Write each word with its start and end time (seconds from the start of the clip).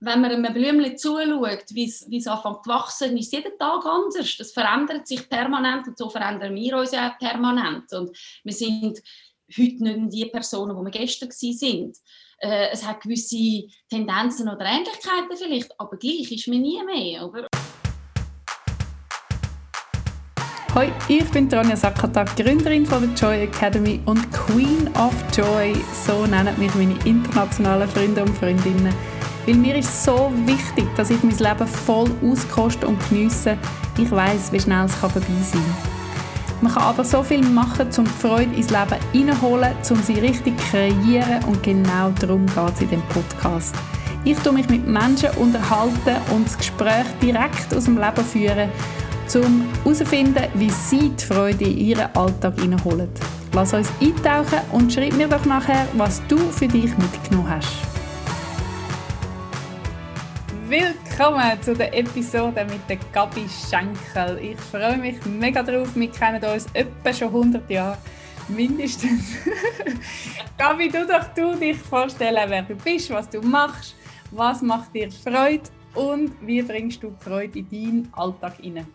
wenn 0.00 0.20
man 0.20 0.30
einem 0.30 0.52
Blümchen 0.52 0.96
zuschaut, 0.96 1.64
wie 1.70 1.86
es 1.86 2.26
anfängt 2.26 2.64
zu 2.64 2.70
wachsen, 2.70 3.16
ist 3.16 3.32
jeden 3.32 3.58
Tag 3.58 3.84
anders. 3.84 4.36
Das 4.36 4.52
verändert 4.52 5.08
sich 5.08 5.28
permanent 5.28 5.88
und 5.88 5.98
so 5.98 6.08
verändern 6.08 6.54
wir 6.54 6.76
uns 6.76 6.94
auch 6.94 7.18
permanent. 7.18 7.92
Und 7.92 8.16
wir 8.44 8.52
sind 8.52 9.00
heute 9.56 9.82
nicht 9.82 10.12
die 10.12 10.26
Personen, 10.26 10.76
die 10.76 10.84
wir 10.84 10.90
gestern 10.90 11.30
waren. 11.30 11.92
Äh, 12.40 12.68
es 12.70 12.86
hat 12.86 13.00
gewisse 13.00 13.66
Tendenzen 13.90 14.48
oder 14.48 14.64
Ähnlichkeiten 14.64 15.36
vielleicht, 15.36 15.72
aber 15.80 15.96
gleich 15.96 16.30
ist 16.30 16.46
man 16.46 16.60
nie 16.60 16.80
mehr. 16.84 17.28
Oder? 17.28 17.48
Hoi, 20.76 20.92
ich 21.08 21.28
bin 21.30 21.48
Tanja 21.48 21.74
Sakatak, 21.74 22.36
Gründerin 22.36 22.86
von 22.86 23.02
der 23.02 23.14
Joy 23.14 23.42
Academy 23.44 24.00
und 24.06 24.30
Queen 24.30 24.86
of 24.94 25.12
Joy, 25.36 25.74
so 26.06 26.24
nennen 26.26 26.56
mich 26.56 26.72
meine 26.76 26.96
internationalen 27.04 27.88
Freunde 27.88 28.22
und 28.22 28.36
Freundinnen. 28.36 29.17
Weil 29.48 29.56
mir 29.56 29.76
ist 29.76 30.04
so 30.04 30.30
wichtig, 30.44 30.84
dass 30.94 31.08
ich 31.08 31.22
mein 31.22 31.38
Leben 31.38 31.66
voll 31.66 32.10
auskoste 32.22 32.86
und 32.86 32.98
geniesse. 33.08 33.56
Ich 33.96 34.10
weiß, 34.10 34.52
wie 34.52 34.60
schnell 34.60 34.84
es 34.84 34.94
vorbei 34.94 35.20
sein 35.20 35.62
kann. 35.62 36.60
Man 36.60 36.74
kann 36.74 36.82
aber 36.82 37.02
so 37.02 37.22
viel 37.22 37.42
machen, 37.42 37.88
um 37.96 38.04
die 38.04 38.10
Freude 38.10 38.54
ins 38.54 38.68
Leben 38.68 39.00
hineinholen, 39.12 39.72
um 39.88 40.02
sie 40.02 40.20
richtig 40.20 40.54
zu 40.58 40.66
kreieren 40.66 41.42
und 41.46 41.62
genau 41.62 42.10
darum 42.20 42.44
geht 42.44 42.74
es 42.74 42.80
in 42.82 42.88
diesem 42.90 43.02
Podcast. 43.08 43.74
Ich 44.22 44.36
tue 44.40 44.52
mich 44.52 44.68
mit 44.68 44.86
Menschen 44.86 45.30
unterhalten 45.38 46.16
und 46.34 46.44
das 46.44 46.58
Gespräch 46.58 47.06
direkt 47.22 47.74
aus 47.74 47.84
dem 47.84 47.96
Leben 47.96 48.24
führen, 48.26 48.68
um 49.34 49.64
herauszufinden, 49.82 50.44
wie 50.56 50.68
sie 50.68 51.08
die 51.08 51.24
Freude 51.24 51.64
in 51.64 51.78
ihren 51.78 52.14
Alltag 52.14 52.60
hineinholen. 52.60 53.08
Lass 53.54 53.72
uns 53.72 53.88
eintauchen 53.98 54.60
und 54.72 54.92
schreib 54.92 55.14
mir 55.14 55.26
doch 55.28 55.46
nachher, 55.46 55.88
was 55.94 56.20
du 56.28 56.36
für 56.36 56.68
dich 56.68 56.98
mitgenommen 56.98 57.48
hast. 57.48 57.87
Willkommen 60.68 61.62
zu 61.62 61.74
der 61.74 61.96
Episode 61.96 62.62
mit 62.66 62.86
der 62.90 62.98
Gabi 63.14 63.46
Schenkel. 63.48 64.38
Ich 64.38 64.60
freue 64.60 64.98
mich 64.98 65.24
mega 65.24 65.62
drauf. 65.62 65.96
Wir 65.96 66.10
kennen 66.10 66.44
uns 66.44 66.66
etwa 66.74 67.10
schon 67.10 67.28
100 67.28 67.70
Jahre, 67.70 67.96
mindestens. 68.48 69.36
Gabi, 70.58 70.90
du 70.90 71.06
doch 71.06 71.24
du 71.34 71.58
dich 71.58 71.78
vorstellen, 71.78 72.50
wer 72.50 72.60
du 72.64 72.74
bist, 72.74 73.08
was 73.08 73.30
du 73.30 73.40
machst, 73.40 73.94
was 74.30 74.60
macht 74.60 74.94
dir 74.94 75.10
Freude 75.10 75.70
und 75.94 76.36
wie 76.46 76.60
bringst 76.60 77.02
du 77.02 77.16
Freude 77.18 77.60
in 77.60 77.70
deinen 77.70 78.12
Alltag 78.12 78.58
hinein? 78.58 78.92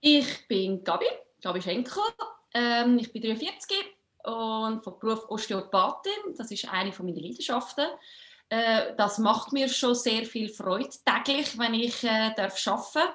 Ich 0.00 0.48
bin 0.48 0.82
Gabi, 0.82 1.06
Gabi 1.40 1.62
Schenkel. 1.62 2.02
Ähm, 2.54 2.98
ich 2.98 3.12
bin 3.12 3.22
43 3.22 3.76
und 4.24 4.82
von 4.82 4.98
Beruf 4.98 5.28
Osteopathin. 5.28 6.34
Das 6.36 6.50
ist 6.50 6.68
eine 6.68 6.90
meiner 6.90 7.20
Leidenschaften. 7.20 7.86
Äh, 8.50 8.94
das 8.96 9.18
macht 9.18 9.52
mir 9.52 9.68
schon 9.68 9.94
sehr 9.94 10.26
viel 10.26 10.48
Freude 10.48 10.90
täglich, 11.04 11.56
wenn 11.56 11.74
ich 11.74 12.04
äh, 12.04 12.34
darf 12.36 12.66
arbeiten 12.66 13.14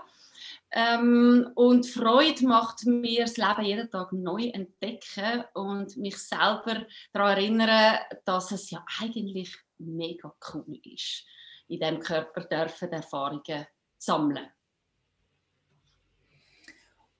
ähm, 0.71 1.51
und 1.55 1.85
Freude 1.85 2.45
macht 2.45 2.85
mir 2.85 3.21
das 3.21 3.37
Leben 3.37 3.63
jeden 3.63 3.89
Tag 3.89 4.11
neu 4.11 4.47
entdecken 4.47 5.43
und 5.53 5.95
mich 5.97 6.17
selber 6.17 6.85
daran 7.13 7.37
erinnern, 7.37 7.97
dass 8.25 8.51
es 8.51 8.71
ja 8.71 8.83
eigentlich 9.01 9.55
mega 9.77 10.33
cool 10.53 10.79
ist, 10.83 11.25
in 11.67 11.79
diesem 11.79 11.99
Körper 11.99 12.41
dürfen 12.41 12.91
Erfahrungen 12.91 13.67
sammeln. 13.97 14.47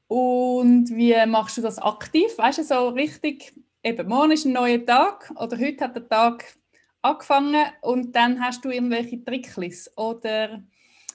Und 0.07 0.89
wie 0.89 1.25
machst 1.25 1.57
du 1.57 1.61
das 1.61 1.79
aktiv? 1.79 2.37
Weißt 2.37 2.59
du, 2.59 2.63
so 2.63 2.89
richtig, 2.89 3.53
eben, 3.83 4.07
morgen 4.07 4.31
ist 4.31 4.45
ein 4.45 4.53
neuer 4.53 4.85
Tag 4.85 5.33
oder 5.37 5.57
heute 5.57 5.83
hat 5.85 5.95
der 5.95 6.07
Tag 6.07 6.45
angefangen 7.05 7.65
und 7.81 8.15
dann 8.15 8.41
hast 8.41 8.65
du 8.65 8.69
irgendwelche 8.69 9.23
Tricklis 9.23 9.89
oder 9.95 10.61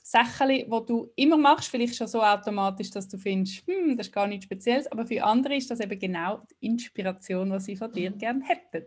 Sachen, 0.02 0.48
die 0.48 0.66
du 0.68 1.12
immer 1.16 1.36
machst, 1.36 1.68
vielleicht 1.68 1.94
schon 1.94 2.08
so 2.08 2.22
automatisch, 2.22 2.90
dass 2.90 3.08
du 3.08 3.16
findest, 3.16 3.66
hm, 3.66 3.96
das 3.96 4.08
ist 4.08 4.12
gar 4.12 4.26
nichts 4.26 4.44
Spezielles, 4.44 4.90
aber 4.90 5.06
für 5.06 5.22
andere 5.22 5.54
ist 5.56 5.70
das 5.70 5.80
eben 5.80 5.98
genau 5.98 6.42
die 6.50 6.66
Inspiration, 6.66 7.50
was 7.50 7.64
sie 7.64 7.76
von 7.76 7.92
dir 7.92 8.10
gerne 8.10 8.44
hätten. 8.44 8.86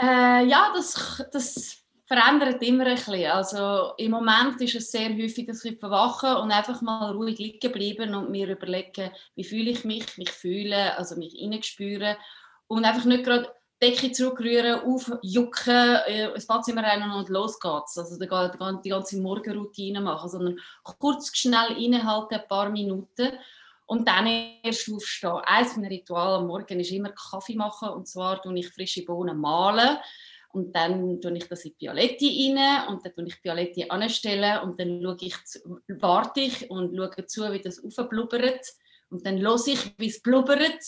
Äh, 0.00 0.46
ja, 0.46 0.72
das, 0.74 1.24
das 1.32 1.82
verändert 2.06 2.62
immer 2.62 2.86
ein 2.86 2.96
bisschen. 2.96 3.30
Also 3.30 3.92
im 3.96 4.10
Moment 4.10 4.60
ist 4.60 4.74
es 4.74 4.90
sehr 4.90 5.10
häufig, 5.10 5.46
dass 5.46 5.64
ich 5.64 5.78
verwache 5.78 6.38
und 6.38 6.50
einfach 6.50 6.82
mal 6.82 7.12
ruhig 7.12 7.38
liegen 7.38 7.72
bleiben 7.72 8.14
und 8.14 8.30
mir 8.30 8.48
überlegen, 8.48 9.10
wie 9.34 9.44
fühle 9.44 9.70
ich 9.70 9.84
mich, 9.84 10.18
mich 10.18 10.30
fühlen, 10.30 10.90
also 10.96 11.16
mich 11.16 11.34
hineinspüren 11.34 12.16
und 12.66 12.84
einfach 12.84 13.04
nicht 13.04 13.24
gerade 13.24 13.48
Decke 13.82 14.12
zurückrühren, 14.12 14.80
aufjucken, 14.80 15.96
äh, 16.06 16.32
ins 16.32 16.46
Badzimmer 16.46 16.84
rennen 16.84 17.10
und 17.10 17.28
los 17.28 17.58
geht's. 17.58 17.98
Also 17.98 18.16
die 18.16 18.28
ganze 18.88 19.20
Morgenroutine 19.20 20.00
machen, 20.00 20.30
sondern 20.30 20.60
kurz, 20.98 21.36
schnell 21.36 21.76
innehalten, 21.82 22.36
ein 22.36 22.46
paar 22.48 22.70
Minuten 22.70 23.32
und 23.86 24.06
dann 24.06 24.26
erst 24.62 24.88
aufstehen. 24.88 25.40
Eines 25.44 25.76
meiner 25.76 25.90
Rituale 25.90 26.36
am 26.36 26.46
Morgen 26.46 26.78
ist 26.78 26.92
immer 26.92 27.10
Kaffee 27.10 27.56
machen 27.56 27.88
und 27.88 28.06
zwar 28.06 28.40
tue 28.40 28.56
ich 28.58 28.68
frische 28.68 29.04
Bohnen 29.04 29.36
mahlen 29.36 29.98
und 30.52 30.74
dann 30.76 31.20
tue 31.20 31.36
ich 31.36 31.48
das 31.48 31.64
in 31.64 31.72
die 31.72 31.76
Pialetti 31.76 32.54
rein 32.56 32.88
und 32.88 33.04
dann 33.04 33.14
tue 33.14 33.26
ich 33.26 33.34
die 33.34 33.40
Pialetti 33.40 33.86
anstellen 33.88 34.60
und 34.60 34.78
dann 34.78 35.02
schaue 35.02 35.16
ich, 35.20 35.36
warte 36.00 36.40
ich 36.40 36.70
und 36.70 36.96
schaue 36.96 37.26
zu, 37.26 37.52
wie 37.52 37.60
das 37.60 37.82
aufblubbert 37.84 38.64
und 39.10 39.26
dann 39.26 39.40
höre 39.40 39.66
ich, 39.66 39.92
wie 39.98 40.08
es 40.08 40.22
blubbert 40.22 40.80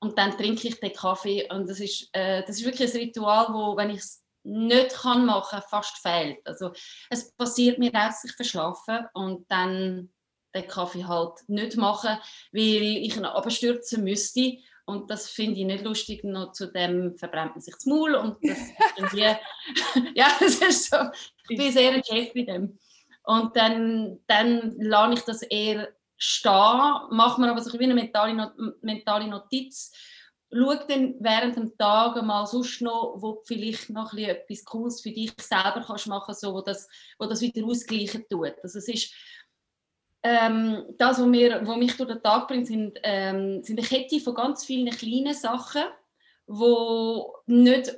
und 0.00 0.18
dann 0.18 0.36
trinke 0.36 0.68
ich 0.68 0.80
den 0.80 0.92
Kaffee 0.92 1.48
und 1.50 1.68
das 1.68 1.80
ist, 1.80 2.08
äh, 2.12 2.42
das 2.42 2.58
ist 2.58 2.64
wirklich 2.64 2.92
ein 2.92 3.00
Ritual, 3.00 3.48
wo, 3.52 3.76
wenn 3.76 3.90
ich 3.90 3.98
es 3.98 4.22
nicht 4.42 4.94
kann 4.94 5.26
machen, 5.26 5.60
fast 5.68 5.98
fehlt. 5.98 6.38
Also 6.46 6.72
es 7.10 7.30
passiert 7.32 7.78
mir 7.78 7.90
auch, 7.90 8.06
dass 8.06 8.24
ich 8.24 8.32
verschlafe 8.32 9.10
und 9.12 9.50
dann 9.50 10.10
den 10.54 10.66
Kaffee 10.66 11.04
halt 11.04 11.34
nicht 11.46 11.76
machen, 11.76 12.18
weil 12.52 12.82
ich 12.82 13.16
ihn 13.16 13.24
abstürzen 13.24 14.02
müsste 14.02 14.56
und 14.90 15.08
das 15.08 15.28
finde 15.30 15.60
ich 15.60 15.66
nicht 15.66 15.84
lustig, 15.84 16.24
noch 16.24 16.50
zu 16.50 16.66
dem 16.66 17.16
verbrennt 17.16 17.52
man 17.52 17.60
sich 17.60 17.74
das 17.74 17.86
Maul 17.86 18.14
und 18.16 18.36
das 18.42 18.58
irgendwie, 18.96 19.20
ja, 20.14 20.26
das 20.40 20.56
ist 20.56 20.90
so, 20.90 20.96
ich 21.48 21.56
bin 21.56 21.70
sehr 21.70 21.92
ein 21.92 22.02
Chef 22.02 22.32
bei 22.34 22.42
dem. 22.42 22.78
Und 23.22 23.54
dann, 23.54 24.18
dann 24.26 24.72
lade 24.80 25.14
ich 25.14 25.20
das 25.20 25.42
eher 25.42 25.88
stehen, 26.20 27.08
macht 27.10 27.38
man 27.38 27.48
aber 27.48 27.62
so 27.62 27.76
wie 27.78 27.84
eine 27.84 27.94
mentale, 27.94 28.52
mentale 28.82 29.26
Notiz, 29.26 29.90
schau 30.52 30.74
dann 30.86 31.14
während 31.18 31.56
dem 31.56 31.76
Tag 31.78 32.22
mal 32.22 32.44
sonst 32.46 32.82
noch, 32.82 33.14
wo 33.16 33.32
du 33.32 33.40
vielleicht 33.44 33.88
noch 33.88 34.12
etwas 34.12 34.64
Cooles 34.64 35.00
für 35.00 35.10
dich 35.10 35.32
selber 35.40 35.82
kannst 35.86 36.08
machen 36.08 36.34
so 36.34 36.52
wo 36.52 36.60
das, 36.60 36.88
wo 37.18 37.26
das 37.26 37.40
wieder 37.40 37.64
ausgleichen 37.64 38.26
tut. 38.28 38.54
Also 38.62 38.78
es 38.78 38.88
ist 38.88 39.14
ähm, 40.22 40.84
das, 40.98 41.18
was, 41.18 41.26
mir, 41.26 41.66
was 41.66 41.76
mich 41.78 41.96
durch 41.96 42.10
den 42.10 42.22
Tag 42.22 42.48
bringt, 42.48 42.66
sind, 42.66 42.98
ähm, 43.02 43.62
sind 43.62 43.78
eine 43.78 43.88
Kette 43.88 44.20
von 44.20 44.34
ganz 44.34 44.66
vielen 44.66 44.90
kleinen 44.90 45.32
Sachen, 45.32 45.84
wo 46.46 47.34
nicht 47.46 47.96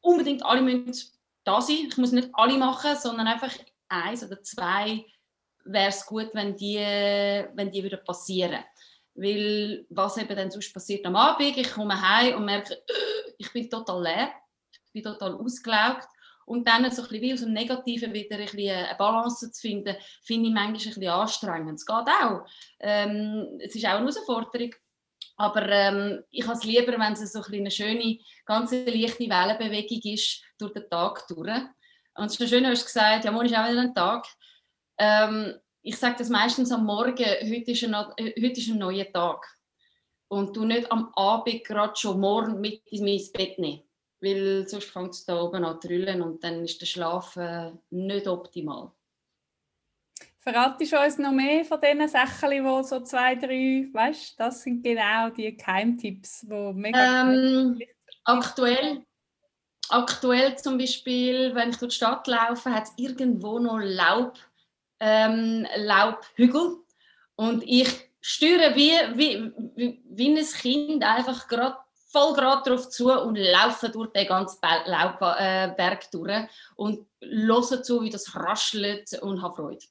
unbedingt 0.00 0.42
alle 0.42 0.62
müssen 0.62 1.12
da 1.44 1.60
sein. 1.60 1.88
Ich 1.88 1.98
muss 1.98 2.12
nicht 2.12 2.30
alle 2.32 2.56
machen, 2.56 2.96
sondern 2.96 3.26
einfach 3.26 3.52
eins 3.88 4.24
oder 4.24 4.42
zwei 4.42 5.04
wäre 5.72 5.88
es 5.88 6.04
gut, 6.06 6.30
wenn 6.32 6.56
die, 6.56 6.76
wenn 6.78 7.70
die 7.70 7.84
wieder 7.84 7.98
passieren. 7.98 8.64
Weil 9.14 9.84
was 9.90 10.16
eben 10.16 10.36
dann 10.36 10.50
sonst 10.50 10.72
passiert 10.72 11.04
am 11.06 11.16
Abend, 11.16 11.56
ich 11.56 11.72
komme 11.72 12.00
heim 12.00 12.36
und 12.36 12.44
merke, 12.44 12.82
ich 13.38 13.52
bin 13.52 13.68
total 13.68 14.02
leer, 14.02 14.30
ich 14.70 14.92
bin 14.92 15.02
total 15.02 15.34
ausgelaugt. 15.34 16.08
Und 16.46 16.66
dann 16.66 16.90
so 16.90 17.02
ein 17.02 17.08
bisschen 17.08 17.22
wie 17.22 17.32
aus 17.34 17.40
dem 17.40 17.52
Negativen 17.52 18.14
wieder 18.14 18.36
ein 18.36 18.46
bisschen 18.46 18.70
eine 18.70 18.96
Balance 18.96 19.52
zu 19.52 19.60
finden, 19.60 19.94
finde 20.22 20.48
ich 20.48 20.54
manchmal 20.54 20.70
ein 20.70 20.72
bisschen 20.72 21.08
anstrengend. 21.08 21.74
Es 21.74 21.84
geht 21.84 21.96
auch. 21.96 22.46
Ähm, 22.80 23.58
es 23.62 23.74
ist 23.74 23.84
auch 23.84 23.90
eine 23.90 24.00
Herausforderung. 24.00 24.70
Aber 25.36 25.68
ähm, 25.68 26.24
ich 26.30 26.46
habe 26.46 26.56
es 26.56 26.64
lieber, 26.64 26.92
wenn 26.98 27.12
es 27.12 27.32
so 27.32 27.42
ein 27.42 27.54
eine 27.54 27.70
schöne, 27.70 28.18
ganz 28.46 28.72
leichte 28.72 29.28
Wellenbewegung 29.28 30.12
ist 30.12 30.42
durch 30.58 30.72
den 30.72 30.88
Tag 30.88 31.26
durch. 31.28 31.60
Und 32.14 32.26
es 32.26 32.40
ist 32.40 32.48
schön, 32.48 32.64
du 32.64 32.70
hast 32.70 32.86
gesagt, 32.86 33.24
ja, 33.24 33.30
morgen 33.30 33.46
ist 33.46 33.56
auch 33.56 33.68
wieder 33.68 33.82
ein 33.82 33.94
Tag. 33.94 34.26
Ähm, 34.98 35.54
ich 35.82 35.96
sage 35.96 36.16
das 36.18 36.28
meistens 36.28 36.72
am 36.72 36.84
Morgen, 36.84 37.16
heute 37.16 37.70
ist, 37.70 37.84
ein, 37.84 37.94
heute 37.94 38.60
ist 38.60 38.68
ein 38.68 38.78
neuer 38.78 39.10
Tag. 39.10 39.46
Und 40.28 40.56
du 40.56 40.64
nicht 40.64 40.90
am 40.92 41.10
Abend 41.14 41.64
gerade 41.64 41.96
schon 41.96 42.20
morgen 42.20 42.60
mit 42.60 42.86
in 42.86 43.04
mein 43.04 43.20
Bett 43.32 43.58
nehmen. 43.58 43.82
Weil 44.20 44.68
sonst 44.68 44.90
fängt 44.90 45.14
es 45.14 45.24
da 45.24 45.40
oben 45.40 45.64
an 45.64 45.80
zu 45.80 45.88
trüllen 45.88 46.20
und 46.20 46.42
dann 46.42 46.64
ist 46.64 46.80
der 46.80 46.86
Schlaf 46.86 47.36
äh, 47.36 47.72
nicht 47.90 48.26
optimal. 48.26 48.92
Verratest 50.40 50.92
du 50.92 50.98
uns 50.98 51.18
noch 51.18 51.30
mehr 51.30 51.64
von 51.64 51.80
diesen 51.80 52.08
Sachen, 52.08 52.50
die 52.50 52.84
so 52.84 53.00
zwei, 53.00 53.34
drei, 53.36 53.88
weißt 53.92 54.38
das 54.40 54.62
sind 54.62 54.82
genau 54.82 55.30
die 55.30 55.56
Keimtipps, 55.56 56.40
die 56.40 56.72
mega 56.74 57.32
ähm, 57.32 57.80
aktuell, 58.24 59.04
aktuell 59.88 60.56
zum 60.56 60.78
Beispiel, 60.78 61.54
wenn 61.54 61.70
ich 61.70 61.76
durch 61.76 61.90
die 61.92 61.96
Stadt 61.96 62.26
laufe, 62.26 62.70
hat 62.70 62.84
es 62.84 62.92
irgendwo 62.96 63.58
noch 63.58 63.78
Laub 63.78 64.38
ähm, 65.00 65.66
Laubhügel. 65.76 66.76
Und 67.36 67.62
ich 67.64 67.88
steuere 68.20 68.74
wie, 68.74 68.92
wie, 69.14 69.52
wie, 69.76 70.02
wie 70.08 70.38
ein 70.38 70.44
Kind 70.44 71.04
einfach 71.04 71.48
gerade 71.48 71.76
voll 72.10 72.34
gerade 72.34 72.62
darauf 72.64 72.88
zu 72.88 73.12
und 73.12 73.36
laufe 73.36 73.90
durch 73.90 74.10
den 74.12 74.26
ganzen 74.26 74.58
Laub, 74.86 75.20
äh, 75.38 75.74
durch 76.10 76.48
und 76.76 77.06
höre 77.20 77.82
zu, 77.82 78.02
wie 78.02 78.10
das 78.10 78.34
raschelt 78.34 79.12
und 79.20 79.42
habe 79.42 79.56
Freude. 79.56 79.84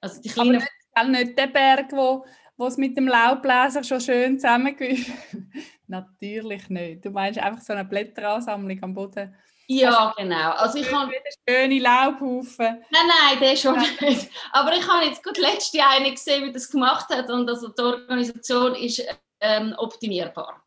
Also 0.00 0.20
die 0.20 0.28
kleinen... 0.28 0.66
Aber 0.94 1.08
nicht, 1.08 1.26
nicht 1.26 1.38
der 1.38 1.46
Berg, 1.46 1.92
wo, 1.92 2.24
wo 2.56 2.66
es 2.66 2.76
mit 2.76 2.96
dem 2.96 3.06
Laubbläser 3.06 3.84
schon 3.84 4.00
schön 4.00 4.38
zusammengeht. 4.38 5.06
Natürlich 5.86 6.68
nicht. 6.68 7.04
Du 7.04 7.10
meinst 7.10 7.38
einfach 7.38 7.62
so 7.62 7.72
eine 7.72 7.84
Blätteransammlung 7.84 8.82
am 8.82 8.94
Boden. 8.94 9.34
Ja, 9.72 10.12
genau. 10.16 10.50
Also 10.50 10.78
ich 10.78 10.92
habe 10.92 11.12
schöne 11.48 11.78
Laubhaufen. 11.78 12.84
Nein, 12.90 13.06
nein, 13.06 13.38
der 13.40 13.54
schon 13.54 13.78
nicht. 14.00 14.28
Aber 14.50 14.74
ich 14.76 14.88
habe 14.88 15.06
jetzt 15.06 15.22
gut 15.22 15.38
letzte 15.38 15.78
eine 15.86 16.10
gesehen, 16.10 16.44
wie 16.44 16.52
das 16.52 16.68
gemacht 16.68 17.08
hat 17.08 17.30
und 17.30 17.48
also 17.48 17.68
die 17.68 17.80
Organisation 17.80 18.74
ist 18.74 19.00
ähm, 19.40 19.72
optimierbar 19.78 20.60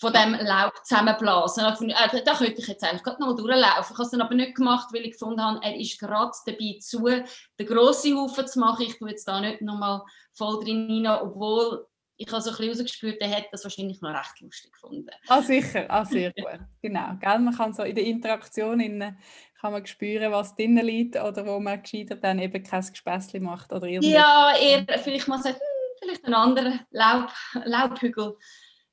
von 0.00 0.12
dem 0.12 0.34
Laub 0.34 0.72
zusammenblasen. 0.84 1.64
Äh, 1.90 2.24
da 2.24 2.34
könnte 2.34 2.60
ich 2.60 2.66
jetzt 2.66 2.82
eigentlich 2.82 3.04
gerade 3.04 3.20
noch 3.20 3.36
durchlaufen. 3.36 3.92
Ich 3.92 3.98
habe 3.98 4.02
es 4.02 4.10
dann 4.10 4.22
aber 4.22 4.34
nicht 4.34 4.56
gemacht, 4.56 4.88
weil 4.92 5.04
ich 5.04 5.12
gefunden 5.12 5.44
habe, 5.44 5.60
er 5.62 5.76
ist 5.76 6.00
gerade 6.00 6.32
dabei 6.44 6.78
zu, 6.80 7.04
den 7.04 7.66
grossen 7.66 8.18
Haufen 8.18 8.48
zu 8.48 8.58
machen. 8.58 8.84
Ich 8.84 8.98
tue 8.98 9.10
jetzt 9.10 9.28
da 9.28 9.40
nicht 9.40 9.60
nochmal 9.60 10.02
voll 10.32 10.58
drin 10.64 11.06
rein, 11.06 11.20
obwohl 11.22 11.86
ich 12.20 12.30
habe 12.30 12.42
so 12.42 12.50
ein 12.50 12.56
bisschen 12.56 12.70
rausgespürt, 12.70 13.20
er 13.20 13.30
hat 13.36 13.46
das 13.50 13.64
wahrscheinlich 13.64 14.00
noch 14.00 14.10
recht 14.10 14.40
lustig 14.40 14.72
gefunden. 14.72 15.10
Ah, 15.28 15.42
sicher, 15.42 15.86
ah, 15.88 16.04
sehr 16.04 16.32
gut. 16.32 16.60
genau, 16.82 17.14
gell? 17.20 17.38
man 17.38 17.56
kann 17.56 17.72
so 17.72 17.82
in 17.82 17.94
der 17.94 18.04
Interaktion 18.04 18.80
innen 18.80 19.18
kann 19.60 19.72
man 19.72 19.86
spüren, 19.86 20.32
was 20.32 20.54
drinnen 20.54 20.86
liegt 20.86 21.16
oder 21.16 21.46
wo 21.46 21.60
man 21.60 21.82
gescheiter 21.82 22.16
dann 22.16 22.38
eben 22.38 22.62
kein 22.62 22.80
Gespässchen 22.80 23.42
macht 23.42 23.70
oder 23.72 23.86
Ja, 23.86 24.54
eher 24.56 24.86
vielleicht 24.98 25.28
mal 25.28 25.42
sagt, 25.42 25.56
hm, 25.56 25.98
vielleicht 25.98 26.24
einen 26.24 26.34
anderen 26.34 26.80
Laub, 26.90 27.30
Laubhügel 27.64 28.36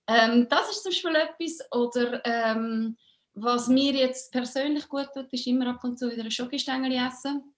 ähm, 0.07 0.47
das 0.49 0.69
ist 0.69 0.83
zum 0.83 0.91
Beispiel 0.91 1.15
etwas. 1.15 1.71
Oder 1.71 2.25
ähm, 2.25 2.97
was 3.33 3.67
mir 3.67 3.93
jetzt 3.93 4.31
persönlich 4.31 4.87
gut 4.87 5.09
tut, 5.13 5.31
ist 5.31 5.47
immer 5.47 5.67
ab 5.67 5.83
und 5.83 5.99
zu 5.99 6.09
wieder 6.09 6.23
ein 6.23 6.31
Schokostängel 6.31 6.93
essen. 6.93 7.53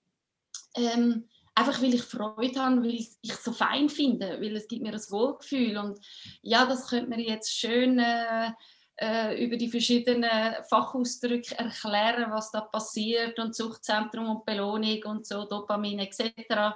Ähm, 0.75 1.29
einfach 1.59 1.81
weil 1.81 1.93
ich 1.93 2.03
Freude 2.03 2.59
habe, 2.59 2.83
weil 2.83 2.95
ich 2.95 3.09
es 3.23 3.43
so 3.43 3.51
fein 3.51 3.89
finde, 3.89 4.39
weil 4.41 4.55
es 4.55 4.67
gibt 4.67 4.81
mir 4.81 4.93
ein 4.93 5.11
Wohlgefühl. 5.11 5.77
Und 5.77 5.99
ja, 6.41 6.65
das 6.65 6.87
könnte 6.87 7.09
man 7.09 7.19
jetzt 7.19 7.51
schön 7.51 7.99
äh, 7.99 8.51
äh, 8.95 9.43
über 9.43 9.57
die 9.57 9.69
verschiedenen 9.69 10.53
Fachausdrücke 10.69 11.57
erklären, 11.57 12.31
was 12.31 12.51
da 12.51 12.61
passiert 12.61 13.37
und 13.39 13.55
Suchtzentrum 13.55 14.29
und 14.29 14.45
Belohnung 14.45 15.03
und 15.05 15.25
so, 15.25 15.45
Dopamin 15.45 15.99
etc. 15.99 16.75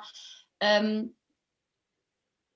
Ähm, 0.59 1.15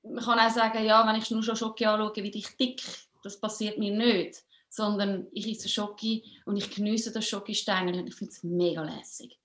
man 0.04 0.24
kann 0.24 0.40
auch 0.40 0.52
sagen, 0.52 0.86
ja, 0.86 1.06
wenn 1.08 1.22
ich 1.22 1.32
nur 1.32 1.44
schon 1.44 1.56
Schoki 1.56 1.86
anschaue, 1.86 2.24
wie 2.24 2.30
ich 2.30 2.58
dick 2.58 2.82
das 3.24 3.40
passiert 3.40 3.78
mir 3.78 3.92
nicht, 3.92 4.44
sondern 4.70 5.28
ich 5.32 5.50
esse 5.50 5.68
Schoki 5.68 6.24
und 6.46 6.56
ich 6.56 6.70
genieße 6.74 7.12
das 7.12 7.28
Schokistängel 7.28 8.00
und 8.00 8.08
ich 8.08 8.16
finde 8.16 8.32
es 8.32 8.44
mega 8.44 8.84
lässig. 8.84 9.38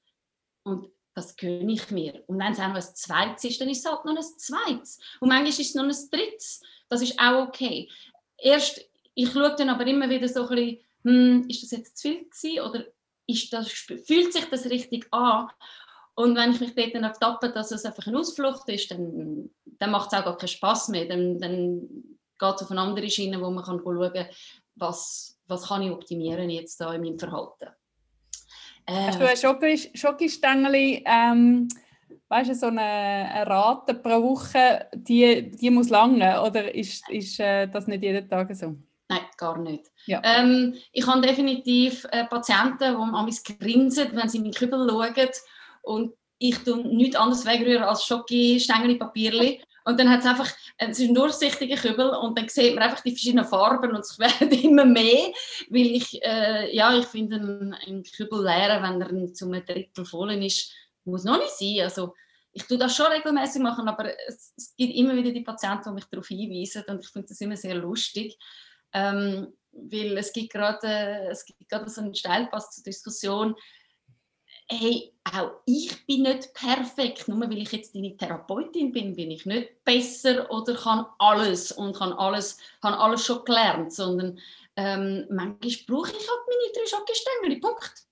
Und 0.63 0.89
das 1.15 1.37
gönne 1.37 1.73
ich 1.73 1.91
mir. 1.91 2.23
Und 2.27 2.39
wenn 2.39 2.53
es 2.53 2.59
auch 2.59 2.69
noch 2.69 2.77
ein 2.77 2.83
zweites 2.83 3.45
ist, 3.45 3.61
dann 3.61 3.69
ist 3.69 3.85
es 3.85 3.91
halt 3.91 4.05
noch 4.05 4.17
ein 4.17 4.23
zweites. 4.23 4.99
Und 5.21 5.29
manchmal 5.29 5.49
ist 5.49 5.61
es 5.61 5.75
noch 5.75 5.85
ein 5.85 6.11
drittes. 6.11 6.63
Das 6.89 7.03
ist 7.03 7.19
auch 7.19 7.49
okay. 7.49 7.89
Erst, 8.39 8.85
ich 9.15 9.31
schaue 9.31 9.55
dann 9.57 9.69
aber 9.69 9.87
immer 9.87 10.09
wieder 10.09 10.29
so 10.29 10.49
ein 10.49 10.57
bisschen, 10.57 10.79
hm, 11.05 11.49
ist 11.49 11.63
das 11.63 11.71
jetzt 11.73 11.99
zu 11.99 12.09
viel 12.09 12.25
gewesen 12.25 12.61
oder 12.61 12.85
ist 13.27 13.53
das, 13.53 13.69
fühlt 13.71 14.33
sich 14.33 14.45
das 14.47 14.67
richtig 14.67 15.07
an? 15.13 15.49
Und 16.15 16.37
wenn 16.37 16.53
ich 16.53 16.61
mich 16.61 16.75
dort 16.75 16.95
dann 16.95 17.05
ertappe, 17.05 17.51
dass 17.51 17.71
es 17.71 17.85
einfach 17.85 18.07
eine 18.07 18.19
Ausflucht 18.19 18.69
ist, 18.69 18.91
dann, 18.91 19.51
dann 19.65 19.91
macht 19.91 20.13
es 20.13 20.19
auch 20.19 20.25
gar 20.25 20.37
keinen 20.37 20.49
Spass 20.49 20.89
mehr. 20.89 21.07
Dann, 21.07 21.39
dann 21.39 21.81
geht 22.39 22.55
es 22.57 22.63
auf 22.63 22.71
eine 22.71 22.81
andere 22.81 23.09
Schiene, 23.09 23.41
wo 23.41 23.51
man 23.51 23.65
kann 23.65 23.81
schauen 23.83 24.13
kann, 24.13 24.27
was, 24.75 25.39
was 25.47 25.69
kann 25.69 25.83
ich 25.83 25.91
optimieren 25.91 26.51
jetzt 26.51 26.81
da 26.81 26.93
in 26.95 27.03
meinem 27.03 27.19
Verhalten. 27.19 27.71
Äh, 28.87 29.07
Hast 29.07 29.21
du 29.21 29.29
ein 29.29 29.79
Schokistängel, 29.95 31.03
ähm, 31.05 31.69
weißt 32.29 32.51
du, 32.51 32.55
so 32.55 32.67
eine, 32.67 32.81
eine, 32.81 33.47
Rate 33.47 33.95
pro 33.95 34.23
Woche, 34.23 34.87
die, 34.93 35.51
die 35.51 35.71
muss 35.71 35.89
lange 35.89 36.43
oder 36.43 36.75
ist, 36.75 37.09
ist 37.11 37.39
äh, 37.41 37.67
das 37.69 37.87
nicht 37.87 38.03
jeden 38.03 38.29
Tag 38.29 38.55
so? 38.55 38.77
Nein, 39.09 39.21
gar 39.37 39.59
nicht. 39.59 39.91
Ja. 40.07 40.23
Ähm, 40.25 40.75
ich 40.93 41.07
habe 41.07 41.21
definitiv 41.21 42.07
äh, 42.11 42.25
Patienten, 42.25 42.79
die 42.79 43.15
an 43.15 43.25
mich 43.25 43.45
grinsen, 43.45 44.09
wenn 44.15 44.29
sie 44.29 44.39
in 44.39 44.45
meinen 44.45 44.55
Kübel 44.55 44.89
schauen 44.89 45.29
und 45.83 46.15
ich 46.39 46.59
tue 46.59 46.79
nichts 46.79 47.17
anderes 47.17 47.47
wegrühren 47.47 47.85
als 47.85 48.05
Schoki-Stängel 48.05 48.99
Papierli 48.99 49.63
und 49.85 49.99
dann 49.99 50.11
hat 50.11 50.21
es 50.21 50.27
einfach, 50.27 50.51
es 50.79 50.99
ist 50.99 51.09
ein 51.09 51.15
durchsichtiger 51.15 51.77
Kübel 51.77 52.11
und 52.11 52.39
dann 52.39 52.49
sieht 52.49 52.75
man 52.75 52.85
einfach 52.85 53.01
die 53.01 53.11
verschiedenen 53.11 53.45
Farben 53.45 53.91
und 53.91 54.01
es 54.01 54.19
werden 54.19 54.51
immer 54.51 54.85
mehr, 54.85 55.33
weil 55.71 55.87
ich, 55.87 56.23
äh, 56.23 56.75
ja, 56.75 56.97
ich 56.97 57.07
finde, 57.07 57.37
ein, 57.37 57.75
ein 57.75 58.03
Kübel 58.05 58.45
leer, 58.45 58.83
wenn 58.83 59.01
er 59.01 59.35
zu 59.35 59.47
einem 59.47 59.65
Drittel 59.65 60.05
voll 60.05 60.33
ist, 60.45 60.73
muss 61.05 61.25
noch 61.25 61.39
nicht 61.39 61.51
sein. 61.51 61.81
Also 61.83 62.15
ich 62.53 62.65
tue 62.65 62.79
das 62.79 62.95
schon 62.95 63.07
regelmäßig 63.07 63.63
machen, 63.63 63.89
aber 63.89 64.13
es, 64.29 64.53
es, 64.57 64.75
gibt 64.77 64.95
immer 64.95 65.17
wieder 65.17 65.33
die 65.33 65.41
Patienten, 65.41 65.85
die 65.89 65.95
mich 65.95 66.05
darauf 66.05 66.29
hinweisen 66.29 66.85
und 66.89 67.05
ich 67.05 67.09
finde 67.09 67.29
das 67.29 67.41
immer 67.41 67.57
sehr 67.57 67.75
lustig. 67.75 68.39
Ähm, 68.93 69.55
weil 69.73 70.19
es 70.19 70.33
gibt 70.33 70.53
gerade, 70.53 71.29
es 71.31 71.47
gibt 71.47 71.69
gerade 71.69 71.89
so 71.89 72.03
einen 72.03 72.15
Steilpass 72.15 72.71
zur 72.73 72.85
Diskussion, 72.85 73.55
hey, 74.73 75.13
auch 75.33 75.53
ich 75.67 76.07
bin 76.07 76.23
nicht 76.23 76.53
perfekt, 76.55 77.29
nur 77.29 77.41
weil 77.41 77.59
ich 77.59 77.73
jetzt 77.73 77.95
deine 77.95 78.17
Therapeutin 78.17 78.93
bin, 78.93 79.15
bin 79.15 79.31
ich 79.31 79.47
nicht 79.47 79.85
besser 79.85 80.51
oder 80.51 80.75
kann 80.75 81.07
alles 81.19 81.73
und 81.73 81.97
kann 81.97 82.13
alles, 82.13 82.59
kann 82.81 82.95
alles 82.95 83.25
schon 83.25 83.45
gelernt, 83.45 83.93
sondern 83.93 84.39
ähm, 84.77 85.27
manchmal 85.31 85.71
brauche 85.87 86.11
ich 86.11 86.29
halt 86.29 86.41
meine 86.49 86.73
drei 86.75 86.87
Schokostängel, 86.87 87.61
Punkt. 87.61 88.07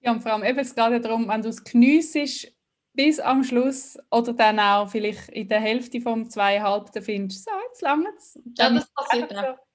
Ja, 0.00 0.12
und 0.12 0.22
vor 0.22 0.32
allem 0.32 0.44
eben, 0.44 0.58
es 0.58 0.74
geht 0.74 0.90
ja 0.90 0.98
darum, 0.98 1.28
wenn 1.28 1.42
du 1.42 1.48
es 1.48 1.62
geniessest 1.62 2.52
bis 2.94 3.20
am 3.20 3.44
Schluss 3.44 3.98
oder 4.10 4.32
dann 4.32 4.58
auch 4.58 4.88
vielleicht 4.88 5.28
in 5.28 5.48
der 5.48 5.60
Hälfte 5.60 6.00
vom 6.00 6.28
zweieinhalb 6.28 6.90
findest, 7.02 7.44
so, 7.44 7.50
jetzt 7.68 7.82
lange 7.82 8.08
es. 8.16 8.38
Ja, 8.56 8.70
das 8.70 8.90
passiert 8.92 9.36
auch. 9.36 9.67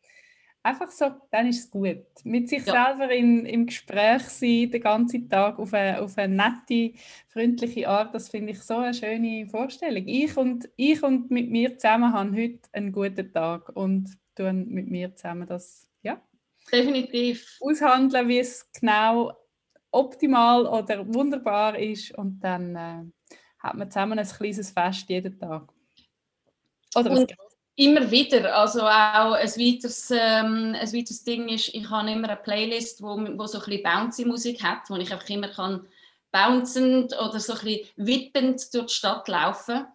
Einfach 0.65 0.89
so, 0.91 1.11
dann 1.29 1.47
ist 1.47 1.65
es 1.65 1.71
gut. 1.71 2.05
Mit 2.23 2.47
sich 2.47 2.65
ja. 2.65 2.85
selber 2.85 3.11
in, 3.11 3.45
im 3.45 3.65
Gespräch 3.65 4.21
sein, 4.23 4.71
den 4.71 4.81
ganzen 4.81 5.29
Tag 5.29 5.59
auf 5.59 5.73
eine, 5.73 6.01
auf 6.01 6.17
eine 6.17 6.33
nette, 6.33 6.97
freundliche 7.27 7.89
Art, 7.89 8.15
das 8.15 8.29
finde 8.29 8.53
ich 8.53 8.61
so 8.61 8.77
eine 8.77 8.93
schöne 8.93 9.45
Vorstellung. 9.45 10.07
Ich 10.07 10.37
und, 10.37 10.69
ich 10.77 11.03
und 11.03 11.29
mit 11.29 11.51
mir 11.51 11.77
zusammen 11.77 12.13
haben 12.13 12.33
heute 12.33 12.61
einen 12.71 12.93
guten 12.93 13.33
Tag 13.33 13.75
und 13.75 14.09
tun 14.35 14.69
mit 14.69 14.89
mir 14.89 15.13
zusammen 15.13 15.47
das, 15.47 15.89
ja. 16.01 16.21
Definitiv. 16.71 17.57
Aushandeln, 17.59 18.29
wie 18.29 18.39
es 18.39 18.71
genau 18.71 19.33
optimal 19.91 20.65
oder 20.65 21.05
wunderbar 21.13 21.77
ist 21.77 22.17
und 22.17 22.39
dann 22.39 22.75
äh, 22.77 23.35
hat 23.59 23.75
man 23.75 23.91
zusammen 23.91 24.17
ein 24.17 24.25
kleines 24.25 24.71
Fest 24.71 25.09
jeden 25.09 25.37
Tag. 25.37 25.73
Oder 26.95 27.11
und, 27.11 27.35
Immer 27.75 28.11
wieder. 28.11 28.55
Also 28.55 28.81
auch 28.81 29.33
ein 29.33 29.49
weiteres, 29.49 30.11
ähm, 30.11 30.75
ein 30.79 30.93
weiteres 30.93 31.23
Ding 31.23 31.49
ist, 31.49 31.69
ich 31.69 31.89
habe 31.89 32.11
immer 32.11 32.29
eine 32.29 32.37
Playlist, 32.37 33.01
wo, 33.01 33.17
wo 33.17 33.47
so 33.47 33.59
ein 33.59 33.65
bisschen 33.65 33.83
bouncy 33.83 34.25
Musik 34.25 34.63
hat, 34.63 34.89
wo 34.89 34.95
ich 34.95 35.11
einfach 35.11 35.29
immer 35.29 35.47
kann 35.47 35.87
bouncend 36.31 37.13
oder 37.19 37.39
so 37.39 37.53
ein 37.53 37.59
bisschen 37.59 37.87
wippend 37.95 38.73
durch 38.73 38.87
die 38.87 38.93
Stadt 38.93 39.27
laufen 39.27 39.85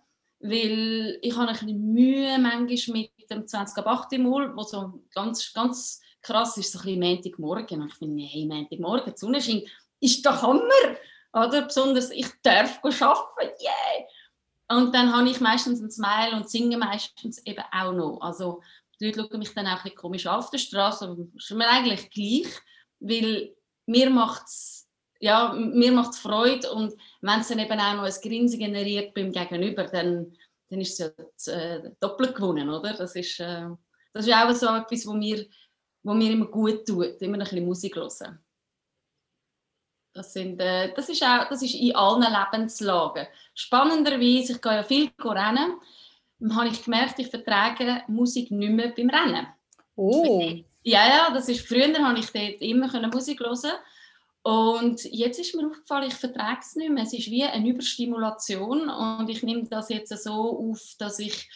weil 0.40 1.18
ich 1.20 1.36
habe 1.36 1.48
ein 1.48 1.52
bisschen 1.52 1.92
Mühe 1.92 2.38
manchmal 2.38 2.98
mit 2.98 3.30
dem 3.30 3.46
20 3.46 3.78
ab 3.78 3.86
8 3.86 4.18
Mal, 4.18 4.56
wo 4.56 4.62
so 4.62 5.00
ganz, 5.12 5.52
ganz 5.52 6.00
krass 6.22 6.56
ist, 6.56 6.72
so 6.72 6.78
ein 6.78 6.84
bisschen 6.84 7.00
Montagmorgen. 7.00 7.82
Und 7.82 7.88
ich 7.88 7.98
finde, 7.98 8.22
hey, 8.22 8.46
Montagmorgen, 8.46 9.12
die 9.12 9.18
Sonne 9.18 9.40
scheint, 9.40 9.64
ist 10.00 10.24
doch 10.24 10.42
Hammer, 10.42 10.96
oder? 11.32 11.62
Besonders, 11.62 12.10
ich 12.10 12.28
darf 12.42 12.78
arbeiten, 12.84 13.52
yeah! 13.60 14.06
Und 14.70 14.94
dann 14.94 15.14
habe 15.14 15.28
ich 15.28 15.40
meistens 15.40 15.80
ein 15.80 15.90
Smile 15.90 16.36
und 16.36 16.48
singe 16.48 16.76
meistens 16.76 17.44
eben 17.46 17.64
auch 17.72 17.92
noch. 17.92 18.20
Also 18.20 18.62
die 19.00 19.06
Leute 19.06 19.20
schauen 19.20 19.38
mich 19.38 19.54
dann 19.54 19.66
auch 19.66 19.78
ein 19.78 19.82
bisschen 19.82 19.96
komisch 19.96 20.26
auf 20.26 20.50
der 20.50 20.58
Straße, 20.58 21.06
aber 21.06 21.16
ist 21.34 21.50
mir 21.50 21.68
eigentlich 21.68 22.10
gleich, 22.10 22.52
weil 23.00 23.54
mir 23.86 24.10
macht 24.10 24.44
es 24.46 24.88
ja, 25.20 25.52
mir 25.52 25.92
macht's 25.92 26.18
Freude 26.18 26.70
und 26.72 26.94
wenn 27.20 27.40
es 27.40 27.48
dann 27.48 27.58
eben 27.58 27.80
auch 27.80 27.94
noch 27.94 28.04
ein 28.04 28.14
Grinsen 28.22 28.58
generiert 28.58 29.14
beim 29.14 29.32
Gegenüber, 29.32 29.84
dann, 29.84 30.32
dann 30.68 30.80
ist 30.80 31.00
es 31.00 31.12
ja 31.46 31.54
äh, 31.54 31.90
doppelt 32.00 32.34
gewonnen, 32.34 32.70
oder? 32.70 32.94
Das 32.94 33.16
ist, 33.16 33.40
äh, 33.40 33.68
das 34.12 34.26
ist 34.26 34.32
auch 34.32 34.52
so 34.54 34.66
etwas, 34.66 35.06
was 35.06 35.14
mir, 35.14 35.46
wo 36.02 36.14
mir 36.14 36.30
immer 36.30 36.46
gut 36.46 36.86
tut, 36.86 37.20
immer 37.20 37.34
ein 37.34 37.40
bisschen 37.40 37.64
Musik 37.64 37.96
hören. 37.96 38.38
Das, 40.18 40.32
sind, 40.32 40.60
äh, 40.60 40.92
das, 40.94 41.08
ist 41.08 41.22
auch, 41.22 41.48
das 41.48 41.62
ist 41.62 41.74
in 41.74 41.94
allen 41.94 42.22
Lebenslagen. 42.22 43.28
Spannenderweise, 43.54 44.54
ich 44.54 44.60
gehe 44.60 44.74
ja 44.74 44.82
viel 44.82 45.10
rennen, 45.24 45.74
habe 46.50 46.68
ich 46.68 46.82
gemerkt, 46.82 47.20
ich 47.20 47.28
vertrage 47.28 48.02
Musik 48.08 48.50
nicht 48.50 48.72
mehr 48.72 48.92
beim 48.96 49.10
Rennen. 49.10 49.46
Oh. 49.94 50.42
Ja, 50.82 51.08
ja, 51.08 51.30
das 51.32 51.48
ist, 51.48 51.66
früher 51.68 51.96
habe 52.04 52.18
ich 52.18 52.32
dort 52.32 52.60
immer 52.60 53.08
Musik 53.08 53.38
hören 53.38 53.78
und 54.42 55.04
jetzt 55.04 55.38
ist 55.38 55.54
mir 55.54 55.66
aufgefallen, 55.66 56.08
ich 56.08 56.14
vertrage 56.14 56.60
es 56.62 56.74
nicht 56.74 56.90
mehr. 56.90 57.04
Es 57.04 57.12
ist 57.12 57.30
wie 57.30 57.44
eine 57.44 57.68
Überstimulation 57.68 58.88
und 58.88 59.28
ich 59.28 59.44
nehme 59.44 59.68
das 59.68 59.88
jetzt 59.88 60.16
so 60.22 60.70
auf, 60.70 60.96
dass 60.98 61.20
ich 61.20 61.48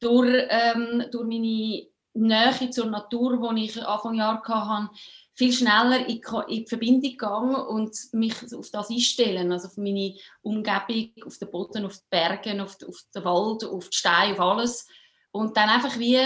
durch, 0.00 0.46
ähm, 0.48 1.04
durch 1.10 1.26
meine 1.26 1.86
Nähe 2.14 2.70
zur 2.70 2.86
Natur, 2.86 3.52
die 3.54 3.64
ich 3.64 3.86
Anfang 3.86 4.14
Jahr 4.14 4.42
hatte, 4.42 4.90
viel 5.36 5.52
schneller 5.52 6.06
in, 6.08 6.22
die 6.48 6.66
Verbindung 6.66 7.10
gegangen 7.10 7.54
und 7.54 7.94
mich 8.12 8.34
auf 8.54 8.70
das 8.70 8.90
einstellen, 8.90 9.52
also 9.52 9.68
auf 9.68 9.76
meine 9.76 10.14
Umgebung, 10.40 11.12
auf 11.26 11.36
den 11.36 11.50
Boden, 11.50 11.84
auf 11.84 11.96
die 11.98 12.06
Berge, 12.08 12.62
auf, 12.62 12.76
auf 12.88 13.02
den 13.14 13.24
Wald, 13.24 13.64
auf 13.64 13.88
die 13.90 13.96
Steine, 13.96 14.32
auf 14.32 14.40
alles. 14.40 14.88
Und 15.32 15.54
dann 15.58 15.68
einfach 15.68 15.98
wie, 15.98 16.18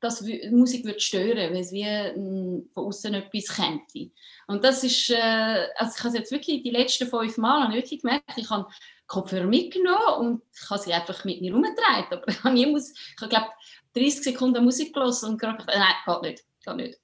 dass 0.00 0.20
die 0.20 0.48
Musik 0.50 0.86
wird 0.86 1.02
stören, 1.02 1.52
weil 1.52 1.60
es 1.60 1.72
wie 1.72 1.84
hm, 1.84 2.70
von 2.72 2.86
außen 2.86 3.12
etwas 3.12 3.54
käme. 3.54 4.10
Und 4.46 4.64
das 4.64 4.82
ist, 4.82 5.10
äh, 5.10 5.68
also 5.76 5.92
ich 5.98 6.04
habe 6.04 6.16
jetzt 6.16 6.32
wirklich 6.32 6.62
die 6.62 6.70
letzten 6.70 7.06
fünf 7.06 7.36
Mal 7.36 7.70
wirklich 7.74 8.00
gemerkt, 8.00 8.32
ich 8.36 8.48
habe 8.48 8.66
Kopfhörer 9.06 9.46
mitgenommen 9.46 10.18
und 10.18 10.42
ich 10.54 10.70
habe 10.70 10.80
sie 10.80 10.92
einfach 10.94 11.22
mit 11.26 11.42
mir 11.42 11.50
herumgetragen. 11.50 12.18
Aber 12.18 12.28
ich 12.28 12.42
habe, 12.42 12.54
nie 12.54 12.64
ich 12.66 13.20
habe 13.20 13.28
glaube 13.28 13.48
30 13.94 14.22
Sekunden 14.22 14.64
Musik 14.64 14.94
gelesen 14.94 15.30
und 15.30 15.38
gerade 15.38 15.64
nein, 15.66 15.94
geht 16.06 16.22
nicht, 16.22 16.44
geht 16.64 16.76
nicht. 16.76 16.98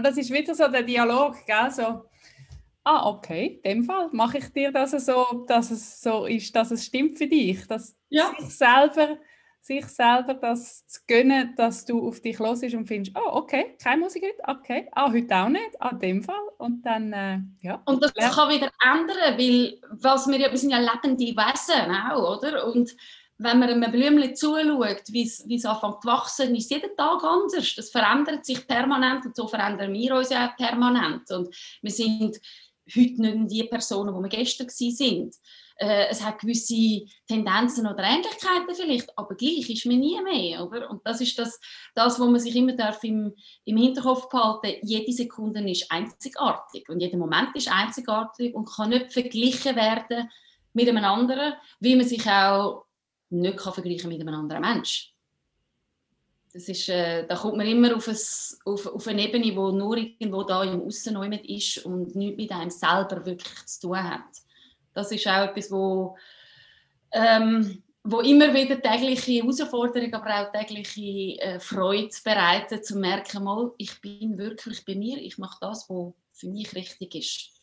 Und 0.00 0.06
das 0.06 0.16
ist 0.16 0.32
wieder 0.32 0.54
so 0.54 0.66
der 0.66 0.82
Dialog, 0.82 1.36
gell? 1.44 1.70
So, 1.70 2.06
ah, 2.84 3.06
okay, 3.06 3.60
in 3.62 3.70
dem 3.70 3.84
Fall 3.84 4.08
mache 4.12 4.38
ich 4.38 4.50
dir 4.50 4.72
das 4.72 4.92
so, 4.92 5.44
dass 5.46 5.70
es 5.70 6.00
so 6.00 6.24
ist, 6.24 6.56
dass 6.56 6.70
es 6.70 6.86
stimmt 6.86 7.18
für 7.18 7.26
dich, 7.26 7.66
dass 7.66 7.94
ja. 8.08 8.32
sich 8.38 8.48
selber 8.48 9.18
sich 9.60 9.84
selber 9.84 10.32
das 10.32 10.86
zu 10.86 11.00
gönnen, 11.06 11.54
dass 11.54 11.84
du 11.84 12.08
auf 12.08 12.22
dich 12.22 12.38
los 12.38 12.62
und 12.62 12.86
findest, 12.86 13.14
oh, 13.14 13.30
okay, 13.32 13.76
keine 13.82 14.00
Musik 14.00 14.24
heute, 14.24 14.58
okay, 14.58 14.88
ah, 14.92 15.12
heute 15.12 15.36
auch 15.36 15.50
nicht, 15.50 15.76
ah, 15.80 15.92
dem 15.92 16.22
Fall. 16.22 16.48
Und 16.56 16.80
dann, 16.86 17.12
äh, 17.12 17.40
ja. 17.60 17.82
Und 17.84 18.02
das 18.02 18.14
kann 18.14 18.48
wieder 18.48 18.70
ändern, 18.82 19.36
weil 19.36 19.78
was 19.90 20.26
wir, 20.28 20.38
ja, 20.38 20.50
wir 20.50 20.56
sind 20.56 20.70
ja 20.70 20.78
lebende 20.78 21.36
Wesen 21.36 21.94
auch, 21.94 22.38
oder? 22.38 22.72
Und 22.72 22.96
wenn 23.42 23.58
man 23.58 23.70
einem 23.70 23.90
Blümchen 23.90 24.36
zuschaut, 24.36 25.02
wie 25.08 25.22
es 25.22 25.64
anfängt 25.64 26.02
zu 26.02 26.08
wachsen, 26.08 26.54
ist 26.54 26.70
jeden 26.70 26.94
Tag 26.94 27.24
anders. 27.24 27.74
Das 27.74 27.90
verändert 27.90 28.44
sich 28.44 28.66
permanent 28.66 29.24
und 29.24 29.34
so 29.34 29.48
verändern 29.48 29.94
wir 29.94 30.14
uns 30.14 30.28
ja 30.28 30.48
permanent. 30.58 31.30
Und 31.30 31.54
wir 31.80 31.90
sind 31.90 32.36
heute 32.94 33.22
nicht 33.22 33.50
die 33.50 33.64
Personen, 33.64 34.14
die 34.14 34.20
wir 34.20 34.28
gestern 34.28 34.66
waren. 34.66 35.30
Äh, 35.76 36.08
es 36.10 36.22
hat 36.22 36.40
gewisse 36.40 37.06
Tendenzen 37.26 37.86
oder 37.86 38.02
Ähnlichkeiten 38.02 38.74
vielleicht, 38.74 39.16
aber 39.16 39.34
gleich 39.34 39.70
ist 39.70 39.86
man 39.86 40.00
nie 40.00 40.20
mehr. 40.20 40.66
Oder? 40.66 40.90
Und 40.90 41.00
das 41.06 41.22
ist 41.22 41.38
das, 41.38 41.58
das, 41.94 42.20
was 42.20 42.28
man 42.28 42.40
sich 42.40 42.54
immer 42.54 42.74
darf 42.74 43.02
im, 43.04 43.34
im 43.64 43.76
Hinterkopf 43.78 44.28
behalten 44.28 44.86
Jede 44.86 45.12
Sekunde 45.12 45.66
ist 45.70 45.90
einzigartig 45.90 46.86
und 46.90 47.00
jeder 47.00 47.16
Moment 47.16 47.56
ist 47.56 47.72
einzigartig 47.72 48.54
und 48.54 48.68
kann 48.68 48.90
nicht 48.90 49.14
verglichen 49.14 49.76
werden 49.76 50.28
mit 50.74 50.90
einem 50.90 51.04
anderen, 51.04 51.54
wie 51.80 51.96
man 51.96 52.06
sich 52.06 52.26
auch 52.26 52.84
nicht 53.30 53.56
kann 53.56 53.72
vergleichen 53.72 54.08
mit 54.08 54.20
einem 54.20 54.34
anderen 54.34 54.62
Mensch. 54.62 55.14
Das 56.52 56.68
ist, 56.68 56.88
äh, 56.88 57.26
da 57.26 57.36
kommt 57.36 57.56
man 57.56 57.66
immer 57.66 57.96
auf, 57.96 58.08
ein, 58.08 58.16
auf, 58.64 58.86
auf 58.86 59.06
eine 59.06 59.22
Ebene, 59.22 59.44
die 59.44 59.52
nur 59.52 59.96
irgendwo 59.96 60.42
da 60.42 60.64
im 60.64 60.82
Aussen 60.82 61.16
ist 61.32 61.84
und 61.86 62.16
nichts 62.16 62.36
mit 62.36 62.50
einem 62.50 62.70
selber 62.70 63.24
wirklich 63.24 63.66
zu 63.66 63.88
tun 63.88 64.02
hat. 64.02 64.24
Das 64.92 65.12
ist 65.12 65.28
auch 65.28 65.48
etwas, 65.48 65.70
wo, 65.70 66.16
ähm, 67.12 67.84
wo 68.02 68.20
immer 68.20 68.52
wieder 68.52 68.82
tägliche 68.82 69.42
Herausforderungen, 69.42 70.14
aber 70.14 70.48
auch 70.48 70.52
tägliche 70.52 71.40
äh, 71.40 71.60
Freude 71.60 72.10
bereitet, 72.24 72.84
zu 72.84 72.98
merken, 72.98 73.44
mal, 73.44 73.70
ich 73.78 74.00
bin 74.00 74.36
wirklich 74.36 74.84
bei 74.84 74.96
mir, 74.96 75.18
ich 75.18 75.38
mache 75.38 75.58
das, 75.60 75.88
was 75.88 76.12
für 76.32 76.48
mich 76.48 76.74
richtig 76.74 77.14
ist 77.14 77.59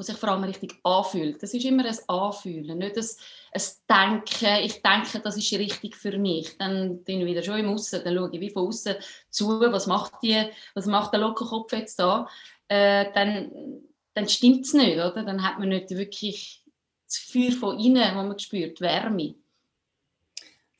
was 0.00 0.06
sich 0.06 0.16
vor 0.16 0.30
allem 0.30 0.44
richtig 0.44 0.74
anfühlt. 0.82 1.42
Das 1.42 1.54
ist 1.54 1.64
immer 1.64 1.84
ein 1.84 1.98
Anfühlen, 2.08 2.78
nicht 2.78 2.96
ein, 2.96 3.06
ein 3.52 3.62
Denken, 3.88 4.64
ich 4.64 4.82
denke, 4.82 5.20
das 5.22 5.36
ist 5.36 5.52
richtig 5.52 5.94
für 5.94 6.18
mich. 6.18 6.56
Dann 6.58 7.04
bin 7.04 7.20
ich 7.20 7.26
wieder 7.26 7.42
schon 7.42 7.60
im 7.60 7.68
Aussen, 7.68 8.00
dann 8.02 8.16
schaue 8.16 8.30
ich 8.32 8.40
wie 8.40 8.50
von 8.50 8.66
außen 8.66 8.96
zu, 9.30 9.60
was 9.60 9.86
macht, 9.86 10.14
die, 10.22 10.44
was 10.74 10.86
macht 10.86 11.12
der 11.12 11.20
Lockerkopf 11.20 11.72
jetzt 11.72 11.98
da. 12.00 12.28
Äh, 12.68 13.12
dann 13.14 13.82
dann 14.14 14.28
stimmt 14.28 14.66
es 14.66 14.74
nicht, 14.74 14.96
oder? 14.96 15.22
Dann 15.24 15.42
hat 15.42 15.58
man 15.58 15.68
nicht 15.68 15.90
wirklich 15.90 16.62
das 17.06 17.18
Feuer 17.18 17.52
von 17.52 17.78
innen, 17.78 18.16
wo 18.16 18.22
man 18.22 18.38
spürt, 18.38 18.80
Wärme. 18.80 19.34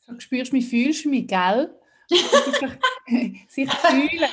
So 0.06 0.18
spürst 0.18 0.52
du 0.52 0.56
mich, 0.56 0.68
fühlst 0.68 1.04
du 1.04 1.10
mich, 1.10 1.26
gell? 1.26 1.74
sich 3.48 3.70
fühlen 3.70 4.30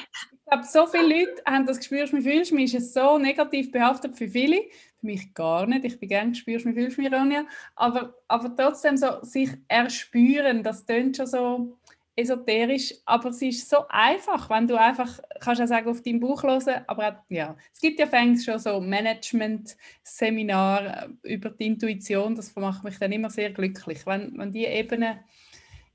glaube, 0.48 0.64
so 0.66 0.88
viele 0.88 1.20
Leute 1.20 1.44
haben 1.46 1.66
das 1.66 1.84
«Spürst 1.84 2.14
mich, 2.14 2.24
fühlst 2.24 2.54
mich» 2.54 2.74
ist 2.74 2.94
so 2.94 3.18
negativ 3.18 3.70
behaftet 3.72 4.16
für 4.16 4.30
viele. 4.30 4.62
Für 5.00 5.06
mich 5.06 5.34
gar 5.34 5.68
nicht. 5.68 5.84
Ich 5.86 5.98
bin 6.00 6.10
gerne 6.10 6.36
«Spürst 6.36 6.66
mich, 6.66 6.76
fühlst 6.76 6.98
mich», 6.98 7.12
Ronja. 7.12 7.46
Aber, 7.76 8.16
aber 8.28 8.56
trotzdem 8.56 8.98
so 8.98 9.24
sich 9.24 9.50
erspüren, 9.68 10.64
das 10.64 10.86
klingt 10.86 11.18
schon 11.18 11.28
so 11.28 11.78
esoterisch, 12.16 12.94
aber 13.06 13.30
es 13.30 13.42
ist 13.44 13.70
so 13.70 13.88
einfach, 13.90 14.50
wenn 14.50 14.68
du 14.68 14.76
einfach, 14.76 15.20
kannst 15.40 15.60
ja 15.60 15.68
sagen, 15.68 15.88
auf 15.88 16.02
deinem 16.02 16.20
Buch 16.20 16.42
hören, 16.42 16.82
aber 16.88 17.10
auch, 17.10 17.14
ja, 17.30 17.56
es 17.72 17.80
gibt 17.80 18.00
ja 18.00 18.08
fängs 18.08 18.44
schon 18.44 18.58
so 18.58 18.82
Management-Seminar 18.82 21.10
über 21.22 21.52
die 21.52 21.68
Intuition, 21.68 22.34
das 22.34 22.56
macht 22.56 22.84
mich 22.84 22.98
dann 22.98 23.12
immer 23.12 23.30
sehr 23.30 23.52
glücklich, 23.52 24.04
wenn, 24.08 24.36
wenn 24.36 24.52
die 24.52 24.66
Ebenen 24.66 25.20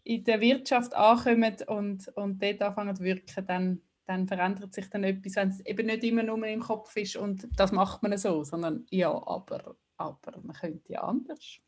in 0.05 0.25
der 0.25 0.41
Wirtschaft 0.41 0.95
ankommen 0.95 1.57
und, 1.67 2.09
und 2.17 2.43
dort 2.43 2.63
anfangen 2.63 2.97
zu 2.97 3.05
wirken, 3.05 3.47
dann 3.47 3.83
dann 4.07 4.27
verändert 4.27 4.75
sich 4.75 4.91
dann 4.91 5.05
etwas, 5.05 5.37
wenn 5.37 5.49
es 5.49 5.61
eben 5.61 5.87
nicht 5.87 6.05
immer 6.05 6.23
nur 6.23 6.45
im 6.47 6.61
Kopf 6.61 6.97
ist 6.97 7.17
und 7.17 7.49
das 7.57 7.73
macht 7.73 8.03
man 8.03 8.17
so, 8.19 8.45
sondern 8.45 8.87
ja, 8.91 9.11
aber, 9.11 9.77
aber 9.97 10.33
man 10.43 10.57
könnte 10.57 10.93
ja 10.93 11.03
anders. 11.03 11.59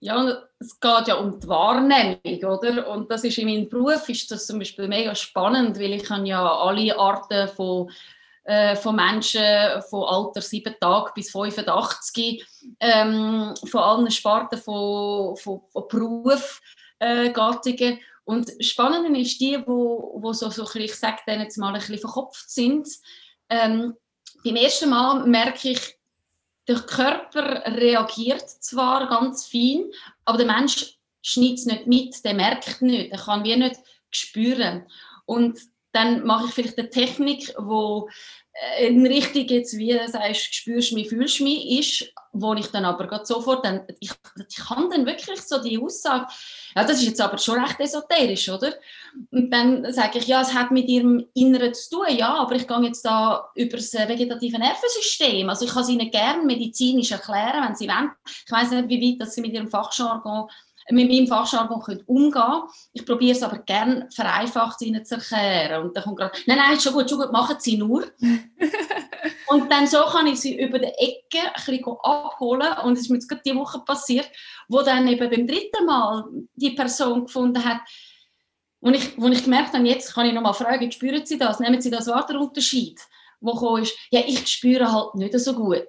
Ja, 0.00 0.42
es 0.58 0.78
geht 0.80 1.08
ja 1.08 1.14
um 1.14 1.38
die 1.40 1.48
Wahrnehmung, 1.48 2.44
oder? 2.44 2.88
Und 2.88 3.10
das 3.10 3.24
ist 3.24 3.38
in 3.38 3.48
meinem 3.48 3.68
Beruf 3.68 4.08
ist 4.08 4.30
das 4.30 4.46
zum 4.46 4.58
Beispiel 4.58 4.86
mega 4.86 5.14
spannend, 5.14 5.78
weil 5.78 5.94
ich 5.94 6.04
kann 6.04 6.26
ja 6.26 6.46
alle 6.46 6.98
Arten 6.98 7.48
von 7.48 7.90
äh, 8.44 8.76
von 8.76 8.96
Menschen 8.96 9.42
von 9.88 10.04
Alter 10.04 10.42
7 10.42 10.74
Tage 10.78 11.12
bis 11.14 11.30
85, 11.30 12.46
ähm, 12.80 13.54
von 13.70 13.80
allen 13.80 14.10
Sparten 14.10 14.58
von, 14.58 15.34
von, 15.36 15.62
von 15.70 15.88
Beruf, 15.88 16.60
äh, 17.04 17.30
Gattungen. 17.30 18.00
Und 18.24 18.48
das 18.48 18.66
Spannende 18.66 19.20
ist 19.20 19.38
die, 19.40 19.58
wo, 19.66 20.18
wo 20.20 20.32
so, 20.32 20.48
so 20.50 20.66
ich 20.74 20.94
sage 20.94 21.20
jetzt 21.26 21.58
mal 21.58 21.74
ein 21.74 21.80
bisschen 21.80 21.98
verkopft 21.98 22.50
sind. 22.50 22.88
Ähm, 23.50 23.94
beim 24.42 24.56
ersten 24.56 24.88
Mal 24.90 25.26
merke 25.26 25.70
ich, 25.70 25.98
der 26.66 26.80
Körper 26.80 27.62
reagiert 27.76 28.48
zwar 28.48 29.06
ganz 29.08 29.46
fein, 29.46 29.90
aber 30.24 30.38
der 30.38 30.46
Mensch 30.46 30.98
schneidet 31.20 31.58
es 31.58 31.66
nicht 31.66 31.86
mit, 31.86 32.24
der 32.24 32.34
merkt 32.34 32.80
nicht, 32.80 33.12
der 33.12 33.18
kann 33.18 33.44
wie 33.44 33.56
nicht 33.56 33.76
spüren. 34.10 34.86
Und 35.26 35.58
dann 35.94 36.24
mache 36.24 36.46
ich 36.48 36.54
vielleicht 36.54 36.78
eine 36.78 36.90
Technik, 36.90 37.54
wo 37.58 38.08
äh, 38.52 38.86
richtig 38.86 39.50
jetzt, 39.50 39.76
wie 39.76 39.92
du 39.92 40.08
sagst, 40.08 40.54
spürst 40.54 40.92
mich, 40.92 41.08
fühlst 41.08 41.40
mich, 41.40 41.78
ist, 41.78 42.12
wo 42.32 42.54
ich 42.54 42.66
dann 42.68 42.84
aber 42.84 43.24
sofort, 43.24 43.64
dann, 43.64 43.82
ich, 43.98 44.12
ich 44.48 44.56
kann 44.56 44.90
dann 44.90 45.06
wirklich 45.06 45.40
so 45.42 45.60
die 45.60 45.78
Aussage, 45.78 46.26
ja, 46.76 46.84
das 46.84 46.98
ist 46.98 47.06
jetzt 47.06 47.20
aber 47.20 47.38
schon 47.38 47.62
recht 47.62 47.80
esoterisch, 47.80 48.48
oder? 48.48 48.72
Und 49.30 49.50
dann 49.50 49.92
sage 49.92 50.18
ich, 50.18 50.26
ja, 50.26 50.40
es 50.40 50.54
hat 50.54 50.70
mit 50.70 50.88
ihrem 50.88 51.26
Inneren 51.34 51.74
zu 51.74 51.90
tun, 51.90 52.16
ja, 52.16 52.34
aber 52.34 52.54
ich 52.54 52.66
gehe 52.68 52.82
jetzt 52.82 53.04
da 53.04 53.50
über 53.56 53.76
das 53.76 53.92
vegetative 53.92 54.58
Nervensystem, 54.58 55.48
also 55.48 55.64
ich 55.64 55.72
kann 55.72 55.82
es 55.82 55.88
ihnen 55.88 56.10
gerne 56.10 56.44
medizinisch 56.44 57.10
erklären, 57.10 57.64
wenn 57.66 57.74
sie 57.74 57.88
wollen. 57.88 58.10
Ich 58.46 58.52
weiß 58.52 58.70
nicht, 58.70 58.88
wie 58.88 59.12
weit 59.12 59.20
dass 59.20 59.34
sie 59.34 59.40
mit 59.40 59.52
ihrem 59.52 59.68
Fachjargon 59.68 60.48
mit 60.90 61.08
meinem 61.08 61.26
Fachjargon 61.26 62.02
umgehen 62.06 62.32
können. 62.32 62.62
Ich 62.92 63.06
probiere 63.06 63.36
es 63.36 63.42
aber 63.42 63.58
gerne 63.58 64.08
vereinfacht 64.14 64.82
ihnen 64.82 65.04
zu 65.04 65.16
erklären. 65.16 65.84
Und 65.84 65.96
dann 65.96 66.04
kommt 66.04 66.18
gerade, 66.18 66.38
nein, 66.46 66.58
nein, 66.58 66.80
schon 66.80 66.92
gut, 66.92 67.08
schon 67.08 67.20
gut, 67.20 67.32
machen 67.32 67.56
Sie 67.58 67.76
nur. 67.76 68.04
und 69.48 69.70
dann 69.70 69.86
so 69.86 70.02
kann 70.04 70.26
ich 70.26 70.40
sie 70.40 70.60
über 70.60 70.78
die 70.78 70.86
Ecke 70.86 71.48
ein 71.54 71.78
bisschen 71.78 71.96
abholen. 72.02 72.78
Und 72.84 72.94
es 72.94 73.00
ist 73.00 73.10
mir 73.10 73.16
jetzt 73.16 73.28
gerade 73.28 73.42
diese 73.44 73.56
Woche 73.56 73.80
passiert, 73.80 74.30
wo 74.68 74.82
dann 74.82 75.08
eben 75.08 75.30
beim 75.30 75.46
dritten 75.46 75.86
Mal 75.86 76.24
die 76.54 76.70
Person 76.70 77.24
gefunden 77.24 77.64
hat, 77.64 77.80
wo 78.80 78.90
ich, 78.90 79.18
wo 79.18 79.28
ich 79.28 79.44
gemerkt 79.44 79.72
habe, 79.72 79.86
jetzt 79.88 80.12
kann 80.12 80.26
ich 80.26 80.34
noch 80.34 80.42
mal 80.42 80.52
fragen, 80.52 80.92
spüren 80.92 81.24
Sie 81.24 81.38
das? 81.38 81.60
Nehmen 81.60 81.80
Sie 81.80 81.90
das 81.90 82.06
wahr, 82.06 82.26
der 82.26 82.38
Unterschied? 82.38 83.00
Wo 83.40 83.54
kam 83.54 83.82
ist, 83.82 83.96
ja, 84.10 84.20
ich 84.26 84.46
spüre 84.46 84.92
halt 84.92 85.14
nicht 85.14 85.38
so 85.38 85.54
gut 85.54 85.88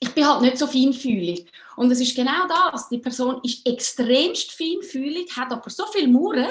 ich 0.00 0.14
bin 0.14 0.26
halt 0.26 0.42
nicht 0.42 0.58
so 0.58 0.66
feinfühlig. 0.66 1.50
Und 1.76 1.90
es 1.90 2.00
ist 2.00 2.16
genau 2.16 2.46
das. 2.48 2.88
Die 2.88 2.98
Person 2.98 3.40
ist 3.42 3.66
extremst 3.66 4.52
feinfühlig, 4.52 5.36
hat 5.36 5.52
aber 5.52 5.70
so 5.70 5.86
viel 5.86 6.08
Mauern, 6.08 6.50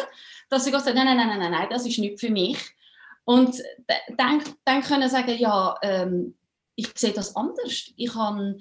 dass 0.49 0.65
sie 0.65 0.71
sagt, 0.71 0.85
nein, 0.85 1.05
nein, 1.05 1.17
nein, 1.17 1.39
nein, 1.39 1.51
nein, 1.51 1.67
das 1.69 1.85
ist 1.85 1.99
nicht 1.99 2.19
für 2.19 2.29
mich. 2.29 2.57
Und 3.25 3.61
dann, 4.17 4.41
dann 4.63 4.81
können 4.81 5.09
sagen, 5.09 5.37
ja, 5.37 5.75
ähm, 5.81 6.35
ich 6.75 6.89
sehe 6.95 7.11
das 7.11 7.35
anders. 7.35 7.91
Ich 7.95 8.15
habe 8.15 8.57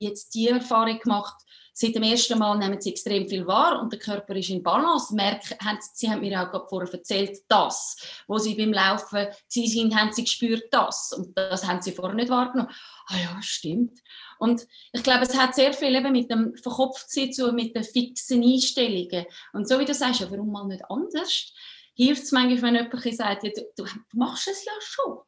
jetzt 0.00 0.34
die 0.34 0.48
Erfahrung 0.48 0.98
gemacht, 0.98 1.44
seit 1.80 1.94
dem 1.94 2.02
ersten 2.02 2.38
Mal 2.38 2.58
nehmen 2.58 2.80
sie 2.80 2.90
extrem 2.90 3.26
viel 3.26 3.46
wahr 3.46 3.80
und 3.80 3.90
der 3.90 3.98
Körper 3.98 4.36
ist 4.36 4.50
in 4.50 4.62
Balance. 4.62 5.14
Merken, 5.14 5.56
sie 5.94 6.10
haben 6.10 6.20
mir 6.20 6.40
auch 6.42 6.68
vorher 6.68 6.92
erzählt, 6.92 7.38
das, 7.48 7.96
wo 8.26 8.36
sie 8.36 8.54
beim 8.54 8.72
Laufen 8.72 9.28
sie 9.48 9.66
sind, 9.66 9.96
haben 9.96 10.12
sie 10.12 10.24
gespürt, 10.24 10.64
das 10.72 11.12
und 11.12 11.36
das 11.36 11.66
haben 11.66 11.80
sie 11.80 11.92
vorher 11.92 12.14
nicht 12.14 12.30
wahrgenommen. 12.30 12.70
Ah 13.06 13.16
ja, 13.16 13.42
stimmt. 13.42 13.98
Und 14.38 14.66
ich 14.92 15.02
glaube, 15.02 15.22
es 15.22 15.36
hat 15.36 15.54
sehr 15.54 15.72
viel 15.72 15.94
eben 15.94 16.12
mit 16.12 16.30
dem 16.30 16.54
Verkopftsein 16.56 17.32
zu, 17.32 17.52
mit 17.52 17.74
den 17.74 17.84
fixen 17.84 18.42
Einstellungen. 18.42 19.24
Und 19.52 19.66
so 19.66 19.78
wie 19.78 19.84
du 19.84 19.94
sagst, 19.94 20.20
ja, 20.20 20.30
warum 20.30 20.52
mal 20.52 20.66
nicht 20.66 20.84
anders? 20.90 21.52
hilft 21.94 22.22
es 22.22 22.32
manchmal, 22.32 22.62
wenn 22.62 22.74
jemand 22.76 23.14
sagt, 23.14 23.44
ja, 23.44 23.50
du, 23.50 23.66
du, 23.76 23.84
machst 24.12 24.48
es 24.48 24.64
ja 24.64 24.72
schon. 24.80 25.18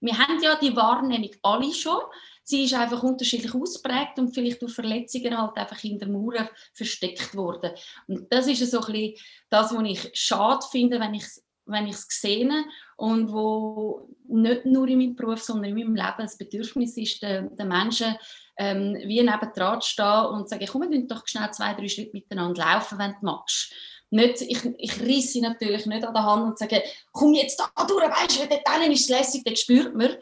Wir 0.00 0.18
haben 0.18 0.42
ja 0.42 0.56
die 0.56 0.74
Wahrnehmung 0.76 1.30
alle 1.42 1.72
schon. 1.72 2.00
Sie 2.48 2.64
ist 2.64 2.74
einfach 2.74 3.02
unterschiedlich 3.02 3.52
ausprägt 3.52 4.20
und 4.20 4.32
vielleicht 4.32 4.62
durch 4.62 4.72
Verletzungen 4.72 5.36
halt 5.36 5.56
einfach 5.56 5.82
in 5.82 5.98
der 5.98 6.08
Mauer 6.08 6.48
versteckt 6.72 7.34
worden. 7.34 7.72
Und 8.06 8.32
das 8.32 8.46
ist 8.46 8.70
so 8.70 8.80
ein 8.80 9.14
das, 9.50 9.74
was 9.74 9.84
ich 9.84 10.10
schade 10.14 10.64
finde, 10.70 11.00
wenn 11.00 11.14
ich 11.14 11.24
wenn 11.66 11.88
ich 11.88 11.96
es 11.96 12.06
sehe 12.08 12.64
und 12.96 13.32
wo 13.32 14.08
nicht 14.28 14.64
nur 14.64 14.86
in 14.86 14.98
meinem 14.98 15.16
Beruf, 15.16 15.42
sondern 15.42 15.70
in 15.70 15.74
meinem 15.74 15.96
Leben 15.96 16.14
das 16.18 16.38
Bedürfnis 16.38 16.96
ist, 16.96 17.20
den, 17.22 17.56
den 17.56 17.66
Menschen 17.66 18.16
ähm, 18.56 18.96
wie 19.04 19.20
nebendran 19.20 19.80
zu 19.80 19.90
stehen 19.90 20.26
und 20.26 20.48
zu 20.48 20.54
sagen, 20.54 20.68
komm, 20.70 20.90
wir 20.90 21.06
doch 21.06 21.26
schnell 21.26 21.50
zwei, 21.50 21.74
drei 21.74 21.88
Schritte 21.88 22.12
miteinander 22.12 22.64
laufen, 22.64 22.98
wenn 22.98 23.12
du 23.12 23.26
magst. 23.26 23.72
Nicht, 24.10 24.40
ich, 24.42 24.64
ich 24.78 25.32
sie 25.32 25.40
natürlich 25.40 25.84
nicht 25.86 26.06
an 26.06 26.14
der 26.14 26.22
Hand 26.22 26.44
und 26.44 26.58
sage, 26.58 26.82
komm 27.10 27.34
jetzt 27.34 27.58
da 27.58 27.84
durch, 27.84 28.04
weißt 28.04 28.44
du, 28.44 28.48
dort 28.48 28.88
ist 28.88 29.00
es 29.00 29.08
lässig, 29.08 29.42
dort 29.44 29.58
spürt 29.58 29.96
man. 29.96 30.16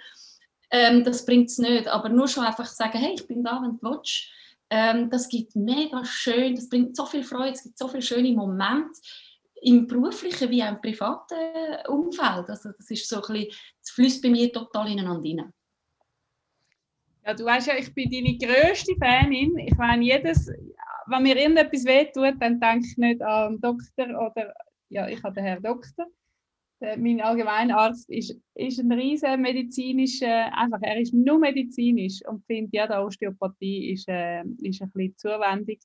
Ähm, 0.74 1.04
das 1.04 1.24
bringt 1.24 1.50
es 1.50 1.58
nicht, 1.58 1.86
aber 1.86 2.08
nur 2.08 2.26
schon 2.26 2.44
einfach 2.44 2.66
sagen, 2.66 2.98
hey, 2.98 3.12
ich 3.14 3.28
bin 3.28 3.44
da, 3.44 3.62
wenn 3.62 3.78
du 3.78 3.82
willst. 3.82 4.28
Ähm, 4.70 5.08
das 5.08 5.28
gibt 5.28 5.54
mega 5.54 6.04
schön, 6.04 6.56
das 6.56 6.68
bringt 6.68 6.96
so 6.96 7.06
viel 7.06 7.22
Freude, 7.22 7.52
es 7.52 7.62
gibt 7.62 7.78
so 7.78 7.86
viele 7.86 8.02
schöne 8.02 8.32
Momente 8.32 9.00
im 9.62 9.86
beruflichen 9.86 10.50
wie 10.50 10.64
auch 10.64 10.70
im 10.70 10.80
privaten 10.80 11.86
Umfeld. 11.86 12.50
Also 12.50 12.70
das 12.76 12.90
ist 12.90 13.08
so 13.08 13.22
ein 13.22 13.46
fließt 13.88 14.20
bei 14.20 14.30
mir 14.30 14.52
total 14.52 14.90
ineinander 14.90 15.44
rein. 15.44 15.52
Ja, 17.24 17.34
du 17.34 17.44
weißt 17.44 17.68
ja, 17.68 17.76
ich 17.76 17.94
bin 17.94 18.10
deine 18.10 18.36
grösste 18.36 18.96
Fanin. 18.96 19.56
Ich 19.58 19.76
meine, 19.76 20.04
jedes, 20.04 20.48
wenn 21.06 21.22
mir 21.22 21.36
irgendetwas 21.36 21.84
wehtut, 21.84 22.34
dann 22.40 22.58
denke 22.58 22.84
ich 22.84 22.98
nicht 22.98 23.22
an 23.22 23.46
einen 23.46 23.60
Doktor 23.60 24.08
oder, 24.08 24.52
ja, 24.88 25.06
ich 25.06 25.22
habe 25.22 25.36
den 25.36 25.44
Herrn 25.44 25.62
Doktor. 25.62 26.06
Mein 26.80 27.20
Allgemeinarzt 27.20 28.10
ist, 28.10 28.38
ist 28.54 28.78
ein 28.78 28.92
riesen 28.92 29.40
medizinischer, 29.40 30.52
einfach, 30.56 30.80
er 30.82 31.00
ist 31.00 31.14
nur 31.14 31.38
medizinisch 31.38 32.20
und 32.26 32.44
findet, 32.46 32.74
ja, 32.74 32.86
die 32.86 32.92
Osteopathie 32.94 33.92
ist, 33.92 34.08
äh, 34.08 34.42
ist 34.62 34.82
ein 34.82 34.90
bisschen 34.90 35.16
zuwendig. 35.16 35.80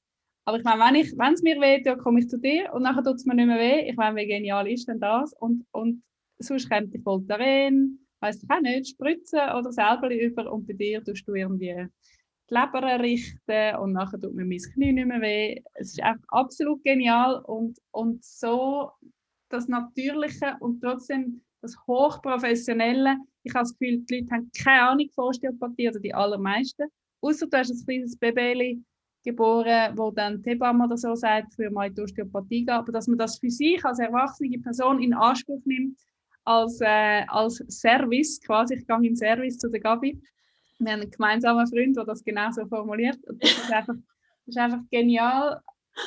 Aber 0.46 0.58
ich 0.58 0.64
meine, 0.64 1.00
wenn 1.00 1.34
es 1.34 1.44
mir 1.44 1.62
weh 1.62 1.82
tut, 1.84 2.00
komme 2.00 2.20
ich 2.20 2.28
zu 2.28 2.40
dir 2.40 2.74
und 2.74 2.82
nachher 2.82 3.04
tut 3.04 3.16
es 3.16 3.26
mir 3.26 3.36
nicht 3.36 3.46
mehr 3.46 3.60
weh. 3.60 3.90
Ich 3.90 3.96
meine, 3.96 4.16
wie 4.16 4.26
genial 4.26 4.68
ist 4.68 4.88
denn 4.88 5.00
das? 5.00 5.32
Und, 5.34 5.64
und 5.72 6.02
sonst 6.40 6.70
kommt 6.70 6.94
die 6.94 7.06
Voltaren, 7.06 8.06
weiß 8.20 8.44
ich 8.44 8.50
auch 8.50 8.60
nicht, 8.60 8.90
spritzen 8.90 9.42
oder 9.58 9.72
selber 9.72 10.14
über 10.14 10.52
und 10.52 10.68
bei 10.68 10.74
dir 10.74 11.04
tust 11.04 11.28
du 11.28 11.36
irgendwie 11.36 11.88
die 12.50 12.54
Leber 12.54 13.00
richten 13.00 13.76
und 13.76 13.94
nachher 13.94 14.20
tut 14.20 14.34
mir 14.34 14.44
mein 14.44 14.58
Knie 14.58 14.92
nicht 14.92 15.08
mehr 15.08 15.22
weh. 15.22 15.62
Es 15.76 15.92
ist 15.92 16.02
einfach 16.02 16.28
absolut 16.30 16.84
genial 16.84 17.44
und, 17.46 17.78
und 17.92 18.24
so 18.24 18.92
das 19.50 19.68
Natürliche 19.68 20.56
und 20.60 20.82
trotzdem 20.82 21.42
das 21.62 21.76
Hochprofessionelle. 21.88 23.18
Ich 23.44 23.54
habe 23.54 23.64
das 23.64 23.78
Gefühl, 23.78 24.00
die 24.00 24.20
Leute 24.20 24.32
haben 24.32 24.52
keine 24.58 24.82
Ahnung 24.84 25.10
von 25.14 25.26
Osteopathie 25.26 25.90
oder 25.90 26.00
die 26.00 26.14
allermeisten. 26.14 26.88
Außer 27.22 27.48
du 27.48 27.58
hast 27.58 27.72
ein 27.72 27.86
kleines 27.86 28.18
Baby 28.18 28.82
geboren, 29.24 29.98
wo 29.98 30.12
dann 30.12 30.42
die 30.42 30.58
oder 30.58 30.98
so 30.98 31.16
sagt, 31.16 31.54
für 31.56 31.70
mal 31.70 31.88
in 31.88 31.96
die 31.96 32.02
Osteopathie 32.02 32.66
gehen, 32.66 32.70
aber 32.70 32.92
dass 32.92 33.08
man 33.08 33.18
das 33.18 33.38
für 33.38 33.50
sich 33.50 33.84
als 33.84 34.00
erwachsene 34.00 34.60
Person 34.60 35.02
in 35.02 35.14
Anspruch 35.14 35.62
nimmt, 35.66 36.00
als, 36.46 36.80
äh, 36.82 37.26
als 37.28 37.58
Service, 37.68 38.40
quasi, 38.42 38.76
ich 38.76 38.88
gehe 38.88 38.98
in 39.04 39.16
Service 39.16 39.58
zu 39.58 39.70
der 39.70 39.82
Gabi. 39.82 40.22
Wir 40.80 40.94
haben 40.94 41.02
einen 41.02 41.12
gemeinsamen 41.12 41.68
Freund, 41.68 41.98
der 41.98 42.06
das 42.06 42.24
genau 42.24 42.50
so 42.52 42.66
formuliert. 42.66 43.20
Und 43.28 43.44
das 43.44 43.52
ist 43.52 43.72
einfach, 43.72 43.96
das 44.46 44.56
ist 44.56 44.58
einfach 44.58 44.82
genial, 44.90 45.62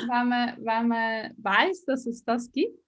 wenn 0.09 0.29
man, 0.29 0.57
wenn 0.65 0.89
man 0.89 1.35
weiß, 1.37 1.85
dass 1.85 2.07
es 2.07 2.25
das 2.25 2.51
gibt. 2.51 2.79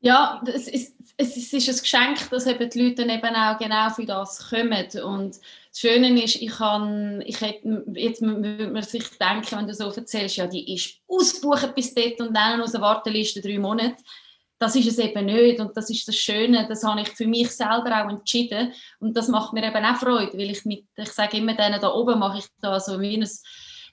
Ja, 0.00 0.40
es 0.46 0.68
ist, 0.68 0.94
es 1.16 1.36
ist 1.36 1.68
ein 1.68 1.78
Geschenk, 1.78 2.30
dass 2.30 2.46
eben 2.46 2.70
die 2.70 2.80
Leute 2.80 3.02
eben 3.02 3.34
auch 3.34 3.58
genau 3.58 3.90
für 3.90 4.06
das 4.06 4.48
kommen. 4.48 4.86
Und 5.02 5.36
das 5.36 5.78
Schöne 5.78 6.22
ist, 6.22 6.36
ich 6.36 6.50
kann, 6.50 7.20
ich 7.26 7.40
hätte, 7.40 7.84
jetzt 7.94 8.22
würde 8.22 8.70
man 8.72 8.82
sich 8.82 9.04
denken, 9.18 9.58
wenn 9.58 9.66
du 9.66 9.74
so 9.74 9.90
erzählst, 9.90 10.36
ja, 10.36 10.46
die 10.46 10.72
ist 10.72 11.00
ausgebucht 11.08 11.74
bis 11.74 11.92
dort 11.94 12.20
und 12.20 12.34
dann 12.34 12.60
aus 12.60 12.72
der 12.72 12.80
Warteliste 12.80 13.40
drei 13.40 13.58
Monate. 13.58 13.96
Das 14.60 14.76
ist 14.76 14.86
es 14.86 14.98
eben 14.98 15.26
nicht 15.26 15.60
und 15.60 15.76
das 15.76 15.90
ist 15.90 16.06
das 16.06 16.16
Schöne, 16.16 16.66
das 16.68 16.82
habe 16.82 17.00
ich 17.00 17.08
für 17.10 17.26
mich 17.28 17.50
selber 17.50 18.04
auch 18.04 18.10
entschieden 18.10 18.72
und 18.98 19.16
das 19.16 19.28
macht 19.28 19.52
mir 19.52 19.62
eben 19.64 19.84
auch 19.84 19.96
Freude, 19.96 20.36
weil 20.36 20.50
ich 20.50 20.64
mit, 20.64 20.84
ich 20.96 21.12
sage 21.12 21.36
immer 21.36 21.54
denen 21.54 21.80
da 21.80 21.92
oben 21.92 22.18
mache 22.18 22.38
ich 22.38 22.46
da 22.60 22.80
so 22.80 23.00
wie 23.00 23.16
ein 23.16 23.28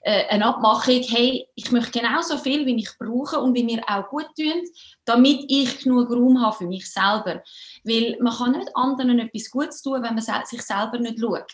eine 0.06 0.46
Abmachung, 0.46 1.02
hey, 1.02 1.48
ich 1.54 1.72
möchte 1.72 1.98
genauso 1.98 2.38
viel, 2.38 2.64
wie 2.64 2.76
ich 2.76 2.90
brauche 2.98 3.40
und 3.40 3.54
wie 3.54 3.64
mir 3.64 3.82
auch 3.88 4.08
gut 4.08 4.28
tun, 4.38 4.62
damit 5.04 5.44
ich 5.48 5.80
genug 5.80 6.10
Raum 6.10 6.40
habe 6.40 6.56
für 6.56 6.66
mich 6.66 6.90
selber. 6.90 7.42
Weil 7.84 8.16
man 8.20 8.34
kann 8.34 8.52
nicht 8.52 8.70
anderen 8.74 9.18
etwas 9.18 9.50
Gutes 9.50 9.82
tun, 9.82 10.02
wenn 10.02 10.14
man 10.14 10.20
sich 10.20 10.62
selber 10.62 10.98
nicht 10.98 11.18
schaut. 11.18 11.52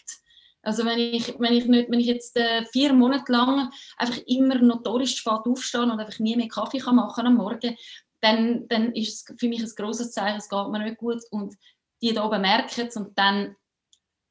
Also 0.62 0.84
wenn 0.84 0.98
ich, 0.98 1.34
wenn 1.38 1.52
ich, 1.54 1.66
nicht, 1.66 1.90
wenn 1.90 2.00
ich 2.00 2.06
jetzt 2.06 2.36
äh, 2.36 2.64
vier 2.66 2.92
Monate 2.92 3.32
lang 3.32 3.70
einfach 3.96 4.18
immer 4.26 4.56
notorisch 4.56 5.16
spät 5.16 5.40
aufstehe 5.44 5.82
und 5.82 5.90
einfach 5.90 6.18
nie 6.20 6.36
mehr 6.36 6.48
Kaffee 6.48 6.78
kann 6.78 6.96
machen 6.96 7.26
am 7.26 7.34
Morgen, 7.34 7.76
dann, 8.20 8.68
dann 8.68 8.92
ist 8.92 9.28
es 9.30 9.36
für 9.40 9.48
mich 9.48 9.60
ein 9.60 9.72
großes 9.74 10.12
Zeichen, 10.12 10.38
es 10.38 10.48
geht 10.48 10.68
mir 10.68 10.78
nicht 10.78 10.98
gut 10.98 11.20
und 11.30 11.54
die 12.00 12.12
da 12.12 12.24
oben 12.24 12.42
merken 12.42 12.86
es 12.86 12.96
und 12.96 13.18
dann 13.18 13.56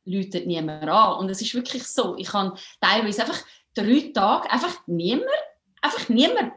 läutet 0.06 0.48
niemand 0.48 0.90
an. 0.90 1.20
Und 1.20 1.30
es 1.30 1.42
ist 1.42 1.54
wirklich 1.54 1.84
so, 1.84 2.16
ich 2.18 2.28
kann 2.28 2.58
teilweise 2.80 3.24
einfach 3.24 3.44
drei 3.74 4.12
Tage 4.14 4.50
einfach 4.52 4.86
niemand, 4.88 5.30
einfach 5.82 6.10
niemand. 6.10 6.54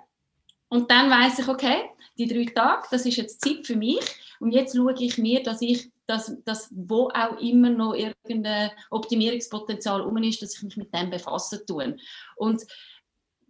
Und 0.69 0.91
dann 0.91 1.11
weiß 1.11 1.39
ich, 1.39 1.49
okay, 1.49 1.91
die 2.19 2.27
drei 2.27 2.53
Tage, 2.53 2.87
das 2.91 3.07
ist 3.07 3.17
jetzt 3.17 3.41
Zeit 3.41 3.67
für 3.67 3.77
mich 3.77 4.01
und 4.41 4.53
jetzt 4.53 4.77
schaue 4.77 4.95
ich 4.99 5.19
mir, 5.19 5.43
dass 5.43 5.63
ich 5.63 5.91
dass, 6.07 6.37
dass 6.45 6.69
wo 6.71 7.09
auch 7.09 7.39
immer 7.41 7.71
noch 7.71 7.95
irgendein 7.95 8.71
Optimierungspotenzial 8.91 10.03
um 10.03 10.17
ist, 10.19 10.43
dass 10.43 10.55
ich 10.57 10.63
mich 10.63 10.77
mit 10.77 10.95
dem 10.95 11.11
befassen 11.11 11.61
tue. 11.67 11.97
Und 12.37 12.63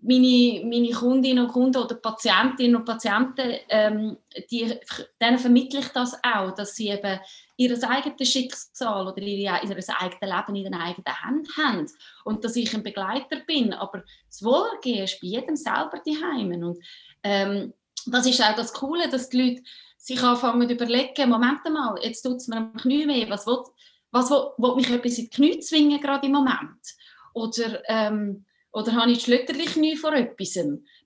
meine, 0.05 0.63
meine 0.67 0.91
Kundinnen 0.91 1.47
und 1.47 1.53
Kunden 1.53 1.83
oder 1.83 1.95
Patientinnen 1.95 2.77
und 2.77 2.85
Patienten, 2.85 3.55
ähm, 3.69 4.19
die, 4.51 4.79
denen 5.21 5.39
vermittle 5.39 5.81
ich 5.81 5.89
das 5.89 6.15
auch, 6.23 6.55
dass 6.55 6.75
sie 6.77 6.91
eben 6.91 7.19
ihr 7.57 7.91
eigenes 7.91 8.29
Schicksal 8.29 9.07
oder 9.07 9.19
ihr, 9.23 9.39
ihr 9.39 9.53
eigenes 9.53 9.89
Leben 9.89 10.57
in 10.57 10.65
den 10.65 10.75
eigenen 10.75 11.25
Händen 11.25 11.57
haben 11.57 11.87
und 12.25 12.45
dass 12.45 12.57
ich 12.57 12.75
ein 12.75 12.83
Begleiter 12.83 13.41
bin, 13.47 13.73
aber 13.73 14.05
das 14.29 14.43
Wohlergehen 14.43 15.05
ist 15.05 15.21
bei 15.21 15.29
jedem 15.29 15.57
selber 15.57 16.01
die 16.05 16.23
Heimen 16.23 16.65
und 16.65 16.79
ähm, 17.23 17.73
das 18.07 18.27
ist 18.27 18.43
auch 18.43 18.55
das 18.55 18.75
Coole, 18.75 19.09
dass 19.09 19.31
die 19.31 19.41
Leute 19.41 19.63
sich 19.97 20.23
anfangen 20.23 20.69
zu 20.69 20.75
überlegen, 20.75 21.31
Moment 21.31 21.65
mal, 21.65 21.99
jetzt 22.03 22.23
tut 22.23 22.37
es 22.37 22.49
mir 22.49 22.59
am 22.59 22.75
Knie 22.75 23.09
weh, 23.09 23.31
was 23.31 23.47
will, 23.47 23.65
was 24.11 24.31
will, 24.31 24.51
will 24.59 24.75
mich 24.77 24.91
etwas 24.91 25.17
in 25.17 25.25
die 25.25 25.31
Knie 25.31 25.61
zwingen 25.61 26.01
gerade 26.01 26.27
im 26.27 26.33
Moment? 26.33 26.95
Oder 27.33 27.83
ähm, 27.89 28.45
oder 28.75 28.93
habe 28.93 29.13
ich 29.13 29.23
schlötterlich 29.23 29.77
nie 29.77 29.97
vor 29.97 30.13
etwas, 30.15 30.59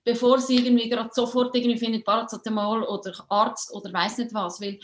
bevor 0.03 0.39
sie 0.39 0.57
irgendwie 0.57 0.89
gerade 0.89 1.11
sofort 1.13 1.55
irgendwie 1.55 1.77
findet 1.77 2.03
Paracetamol 2.03 2.83
oder 2.83 3.13
Arzt 3.29 3.71
oder 3.71 3.93
weiß 3.93 4.17
nicht 4.17 4.33
was, 4.33 4.59
weil 4.59 4.79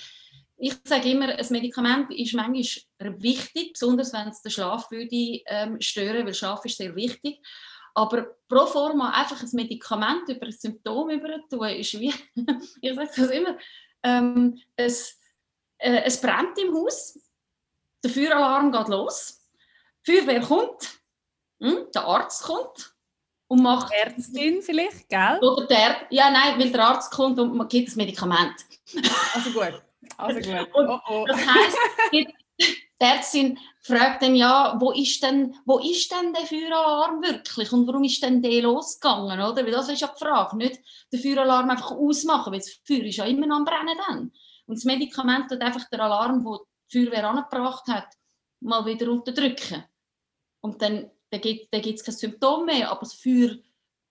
ich 0.58 0.76
sage 0.86 1.10
immer, 1.10 1.30
ein 1.30 1.48
Medikament 1.50 2.14
ist 2.14 2.36
manchmal 2.36 3.22
wichtig, 3.22 3.74
besonders 3.74 4.14
wenn 4.14 4.28
es 4.28 4.42
den 4.42 4.52
Schlaf 4.52 4.90
würde 4.92 5.42
ähm, 5.48 5.82
stören, 5.82 6.26
weil 6.26 6.34
Schlaf 6.36 6.64
ist 6.64 6.78
sehr 6.78 6.96
wichtig. 6.96 7.42
Aber 7.96 8.36
pro 8.48 8.68
forma 8.68 9.10
einfach 9.10 9.42
ein 9.42 9.50
Medikament 9.54 10.30
über 10.30 10.46
ein 10.46 10.52
Symptom 10.52 11.10
übertun, 11.10 11.68
ist 11.70 12.00
wie, 12.00 12.14
ich 12.82 12.96
sage 12.96 13.10
das 13.16 13.30
immer, 13.32 13.58
ähm, 14.04 14.62
es, 14.76 15.20
äh, 15.80 16.04
es 16.04 16.22
brennt 16.22 16.58
im 16.60 16.74
Haus, 16.76 17.20
der 18.04 18.12
Feueralarm 18.12 18.72
geht 18.72 18.90
los, 18.90 19.44
die 20.06 20.12
Feuerwehr 20.12 20.42
kommt, 20.42 21.00
hm? 21.62 21.88
Der 21.94 22.04
Arzt 22.04 22.44
kommt 22.44 22.96
und 23.48 23.62
macht... 23.62 23.92
Die 23.92 23.96
Ärztin 23.96 24.62
vielleicht, 24.62 25.10
gell? 25.10 25.40
Oder 25.42 25.68
der, 25.68 25.96
ja, 26.10 26.30
nein, 26.30 26.60
weil 26.60 26.72
der 26.72 26.84
Arzt 26.84 27.12
kommt 27.12 27.40
und 27.40 27.56
man 27.56 27.68
gibt 27.68 27.88
das 27.88 27.96
Medikament. 27.96 28.56
Also 29.34 29.52
gut, 29.52 29.82
also 30.18 30.40
gut. 30.40 30.70
oh, 30.74 31.00
oh. 31.10 31.26
Das 31.28 31.38
heisst, 31.38 31.78
die 32.12 32.28
Ärztin 33.00 33.60
fragt 33.82 34.24
dann 34.24 34.36
ja, 34.36 34.76
wo 34.80 34.92
ist 34.92 35.22
denn, 35.22 35.56
wo 35.66 35.80
ist 35.80 36.12
denn 36.12 36.34
der 36.34 36.46
Feueralarm 36.46 37.22
wirklich 37.22 37.72
und 37.72 37.86
warum 37.88 38.04
ist 38.04 38.24
denn 38.24 38.42
der 38.42 38.62
losgegangen, 38.62 39.40
oder? 39.40 39.64
Weil 39.64 39.72
das 39.72 39.90
ist 39.90 40.02
ja 40.02 40.08
die 40.08 40.24
Frage, 40.24 40.58
nicht 40.58 40.80
den 41.12 41.20
Feueralarm 41.20 41.70
einfach 41.70 41.92
ausmachen, 41.92 42.54
weil 42.54 42.60
das 42.60 42.80
Feuer 42.86 43.04
ist 43.04 43.18
ja 43.18 43.26
immer 43.26 43.46
noch 43.48 43.58
am 43.58 43.66
Brennen 43.66 43.98
dann. 44.08 44.32
Und 44.66 44.78
das 44.78 44.86
Medikament 44.86 45.50
tut 45.50 45.62
einfach 45.62 45.88
den 45.90 46.00
Alarm, 46.00 46.44
den 46.44 46.58
die 46.92 47.06
Feuerwehr 47.06 47.30
angebracht 47.30 47.88
hat, 47.88 48.08
mal 48.62 48.86
wieder 48.86 49.12
unterdrücken. 49.12 49.84
Und 50.62 50.82
dann 50.82 51.12
dann 51.40 51.82
gibt 51.82 52.00
es 52.00 52.04
kein 52.04 52.16
Symptom 52.16 52.66
mehr, 52.66 52.92
aber 52.92 53.02
das 53.02 53.14
Feuer 53.14 53.58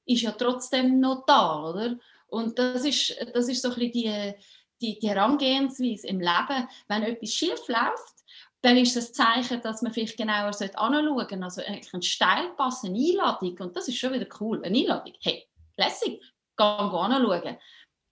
ist 0.07 0.23
ja 0.23 0.33
trotzdem 0.33 1.01
noch 1.01 1.25
da, 1.27 1.71
oder? 1.71 1.97
Und 2.27 2.59
das 2.59 2.85
ist, 2.85 3.17
das 3.33 3.49
ist 3.49 3.63
so 3.63 3.69
ein 3.69 3.75
bisschen 3.75 3.93
die, 3.93 4.35
die, 4.81 4.99
die 4.99 5.09
Herangehensweise 5.09 6.07
im 6.09 6.21
Leben. 6.21 6.69
Wenn 6.89 7.03
etwas 7.03 7.31
schief 7.31 7.69
läuft, 7.69 8.15
dann 8.61 8.77
ist 8.77 8.97
das 8.97 9.13
Zeichen, 9.13 9.61
dass 9.61 9.83
man 9.83 9.93
vielleicht 9.93 10.17
genauer 10.17 10.47
anschauen 10.47 11.15
sollte. 11.15 11.43
Also 11.43 11.63
eigentlich 11.63 11.93
ein 11.93 12.03
Steilpass, 12.03 12.85
eine 12.85 12.99
Einladung, 12.99 13.59
und 13.59 13.77
das 13.77 13.89
ist 13.89 13.99
schon 13.99 14.13
wieder 14.13 14.27
cool, 14.41 14.65
eine 14.65 14.77
Einladung. 14.77 15.13
Hey, 15.21 15.47
lässig, 15.77 16.21
geh 16.57 16.65
anschauen. 16.65 17.59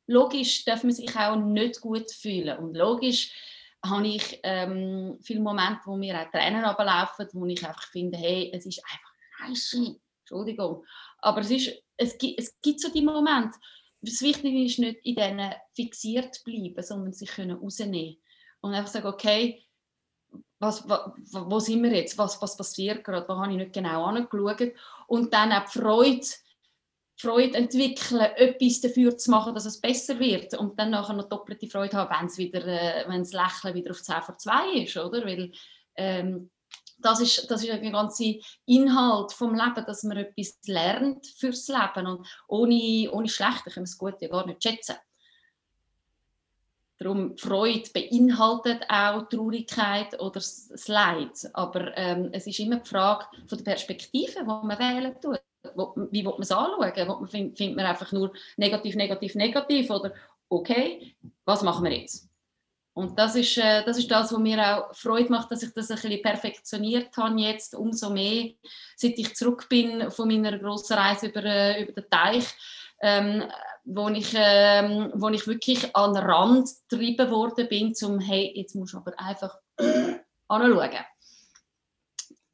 logisch 0.07 0.65
darf 0.65 0.85
man 0.85 0.93
sich 0.93 1.17
auch 1.17 1.37
nicht 1.37 1.81
gut 1.81 2.11
fühlen. 2.11 2.59
Und 2.59 2.77
logisch 2.77 3.33
habe 3.85 4.07
ich 4.07 4.39
ähm, 4.43 5.19
viele 5.23 5.41
Momente, 5.41 5.81
wo 5.87 5.97
mir 5.97 6.21
auch 6.21 6.31
Tränen 6.31 6.65
ablaufen, 6.65 7.29
wo 7.33 7.47
ich 7.47 7.67
einfach 7.67 7.89
finde, 7.89 8.17
hey, 8.17 8.51
es 8.55 8.65
ist 8.67 8.83
einfach 8.85 9.13
scheiße. 9.39 9.97
Entschuldigung. 10.21 10.85
Aber 11.19 11.41
es, 11.41 11.51
ist, 11.51 11.83
es, 11.97 12.17
gibt, 12.17 12.41
es 12.41 12.61
gibt 12.61 12.81
so 12.81 12.91
die 12.91 13.03
Momente. 13.03 13.59
Das 14.01 14.21
Wichtige 14.23 14.65
ist 14.65 14.79
nicht 14.79 15.05
in 15.05 15.17
denen 15.17 15.53
fixiert 15.75 16.43
bleiben, 16.45 16.83
sondern 16.83 17.13
sich 17.13 17.31
können 17.31 17.59
rausnehmen 17.59 18.17
und 18.61 18.75
einfach 18.75 18.91
sagen, 18.91 19.07
okay, 19.07 19.65
was, 20.59 20.89
wo, 20.89 21.51
wo 21.51 21.59
sind 21.59 21.83
wir 21.83 21.93
jetzt? 21.93 22.17
Was, 22.19 22.41
was 22.41 22.57
passiert 22.57 23.05
gerade? 23.05 23.29
Wo 23.29 23.35
habe 23.35 23.51
ich 23.51 23.59
nicht 23.59 23.73
genau 23.73 24.05
angeschaut? 24.05 24.73
Und 25.09 25.35
dann 25.35 25.53
auch 25.53 25.65
die 25.65 25.79
Freude 25.79 26.27
Freude 27.23 27.57
entwickeln, 27.57 28.21
etwas 28.21 28.81
dafür 28.81 29.17
zu 29.17 29.31
machen, 29.31 29.55
dass 29.55 29.65
es 29.65 29.81
besser 29.81 30.19
wird 30.19 30.55
und 30.55 30.79
dann 30.79 30.91
nachher 30.91 31.15
noch 31.15 31.29
doppelte 31.29 31.69
Freude 31.69 31.97
haben, 31.97 32.11
wenn 32.19 32.27
es 32.27 32.37
wieder, 32.37 32.67
äh, 32.67 33.05
wenn 33.09 33.21
das 33.21 33.33
Lächeln 33.33 33.75
wieder 33.75 33.93
auf 33.93 34.03
10 34.03 34.23
vor 34.23 34.37
2 34.37 34.83
ist, 34.83 34.97
oder? 34.97 35.25
Weil 35.25 35.53
ähm, 35.95 36.51
das 36.99 37.21
ist, 37.21 37.49
das 37.49 37.63
ist 37.63 37.71
der 37.71 37.91
ganze 37.91 38.39
Inhalt 38.67 39.33
vom 39.33 39.55
Leben, 39.55 39.85
dass 39.87 40.03
man 40.03 40.17
etwas 40.17 40.59
lernt 40.67 41.27
fürs 41.39 41.69
Leben 41.69 42.07
und 42.09 42.27
ohne, 42.49 43.11
ohne 43.13 43.29
Schlechte 43.29 43.71
können 43.71 43.87
wir 43.87 43.91
das 43.91 43.99
Gute 43.99 44.29
gar 44.29 44.47
nicht 44.47 44.63
schätzen. 44.63 44.97
Darum 46.99 47.37
Freude 47.37 47.89
beinhaltet 47.93 48.85
auch 48.89 49.29
Traurigkeit 49.29 50.21
oder 50.21 50.35
das 50.35 50.89
Leid, 50.89 51.51
aber 51.53 51.97
ähm, 51.97 52.31
es 52.33 52.47
ist 52.47 52.59
immer 52.59 52.77
die 52.77 52.89
Frage 52.89 53.27
von 53.47 53.59
der 53.59 53.65
Perspektive, 53.65 54.41
die 54.41 54.45
man 54.45 54.79
wählen 54.79 55.21
tut 55.21 55.41
wie 56.11 56.25
will 56.25 56.33
man 56.33 56.43
es 56.43 56.53
anschauen? 56.53 57.29
Findet 57.29 57.59
find 57.59 57.77
man 57.77 57.87
einfach 57.87 58.13
nur 58.13 58.33
negativ, 58.57 58.95
negativ, 58.97 59.35
negativ 59.35 59.91
oder 59.91 60.13
okay, 60.49 61.17
was 61.45 61.63
machen 61.63 61.85
wir 61.85 61.93
jetzt? 61.93 62.29
Und 62.95 63.19
das 63.19 63.37
ist, 63.37 63.57
äh, 63.57 63.83
das 63.85 63.97
ist 63.97 64.11
das, 64.11 64.33
was 64.33 64.39
mir 64.39 64.61
auch 64.61 64.95
Freude 64.95 65.31
macht, 65.31 65.51
dass 65.51 65.63
ich 65.63 65.73
das 65.73 65.91
ein 65.91 65.97
bisschen 65.97 66.23
perfektioniert 66.23 67.17
habe 67.17 67.41
jetzt, 67.41 67.75
umso 67.75 68.11
mehr, 68.11 68.51
seit 68.97 69.19
ich 69.19 69.35
zurück 69.35 69.67
bin 69.69 70.11
von 70.11 70.29
meiner 70.29 70.59
grossen 70.59 70.99
Reise 70.99 71.29
über, 71.29 71.43
äh, 71.43 71.83
über 71.83 71.93
den 71.93 72.11
Teich, 72.11 72.45
ähm, 73.01 73.45
wo, 73.85 74.09
ich, 74.09 74.33
ähm, 74.35 75.11
wo 75.15 75.31
ich 75.31 75.47
wirklich 75.47 75.97
an 75.97 76.13
den 76.13 76.23
Rand 76.23 76.69
getrieben 76.89 77.31
worden 77.31 77.67
bin, 77.69 77.95
zum 77.95 78.21
hey, 78.21 78.53
jetzt 78.55 78.75
musst 78.75 78.93
du 78.93 78.99
aber 78.99 79.19
einfach 79.19 79.57
anschauen. 80.49 80.91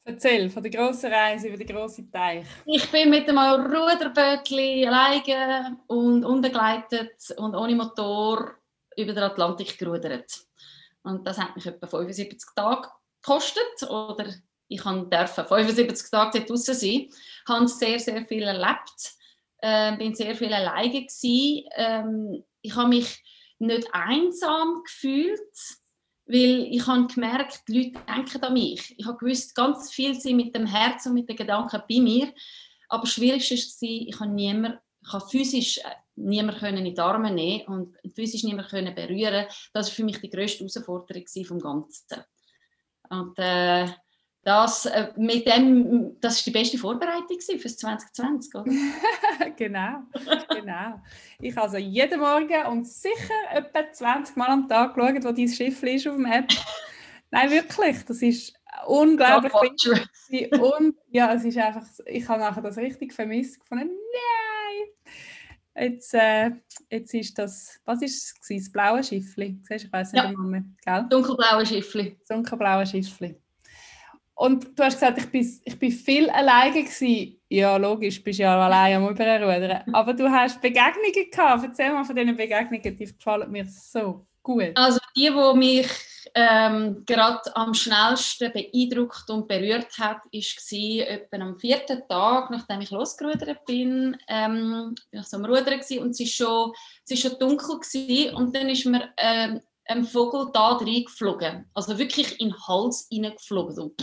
Erzähl 0.09 0.49
von 0.49 0.63
der 0.63 0.73
grossen 0.73 1.13
Reise 1.13 1.49
über 1.49 1.59
den 1.59 1.67
grossen 1.67 2.11
Teich. 2.11 2.47
Ich 2.65 2.91
bin 2.91 3.11
mit 3.11 3.29
einem 3.29 3.39
Ruderbötli 3.39 4.87
alleine 4.87 5.77
und 5.87 6.25
unbegleitet 6.25 7.13
und 7.37 7.55
ohne 7.55 7.75
Motor 7.75 8.55
über 8.97 9.13
den 9.13 9.25
Atlantik 9.25 9.77
gerudert. 9.77 10.33
Und 11.03 11.27
das 11.27 11.37
hat 11.37 11.55
mich 11.55 11.67
etwa 11.67 11.87
75 11.87 12.41
Tage 12.57 12.89
gekostet. 13.21 13.83
Oder 13.91 14.33
ich 14.69 14.81
durfte 14.81 15.45
75 15.45 16.11
Tage 16.11 16.39
dort 16.39 16.49
draußen 16.49 16.75
sein. 16.75 17.11
Ich 17.11 17.43
habe 17.47 17.69
sehr, 17.69 17.99
sehr 17.99 18.25
viel 18.25 18.45
erlebt. 18.45 19.13
Äh, 19.59 19.95
bin 19.99 20.15
sehr 20.15 20.35
viel 20.35 20.55
alleine. 20.55 21.07
Ähm, 21.23 22.45
ich 22.63 22.75
habe 22.75 22.89
mich 22.89 23.23
nicht 23.59 23.87
einsam 23.93 24.83
gefühlt 24.85 25.55
weil 26.29 26.69
ich 26.71 26.87
habe 26.87 27.07
gemerkt, 27.07 27.63
die 27.67 27.79
Leute 27.79 28.05
denken 28.07 28.43
an 28.43 28.53
mich. 28.53 28.95
Ich 28.99 29.07
habe 29.07 29.17
gewusst, 29.17 29.55
ganz 29.55 29.91
viel 29.91 30.15
sind 30.15 30.37
mit 30.37 30.55
dem 30.55 30.67
Herz 30.67 31.07
und 31.07 31.15
mit 31.15 31.29
den 31.29 31.37
Gedanken 31.37 31.83
bei 31.89 32.01
mir. 32.01 32.33
Aber 32.89 33.03
das 33.03 33.13
Schwierigste 33.13 33.57
war, 33.57 34.07
ich 34.09 34.21
habe 34.21 34.31
niemand, 34.31 34.79
ich 35.03 35.13
habe 35.13 35.27
physisch 35.27 35.79
äh, 35.79 35.91
niemand 36.17 36.63
in 36.63 36.85
die 36.85 36.99
Arme 36.99 37.31
nehmen 37.31 37.65
und 37.67 37.97
physisch 38.15 38.43
niemand 38.43 38.71
berühren. 38.71 39.47
Das 39.73 39.89
war 39.89 39.95
für 39.95 40.05
mich 40.05 40.21
die 40.21 40.29
grösste 40.29 40.65
Herausforderung 40.65 41.25
vom 41.47 41.59
Ganzen. 41.61 42.25
Und 43.09 43.39
äh, 43.39 43.87
das, 44.49 44.87
äh, 44.87 45.09
mit 45.17 45.47
dem, 45.47 46.19
das 46.23 46.37
ist 46.39 46.47
die 46.47 46.51
beste 46.51 46.79
Vorbereitung 46.79 47.39
für 47.39 47.69
2020, 47.69 48.55
oder? 48.55 48.65
genau, 49.57 50.05
genau. 50.49 51.03
Ich 51.39 51.55
habe 51.55 51.67
also 51.67 51.77
jeden 51.77 52.19
Morgen 52.19 52.67
und 52.69 52.89
sicher 52.89 53.35
etwa 53.53 53.93
20 53.93 54.37
Mal 54.37 54.49
am 54.49 54.67
Tag 54.67 54.95
geschaut, 54.95 55.23
wo 55.23 55.33
dein 55.33 55.49
Schiff 55.49 55.83
ist 55.83 56.09
auf 56.09 56.17
dem 56.17 56.25
App. 56.25 56.49
Nein, 57.31 57.51
wirklich, 57.51 58.03
das 58.07 58.23
ist 58.23 58.55
unglaublich 58.87 59.53
wichtig. 59.53 60.59
Und 60.59 60.97
ja, 61.11 61.35
es 61.35 61.45
ist 61.45 61.59
einfach, 61.59 61.87
ich 62.07 62.27
habe 62.27 62.41
nachher 62.41 62.63
das 62.63 62.79
richtig 62.79 63.13
vermisst 63.13 63.61
gefunden. 63.61 63.91
Nein! 63.91 65.89
Jetzt, 65.91 66.15
äh, 66.15 66.53
jetzt 66.89 67.13
ist 67.13 67.39
das, 67.39 67.79
was 67.85 68.01
ist 68.01 68.35
es? 68.41 68.65
Das 68.65 68.73
blaue 68.73 69.05
Schiffli. 69.05 69.61
Siehst, 69.63 69.85
ich 69.85 69.93
weiß 69.93 70.15
nicht 70.15 70.25
ja. 70.25 70.33
mehr, 70.33 70.65
gell? 70.87 71.07
Dunkelblaue 71.11 71.67
Schiffli. 71.67 72.19
Dunkelblaue 72.27 72.87
Schiffli. 72.87 73.39
Und 74.39 74.79
du 74.79 74.85
hast 74.85 74.95
gesagt, 74.95 75.19
ich 75.19 75.31
bin, 75.31 75.61
ich 75.65 75.79
bin 75.79 75.91
viel 75.91 76.31
alleine 76.31 76.85
gewesen. 76.85 77.41
Ja, 77.49 77.77
logisch, 77.77 78.23
bist 78.23 78.39
ja 78.39 78.57
alleine 78.57 78.97
am 78.97 79.09
Überrudern. 79.11 79.83
Aber 79.93 80.15
du 80.15 80.31
hast 80.31 80.61
Begegnungen 80.61 81.29
gehabt. 81.29 81.65
Erzähl 81.65 81.93
mal 81.93 82.05
von 82.05 82.15
diesen 82.15 82.37
Begegnungen, 82.37 82.97
die 82.97 83.05
gefallen 83.05 83.51
mir 83.51 83.67
so 83.67 84.25
gut. 84.41 84.71
Also 84.77 85.01
die, 85.17 85.29
die 85.29 85.59
mich 85.59 85.89
ähm, 86.37 87.03
gerade 87.05 87.57
am 87.57 87.75
schnellsten 87.75 88.53
beeindruckt 88.53 89.29
und 89.29 89.49
berührt 89.49 89.99
hat, 89.99 90.19
war 90.33 91.09
etwa 91.09 91.37
am 91.37 91.59
vierten 91.59 92.03
Tag, 92.09 92.51
nachdem 92.51 92.81
ich 92.81 92.93
losgerudert 92.93 93.65
bin. 93.67 94.17
Ähm, 94.29 94.95
ich 95.11 95.19
war 95.19 95.25
so 95.25 95.37
am 95.39 95.47
Rudern 95.47 95.81
und 95.81 96.11
es 96.11 96.21
war 96.21 96.27
schon, 96.27 97.17
schon 97.17 97.39
dunkel 97.41 97.81
gewesen, 97.81 98.37
und 98.37 98.55
dann 98.55 98.69
ist 98.69 98.87
mir 98.87 99.09
ähm, 99.17 99.61
ein 99.89 100.05
Vogel 100.05 100.51
da 100.53 100.77
reingeflogen. 100.77 101.69
Also 101.75 101.99
wirklich 101.99 102.41
in 102.41 102.51
den 102.51 102.67
Hals 102.67 103.09
reingeflogen. 103.13 103.95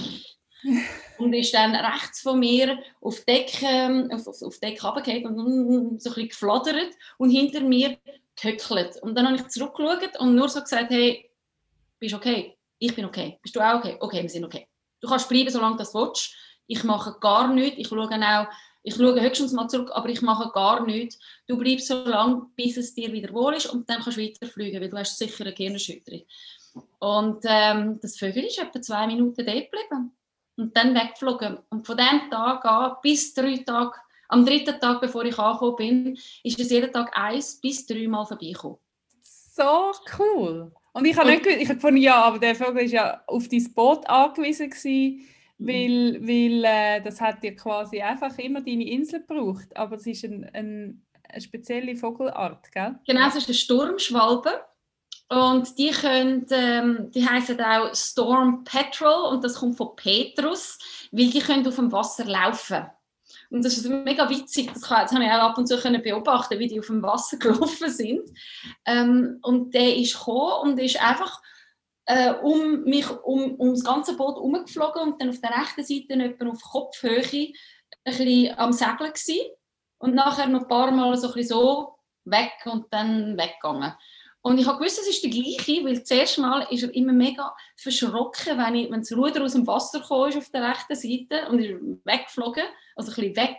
Und 1.20 1.34
ist 1.34 1.54
dann 1.54 1.76
rechts 1.76 2.22
von 2.22 2.40
mir 2.40 2.80
auf 3.00 3.24
Deck, 3.26 3.62
ähm, 3.62 4.10
auf, 4.12 4.28
auf, 4.28 4.42
auf 4.42 4.60
Deck 4.60 4.84
runtergefallen 4.84 5.40
und 5.40 6.02
so 6.02 6.10
ein 6.10 6.16
bisschen 6.16 6.30
geflattert 6.30 6.90
und 7.20 7.30
hinter 7.30 7.62
mir 7.62 7.98
gehöckelt. 8.36 9.02
Und 9.04 9.16
dann 9.16 9.28
habe 9.28 9.38
ich 9.38 9.48
zurückgeschaut 9.48 10.20
und 10.20 10.36
nur 10.36 10.50
so 10.50 10.62
gesagt, 10.62 10.90
hey, 10.90 11.30
bist 12.00 12.14
du 12.14 12.18
okay? 12.18 12.58
Ich 12.80 12.96
bin 12.96 13.06
okay. 13.06 13.38
Bist 13.42 13.56
du 13.56 13.60
auch 13.60 13.76
okay? 13.76 13.98
Okay, 14.00 14.24
wir 14.24 14.30
sind 14.30 14.44
okay. 14.44 14.68
Du 15.02 15.08
kannst 15.08 15.30
bleiben, 15.30 15.50
solange 15.50 15.78
du 15.78 15.84
willst. 15.84 16.34
Ich 16.68 16.84
mache 16.84 17.16
gar 17.20 17.54
nichts. 17.54 17.78
Ich 17.78 17.88
schaue 17.88 18.02
auch 18.04 18.48
ich 18.86 18.96
schaue 18.96 19.20
höchstens 19.20 19.52
mal 19.52 19.68
zurück, 19.68 19.90
aber 19.94 20.10
ich 20.10 20.22
mache 20.22 20.52
gar 20.52 20.86
nichts. 20.86 21.18
Du 21.48 21.58
bleibst 21.58 21.88
so 21.88 22.06
lange, 22.06 22.46
bis 22.56 22.78
es 22.78 22.94
dir 22.94 23.12
wieder 23.12 23.34
wohl 23.34 23.56
ist 23.56 23.66
und 23.66 23.90
dann 23.90 24.00
kannst 24.02 24.20
du 24.20 24.22
weiterfliegen, 24.22 24.80
weil 24.80 24.90
du 24.90 24.98
hast 24.98 25.18
sicher 25.18 25.44
eine 25.44 25.54
Gehirnerschütterung. 25.54 26.22
Und 27.00 27.44
ähm, 27.46 28.00
das 28.00 28.18
Vögel 28.18 28.44
ist 28.44 28.60
etwa 28.60 28.80
zwei 28.80 29.08
Minuten 29.08 29.44
dort 29.44 29.72
geblieben 29.72 30.12
und 30.58 30.78
dann 30.78 30.94
weggeflogen. 30.94 31.58
Und 31.70 31.88
von 31.88 31.98
diesem 31.98 32.30
Tag 32.30 32.64
an 32.66 32.98
bis 33.02 33.34
drei 33.34 33.58
Tage, 33.58 33.94
am 34.30 34.46
dritten 34.46 34.80
Tag, 34.80 35.02
bevor 35.02 35.26
ich 35.26 35.38
angekommen 35.40 35.76
bin, 35.78 36.20
ist 36.44 36.60
es 36.60 36.70
jeden 36.70 36.92
Tag 36.92 37.18
eins 37.18 37.60
bis 37.60 37.88
drei 37.88 38.08
Mal 38.08 38.26
vorbeigekommen. 38.26 38.78
So 39.24 39.94
cool. 40.20 40.72
Und 40.94 41.06
ich 41.06 41.18
habe 41.18 41.32
nicht 41.32 41.46
ich 41.46 41.68
habe 41.68 41.76
gefunden, 41.76 42.02
ja, 42.02 42.22
aber 42.22 42.38
der 42.38 42.56
Vogel 42.56 42.76
war 42.76 42.82
ja 42.84 43.24
auf 43.26 43.48
dein 43.48 43.74
Boot 43.74 44.08
angewiesen 44.08 44.70
gewesen. 44.70 45.28
Weil, 45.58 46.20
weil 46.22 46.64
äh, 46.66 47.02
das 47.02 47.22
hat 47.22 47.44
ja 47.44 47.52
quasi 47.52 48.02
einfach 48.02 48.38
immer 48.38 48.62
deine 48.62 48.90
Insel 48.90 49.22
gebraucht. 49.22 49.76
Aber 49.76 49.96
es 49.96 50.06
ist 50.06 50.26
ein, 50.26 50.44
ein, 50.54 51.06
eine 51.30 51.42
spezielle 51.42 51.96
Vogelart, 51.96 52.72
gell? 52.72 53.00
Genau, 53.08 53.28
es 53.28 53.36
ist 53.36 53.48
eine 53.48 53.56
Sturmschwalbe. 53.56 54.66
Und 55.28 55.78
die 55.80 55.90
können, 55.90 56.46
ähm, 56.52 57.10
die 57.12 57.28
heißen 57.28 57.60
auch 57.60 57.96
Storm 57.96 58.64
Petrol 58.64 59.34
und 59.34 59.44
das 59.44 59.56
kommt 59.56 59.78
von 59.78 59.96
Petrus, 59.96 60.78
weil 61.12 61.30
die 61.30 61.40
können 61.40 61.68
auf 61.68 61.78
dem 61.78 61.92
Wasser 61.92 62.26
laufen. 62.26 62.86
Und 63.50 63.66
das 63.66 63.78
ist 63.78 63.90
mega 63.90 64.30
witzig. 64.30 64.72
Das, 64.72 64.84
kann, 64.84 65.02
das 65.04 65.14
habe 65.14 65.24
ich 65.24 65.32
auch 65.32 65.50
ab 65.50 65.58
und 65.58 65.68
zu 65.68 65.78
können 65.78 66.02
beobachten, 66.02 66.60
wie 66.60 66.68
die 66.68 66.80
auf 66.80 66.88
dem 66.88 67.02
Wasser 67.02 67.38
gelaufen 67.40 67.90
sind. 67.90 68.30
Ähm, 68.86 69.40
und 69.42 69.74
der 69.74 69.96
ist 69.96 70.18
gekommen 70.18 70.72
und 70.72 70.80
ist 70.80 71.02
einfach 71.02 71.42
äh, 72.06 72.34
um 72.34 72.84
mich 72.84 73.10
um, 73.24 73.56
um 73.56 73.72
das 73.72 73.84
ganze 73.84 74.16
Boot 74.16 74.36
herumgeflogen 74.36 75.02
und 75.02 75.22
dann 75.22 75.30
auf 75.30 75.42
der 75.42 75.52
rechten 75.52 75.84
Seite 75.84 76.14
etwa 76.24 76.50
auf 76.50 76.62
Kopfhöhe 76.62 77.54
ein 78.04 78.58
am 78.58 78.72
Segeln 78.72 79.14
gewesen. 79.14 79.52
und 79.98 80.14
nachher 80.14 80.48
noch 80.48 80.62
ein 80.62 80.68
paar 80.68 80.92
Mal 80.92 81.18
so, 81.18 81.30
so 81.42 81.96
weg 82.26 82.54
und 82.66 82.86
dann 82.92 83.38
weggegangen. 83.38 83.94
Und 84.42 84.60
ich 84.60 84.68
habe 84.68 84.78
gewusst, 84.78 85.00
es 85.00 85.08
ist 85.08 85.24
der 85.24 85.32
gleiche, 85.32 85.84
weil 85.84 86.00
das 86.00 86.12
erste 86.12 86.42
Mal 86.42 86.68
ist 86.70 86.84
er 86.84 86.94
immer 86.94 87.14
mega 87.14 87.56
verschrocken, 87.78 88.60
wenn, 88.60 88.76
ich, 88.76 88.92
wenn 88.92 89.00
das 89.00 89.12
Ruder 89.12 89.44
aus 89.44 89.54
dem 89.54 89.66
Wasser 89.66 90.02
kam 90.02 90.38
auf 90.38 90.50
der 90.52 90.70
rechten 90.70 90.96
Seite 90.96 91.50
und 91.50 91.60
ist 91.60 91.82
weggeflogen, 92.06 92.64
also 92.96 93.12
ein 93.12 93.16
bisschen 93.16 93.36
weg, 93.38 93.58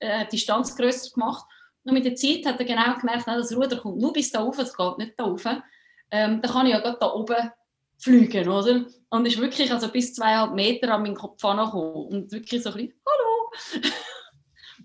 äh, 0.00 0.24
die 0.24 0.30
Distanz 0.30 0.76
grösser 0.76 1.12
gemacht. 1.14 1.46
Und 1.84 1.92
mit 1.92 2.04
der 2.04 2.16
Zeit 2.16 2.44
hat 2.46 2.58
er 2.58 2.66
genau 2.66 2.98
gemerkt, 2.98 3.28
das 3.28 3.54
Ruder 3.54 3.76
kommt 3.76 3.98
nur 3.98 4.12
bis 4.12 4.32
da 4.32 4.42
oben, 4.42 4.60
es 4.60 4.76
geht 4.76 4.98
nicht 4.98 5.14
da 5.16 5.24
oben. 5.26 5.62
Ähm, 6.10 6.42
dann 6.42 6.50
kann 6.50 6.66
ich 6.66 6.72
ja 6.72 6.80
gerade 6.80 6.98
da 6.98 7.12
oben 7.12 7.52
fliegen, 7.98 8.48
oder? 8.48 8.84
Und 9.10 9.26
ist 9.26 9.40
wirklich 9.40 9.72
also 9.72 9.88
bis 9.88 10.14
zweieinhalb 10.14 10.54
Meter 10.54 10.92
an 10.92 11.02
meinen 11.02 11.14
Kopf 11.14 11.44
angekommen 11.44 12.06
und 12.06 12.32
wirklich 12.32 12.62
so 12.62 12.70
ein 12.70 12.76
bisschen, 12.76 12.94
hallo. 13.06 13.90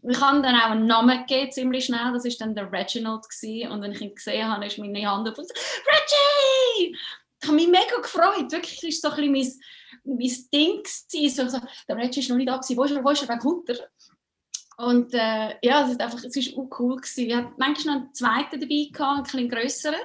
Ich 0.02 0.22
habe 0.22 0.42
dann 0.42 0.56
auch 0.56 0.72
einen 0.72 0.88
Namen 0.88 1.26
gegeben, 1.26 1.52
ziemlich 1.52 1.86
schnell. 1.86 2.14
Das 2.14 2.24
war 2.24 2.32
dann 2.40 2.56
der 2.56 2.72
Reginald. 2.72 3.24
Gewesen. 3.28 3.72
Und 3.72 3.82
wenn 3.82 3.92
ich 3.92 4.02
ihn 4.02 4.16
gesehen 4.16 4.48
habe, 4.48 4.66
ist 4.66 4.78
meine 4.78 5.10
Hand 5.10 5.28
auf 5.28 5.38
Reggie! 5.38 6.96
Ich 7.42 7.48
habe 7.48 7.56
mich 7.56 7.68
mega 7.68 7.98
gefreut. 8.02 8.52
Wirklich, 8.52 8.84
ist 8.84 9.02
so 9.02 9.10
ein 9.10 9.16
bisschen 9.16 9.60
mein, 10.06 10.18
mein 10.18 10.50
Ding. 10.54 10.84
Gewesen. 10.84 11.30
So, 11.30 11.48
so, 11.50 11.60
der 11.88 11.98
Reggie 11.98 12.22
ist 12.22 12.30
noch 12.30 12.38
nicht 12.38 12.48
da. 12.48 12.58
Gewesen. 12.58 12.78
Wo 12.78 12.84
ist 12.84 12.92
er? 12.92 13.04
Wo 13.04 13.10
ist 13.10 13.22
er? 13.24 13.30
Wer 13.30 13.40
kommt 13.40 13.70
er? 13.70 13.90
Und 14.78 15.14
äh, 15.14 15.56
ja, 15.62 15.84
es 15.84 15.92
ist 15.92 16.02
einfach, 16.02 16.24
es 16.24 16.36
ist 16.36 16.56
auch 16.56 16.70
cool 16.80 16.96
gewesen. 16.96 17.26
Ich 17.28 17.36
hatte 17.36 17.52
manchmal 17.58 17.96
noch 17.96 18.04
einen 18.04 18.14
zweiten 18.14 18.60
dabei 18.62 18.88
gehabt, 18.92 19.00
einen 19.00 19.24
bisschen 19.24 19.50
grösseren. 19.50 20.00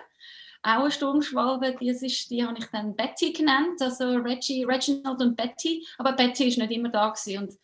Auch 0.66 0.80
eine 0.80 0.90
Sturmschwalbe, 0.90 1.76
die, 1.78 1.90
ist, 1.90 2.30
die 2.30 2.42
habe 2.42 2.58
ich 2.58 2.64
dann 2.72 2.96
Betty 2.96 3.34
genannt, 3.34 3.82
also 3.82 4.14
Reggie, 4.14 4.64
Reginald 4.64 5.20
und 5.20 5.36
Betty. 5.36 5.86
Aber 5.98 6.12
Betty 6.12 6.48
ist 6.48 6.56
nicht 6.56 6.72
immer 6.72 6.88
da 6.88 7.10
gewesen. 7.10 7.42
Und 7.44 7.54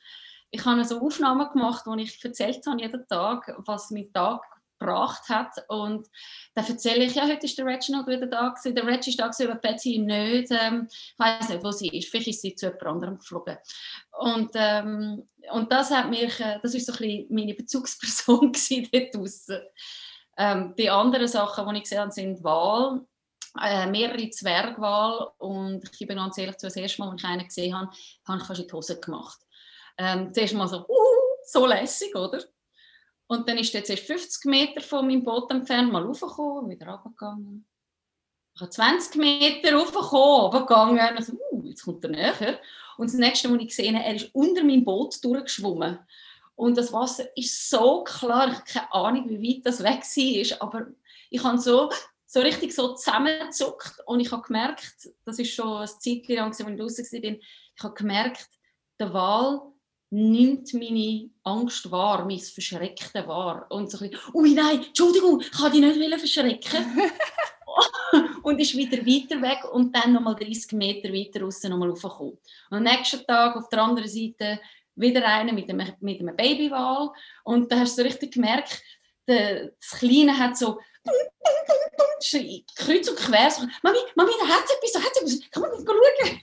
ich 0.51 0.63
habe 0.67 0.85
so 0.85 1.01
Aufnahmen 1.01 1.51
gemacht, 1.51 1.87
wo 1.87 1.95
ich 1.95 2.23
erzählt 2.23 2.67
habe 2.67 2.79
jeden 2.79 3.09
Tag, 3.09 3.55
was 3.65 3.91
mein 3.91 4.13
Tag 4.13 4.43
gebracht 4.79 5.31
hat. 5.31 5.65
Und 5.69 6.09
dann 6.55 6.67
erzähle 6.67 7.05
ich, 7.05 7.15
ja, 7.15 7.27
heute 7.27 7.47
ist 7.47 7.57
der 7.57 7.65
Reginald 7.65 8.07
wieder 8.07 8.27
da 8.27 8.49
gewesen. 8.49 8.75
Der 8.75 8.87
Reggie 8.87 9.11
ist 9.11 9.19
da 9.19 9.29
gewesen, 9.29 9.51
aber 9.51 9.61
Betty 9.61 9.99
nicht. 9.99 10.51
Ähm, 10.51 10.87
ich 10.91 11.19
weiß 11.19 11.49
nicht, 11.49 11.65
wo 11.65 11.71
sie 11.71 11.89
ist. 11.89 12.11
Vielleicht 12.11 12.29
ist 12.29 12.43
sie 12.43 12.55
zu 12.55 12.67
jemand 12.67 12.85
anderem 12.85 13.19
geflogen. 13.19 13.57
Und, 14.19 14.51
ähm, 14.55 15.27
und 15.53 15.73
das 15.73 15.91
hat 15.91 16.11
mich, 16.11 16.39
äh, 16.41 16.59
das 16.63 16.75
ist 16.75 16.85
so 16.85 16.93
ein 16.93 16.99
bisschen 16.99 17.27
meine 17.31 17.55
Bezugsperson 17.55 18.53
dort 18.93 19.15
draussen. 19.15 19.61
Ähm, 20.41 20.75
die 20.75 20.89
anderen 20.89 21.29
Sachen, 21.29 21.69
die 21.69 21.77
ich 21.77 21.83
gesehen 21.83 22.01
habe, 22.01 22.13
sind 22.13 22.43
Wahl. 22.43 23.05
Äh, 23.61 23.87
mehrere 23.89 24.31
Zwergwahl 24.31 25.33
und 25.39 25.83
ich 25.99 26.07
bin 26.07 26.17
ganz 26.17 26.39
ehrlich, 26.39 26.57
das 26.57 26.77
erste 26.77 27.03
Mal, 27.03 27.11
als 27.11 27.21
ich 27.21 27.29
einen 27.29 27.45
gesehen 27.45 27.77
habe, 27.77 27.91
habe 28.27 28.39
ich 28.39 28.47
fast 28.47 28.61
in 28.61 28.67
die 28.69 28.73
Hose 28.73 29.01
gemacht. 29.01 29.39
Ähm, 29.99 30.33
zuerst 30.33 30.55
mal 30.55 30.69
so, 30.69 30.87
uh, 30.89 31.45
so 31.45 31.67
lässig, 31.67 32.15
oder? 32.15 32.43
Und 33.27 33.49
dann 33.49 33.59
ist 33.59 33.75
jetzt 33.75 33.93
50 33.93 34.45
Meter 34.45 34.81
von 34.81 35.07
meinem 35.07 35.25
Boot 35.25 35.51
entfernt 35.51 35.93
mal 35.93 36.05
raufgekommen, 36.05 36.71
wieder 36.71 36.87
runtergegangen. 36.87 37.67
Ich 38.55 38.61
habe 38.61 38.71
20 38.71 39.17
Meter 39.17 39.75
raufgekommen, 39.75 40.59
runtergegangen. 40.61 41.17
Und 41.17 41.25
so, 41.25 41.33
uh, 41.51 41.63
jetzt 41.65 41.85
kommt 41.85 42.05
er 42.05 42.11
näher. 42.11 42.61
Und 42.97 43.11
das 43.11 43.19
nächste 43.19 43.49
Mal, 43.49 43.61
ich 43.61 43.69
gesehen 43.69 43.97
habe, 43.97 44.07
er 44.07 44.15
ist 44.15 44.33
unter 44.33 44.63
meinem 44.63 44.85
Boot 44.85 45.23
durchgeschwommen. 45.25 45.99
Und 46.61 46.77
das 46.77 46.93
Wasser 46.93 47.25
ist 47.39 47.71
so 47.71 48.05
klar, 48.05 48.49
ich 48.49 48.55
habe 48.55 48.65
keine 48.67 48.93
Ahnung, 48.93 49.31
wie 49.31 49.57
weit 49.57 49.65
das 49.65 49.83
weg 49.83 50.03
war, 50.03 50.63
aber 50.63 50.87
ich 51.31 51.43
habe 51.43 51.57
so, 51.57 51.91
so 52.27 52.41
richtig 52.41 52.75
so 52.75 52.93
zusammengezuckt 52.95 53.95
und 54.05 54.21
ich 54.21 54.31
habe 54.31 54.43
gemerkt, 54.43 55.09
das 55.25 55.39
ist 55.39 55.55
schon 55.55 55.79
ein 55.79 55.89
Zeitchen 55.89 56.37
lang, 56.37 56.49
als 56.49 56.61
ich 56.61 56.67
draußen 56.67 57.13
war, 57.13 57.31
ich 57.31 57.83
habe 57.83 57.95
gemerkt, 57.95 58.47
der 58.99 59.15
Wal 59.15 59.73
nimmt 60.11 60.75
meine 60.75 61.31
Angst 61.45 61.91
wahr, 61.91 62.27
mein 62.27 62.39
Verschreckten 62.39 63.27
wahr. 63.27 63.65
Und 63.71 63.91
so 63.91 63.97
ein 63.97 64.11
bisschen, 64.11 64.35
ui 64.35 64.53
nein, 64.53 64.85
Entschuldigung, 64.85 65.41
ich 65.41 65.51
kann 65.53 65.73
dich 65.73 65.81
nicht 65.81 66.21
verschrecken. 66.21 67.11
und 68.43 68.61
ist 68.61 68.77
wieder 68.77 68.99
weiter 68.99 69.41
weg 69.41 69.65
und 69.73 69.97
dann 69.97 70.13
nochmal 70.13 70.35
30 70.35 70.73
Meter 70.73 71.11
weiter 71.11 71.41
raus 71.41 71.63
nochmal 71.63 71.89
raufgekommen. 71.89 72.37
Und 72.71 72.77
am 72.77 72.83
nächsten 72.83 73.25
Tag 73.27 73.57
auf 73.57 73.69
der 73.71 73.83
anderen 73.83 74.09
Seite 74.09 74.61
wieder 75.01 75.27
einer 75.27 75.53
mit 75.53 75.69
einem, 75.69 75.93
mit 76.01 76.21
einem 76.21 76.37
Babywal 76.37 77.11
und 77.45 77.71
da 77.71 77.79
hast 77.81 77.99
du 77.99 78.03
richtig 78.03 78.35
gemerkt, 78.35 78.83
der, 79.27 79.71
das 79.79 79.99
Kleine 79.99 80.37
hat 80.37 80.57
so 80.57 80.79
kreuz 82.77 83.09
und 83.09 83.17
quer 83.17 83.51
so, 83.51 83.63
Mami, 83.83 83.99
Mami, 84.15 84.33
da 84.41 84.47
hat 84.49 84.65
etwas, 84.65 84.93
da 84.93 85.01
hat 85.01 85.17
etwas, 85.17 85.41
kann 85.51 85.63
man 85.63 85.71
nicht 85.73 85.87
schauen? 85.87 86.41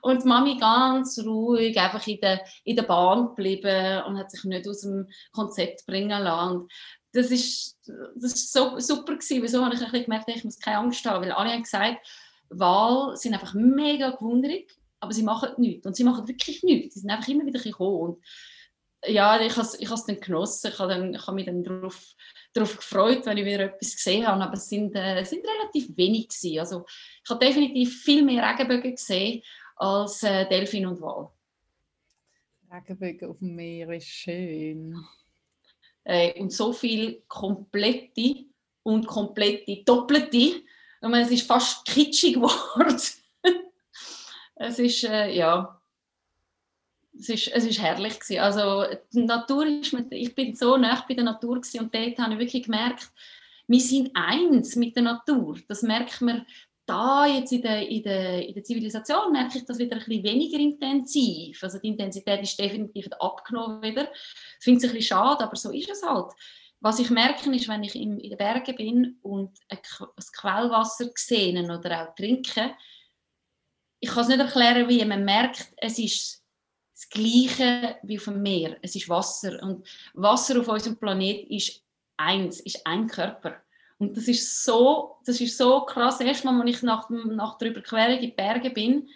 Und 0.00 0.24
Mami 0.24 0.58
ganz 0.58 1.18
ruhig 1.18 1.78
einfach 1.78 2.06
in 2.06 2.20
der, 2.20 2.44
in 2.64 2.76
der 2.76 2.84
Bahn 2.84 3.28
geblieben 3.28 4.02
und 4.04 4.16
hat 4.16 4.30
sich 4.30 4.44
nicht 4.44 4.68
aus 4.68 4.82
dem 4.82 5.08
Konzept 5.32 5.86
bringen 5.86 6.22
lassen. 6.22 6.68
das 7.12 7.30
ist, 7.30 7.78
das 8.14 8.32
ist 8.32 8.52
so 8.52 8.78
super 8.78 9.14
gewesen. 9.14 9.42
Wieso 9.42 9.64
habe 9.64 9.74
ich 9.74 10.04
gemerkt, 10.04 10.28
ich 10.28 10.44
muss 10.44 10.58
keine 10.58 10.78
Angst 10.78 11.04
haben, 11.04 11.24
weil 11.24 11.32
alle 11.32 11.50
haben 11.50 11.62
gesagt, 11.62 11.98
Wahl 12.48 13.16
sind 13.16 13.34
einfach 13.34 13.54
mega 13.54 14.10
gewundert, 14.10 14.70
aber 15.02 15.12
sie 15.12 15.24
machen 15.24 15.50
nichts. 15.58 15.84
Und 15.84 15.96
sie 15.96 16.04
machen 16.04 16.28
wirklich 16.28 16.62
nichts. 16.62 16.94
Sie 16.94 17.00
sind 17.00 17.10
einfach 17.10 17.26
immer 17.26 17.44
wieder 17.44 17.58
gekommen. 17.58 17.98
Und 17.98 18.24
ja, 19.04 19.40
ich 19.40 19.56
habe 19.56 19.68
ich 19.76 19.90
es 19.90 20.04
dann 20.06 20.20
genossen. 20.20 20.70
Ich 20.72 20.78
habe, 20.78 21.10
ich 21.12 21.26
habe 21.26 21.34
mich 21.34 21.46
dann 21.46 21.64
darauf, 21.64 22.14
darauf 22.54 22.76
gefreut, 22.76 23.26
wenn 23.26 23.36
ich 23.36 23.44
wieder 23.44 23.64
etwas 23.64 23.96
gesehen 23.96 24.24
habe. 24.24 24.40
Aber 24.44 24.54
es 24.54 24.68
sind, 24.68 24.94
äh, 24.94 25.24
sind 25.24 25.44
relativ 25.44 25.96
wenig 25.96 26.28
gewesen. 26.28 26.60
Also 26.60 26.84
ich 27.24 27.28
habe 27.28 27.44
definitiv 27.44 28.00
viel 28.00 28.22
mehr 28.22 28.48
Regenbögen 28.48 28.92
gesehen 28.92 29.42
als 29.74 30.22
äh, 30.22 30.48
Delfin 30.48 30.86
und 30.86 31.00
Wal. 31.00 31.30
Regenbögen 32.70 33.28
auf 33.28 33.38
dem 33.40 33.56
Meer 33.56 33.90
ist 33.90 34.06
schön. 34.06 35.04
Äh, 36.04 36.40
und 36.40 36.52
so 36.52 36.72
viel 36.72 37.24
komplette 37.26 38.44
und 38.84 39.08
komplette 39.08 39.82
doppelte. 39.82 40.62
Und 41.00 41.14
es 41.14 41.32
ist 41.32 41.48
fast 41.48 41.84
kitschig 41.86 42.34
geworden. 42.34 43.02
Es 44.54 44.78
ist, 44.78 45.04
äh, 45.04 45.34
ja, 45.34 45.80
es 47.18 47.28
ist, 47.28 47.48
es 47.48 47.64
ist 47.64 47.80
herrlich 47.80 48.18
gewesen. 48.18 48.40
Also 48.40 48.84
die 49.12 49.24
Natur 49.24 49.66
ist 49.66 49.92
mit, 49.92 50.12
ich 50.12 50.34
bin 50.34 50.54
so 50.54 50.76
nah 50.76 51.04
bei 51.06 51.14
der 51.14 51.24
Natur 51.24 51.60
gewesen 51.60 51.80
und 51.80 51.94
dort 51.94 52.18
habe 52.18 52.34
ich 52.34 52.38
wirklich 52.38 52.64
gemerkt, 52.64 53.10
wir 53.66 53.80
sind 53.80 54.10
eins 54.14 54.76
mit 54.76 54.96
der 54.96 55.04
Natur. 55.04 55.58
Das 55.68 55.82
merkt 55.82 56.20
man 56.20 56.46
da 56.84 57.26
jetzt 57.26 57.52
in 57.52 57.62
der, 57.62 57.88
in, 57.88 58.02
der, 58.02 58.46
in 58.46 58.54
der 58.54 58.64
Zivilisation 58.64 59.32
merke 59.32 59.58
ich 59.58 59.64
das 59.64 59.78
wieder 59.78 59.96
ein 59.96 60.04
bisschen 60.04 60.24
weniger 60.24 60.58
intensiv. 60.58 61.62
Also 61.62 61.78
die 61.78 61.88
Intensität 61.88 62.42
ist 62.42 62.58
definitiv 62.58 63.08
abgenommen 63.20 63.82
wieder. 63.82 64.10
Ich 64.12 64.64
finde 64.64 64.78
es 64.78 64.84
ein 64.84 64.96
bisschen 64.96 65.16
schade, 65.16 65.44
aber 65.44 65.56
so 65.56 65.70
ist 65.70 65.90
es 65.90 66.02
halt. 66.02 66.32
Was 66.80 66.98
ich 66.98 67.10
merke, 67.10 67.54
ist, 67.54 67.68
wenn 67.68 67.84
ich 67.84 67.94
in, 67.94 68.18
den 68.18 68.36
Bergen 68.36 68.74
bin 68.74 69.18
und 69.22 69.56
ein 69.68 69.78
Quellwasser 70.36 71.10
sehe 71.14 71.62
oder 71.62 72.02
auch 72.02 72.14
trinke, 72.16 72.72
ich 74.02 74.10
kann 74.10 74.22
es 74.22 74.28
nicht 74.28 74.40
erklären, 74.40 74.88
wie 74.88 75.04
man 75.04 75.24
merkt, 75.24 75.72
es 75.76 75.96
ist 75.96 76.42
das 76.92 77.08
Gleiche 77.08 77.98
wie 78.02 78.18
auf 78.18 78.24
dem 78.24 78.42
Meer. 78.42 78.76
Es 78.82 78.96
ist 78.96 79.08
Wasser. 79.08 79.62
Und 79.62 79.86
Wasser 80.14 80.58
auf 80.58 80.66
unserem 80.66 80.96
Planet 80.96 81.48
ist 81.48 81.84
eins, 82.16 82.58
ist 82.60 82.84
ein 82.84 83.06
Körper. 83.06 83.62
Und 83.98 84.16
das 84.16 84.26
ist 84.26 84.64
so, 84.64 85.18
das 85.24 85.40
ist 85.40 85.56
so 85.56 85.82
krass. 85.82 86.18
Erstmal, 86.20 86.60
als 86.60 86.70
ich 86.70 86.82
nach, 86.82 87.08
nach 87.10 87.58
der 87.58 87.70
Überquerung 87.70 88.16
in 88.16 88.22
die 88.22 88.32
Berge 88.32 88.70
bin, 88.70 89.08